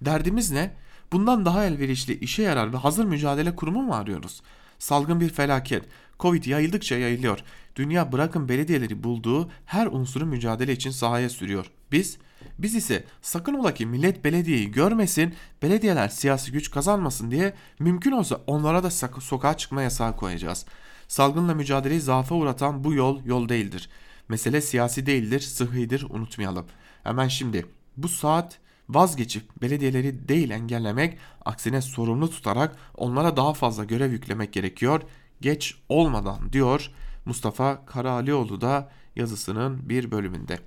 Derdimiz 0.01 0.51
ne? 0.51 0.74
Bundan 1.12 1.44
daha 1.44 1.64
elverişli, 1.64 2.18
işe 2.18 2.42
yarar 2.42 2.72
ve 2.72 2.76
hazır 2.76 3.05
mücadele 3.05 3.57
kurumu 3.57 3.82
mu 3.82 3.94
arıyoruz? 3.94 4.42
Salgın 4.78 5.20
bir 5.20 5.28
felaket. 5.28 5.84
Covid 6.20 6.44
yayıldıkça 6.44 6.96
yayılıyor. 6.96 7.38
Dünya 7.76 8.12
bırakın 8.12 8.49
belediyeleri 8.49 9.03
bulduğu 9.03 9.51
her 9.66 9.86
unsuru 9.86 10.26
mücadele 10.26 10.72
için 10.72 10.90
sahaya 10.90 11.28
sürüyor. 11.28 11.70
Biz 11.92 12.18
biz 12.59 12.74
ise 12.74 13.05
sakın 13.22 13.55
ola 13.55 13.74
ki 13.74 13.86
millet 13.86 14.24
belediyeyi 14.24 14.70
görmesin, 14.70 15.34
belediyeler 15.62 16.09
siyasi 16.09 16.53
güç 16.53 16.70
kazanmasın 16.70 17.30
diye 17.30 17.55
mümkün 17.78 18.12
olsa 18.12 18.40
onlara 18.46 18.82
da 18.82 18.90
sokağa 19.20 19.57
çıkma 19.57 19.82
yasağı 19.82 20.16
koyacağız. 20.16 20.66
Salgınla 21.09 21.55
mücadeleyi 21.55 22.01
zaafa 22.01 22.34
uğratan 22.34 22.84
bu 22.84 22.94
yol 22.94 23.24
yol 23.24 23.49
değildir. 23.49 23.88
Mesele 24.28 24.61
siyasi 24.61 25.07
değildir, 25.07 25.40
sıhhidir 25.40 26.07
unutmayalım. 26.11 26.66
Hemen 27.03 27.28
şimdi 27.28 27.66
bu 27.96 28.09
saat 28.09 28.59
vazgeçip 28.89 29.62
belediyeleri 29.62 30.28
değil 30.28 30.51
engellemek, 30.51 31.18
aksine 31.45 31.82
sorumlu 31.82 32.30
tutarak 32.30 32.76
onlara 32.97 33.36
daha 33.36 33.55
fazla 33.55 33.84
görev 33.84 34.12
yüklemek 34.12 34.53
gerekiyor. 34.53 35.03
Geç 35.41 35.74
olmadan 35.89 36.53
diyor 36.53 36.91
Mustafa 37.24 37.86
Karalioğlu 37.86 38.61
da 38.61 38.91
yazısının 39.16 39.89
bir 39.89 40.11
bölümünde. 40.11 40.59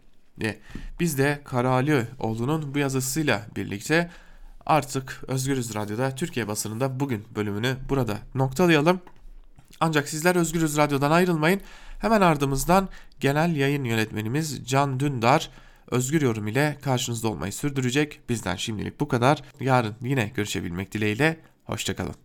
Biz 0.99 1.17
de 1.17 1.41
Karalioğlu'nun 1.43 2.73
bu 2.73 2.79
yazısıyla 2.79 3.47
birlikte 3.55 4.09
artık 4.65 5.23
Özgürüz 5.27 5.75
Radyo'da 5.75 6.15
Türkiye 6.15 6.47
basınında 6.47 6.99
bugün 6.99 7.25
bölümünü 7.35 7.77
burada 7.89 8.17
noktalayalım. 8.35 9.01
Ancak 9.79 10.09
sizler 10.09 10.35
Özgürüz 10.35 10.77
Radyo'dan 10.77 11.11
ayrılmayın. 11.11 11.61
Hemen 11.99 12.21
ardımızdan 12.21 12.89
genel 13.19 13.55
yayın 13.55 13.83
yönetmenimiz 13.83 14.65
Can 14.65 14.99
Dündar 14.99 15.49
Özgür 15.91 16.21
Yorum 16.21 16.47
ile 16.47 16.77
karşınızda 16.81 17.27
olmayı 17.27 17.53
sürdürecek. 17.53 18.19
Bizden 18.29 18.55
şimdilik 18.55 18.99
bu 18.99 19.07
kadar. 19.07 19.41
Yarın 19.59 19.95
yine 20.01 20.31
görüşebilmek 20.35 20.91
dileğiyle. 20.91 21.39
Hoşçakalın. 21.65 22.21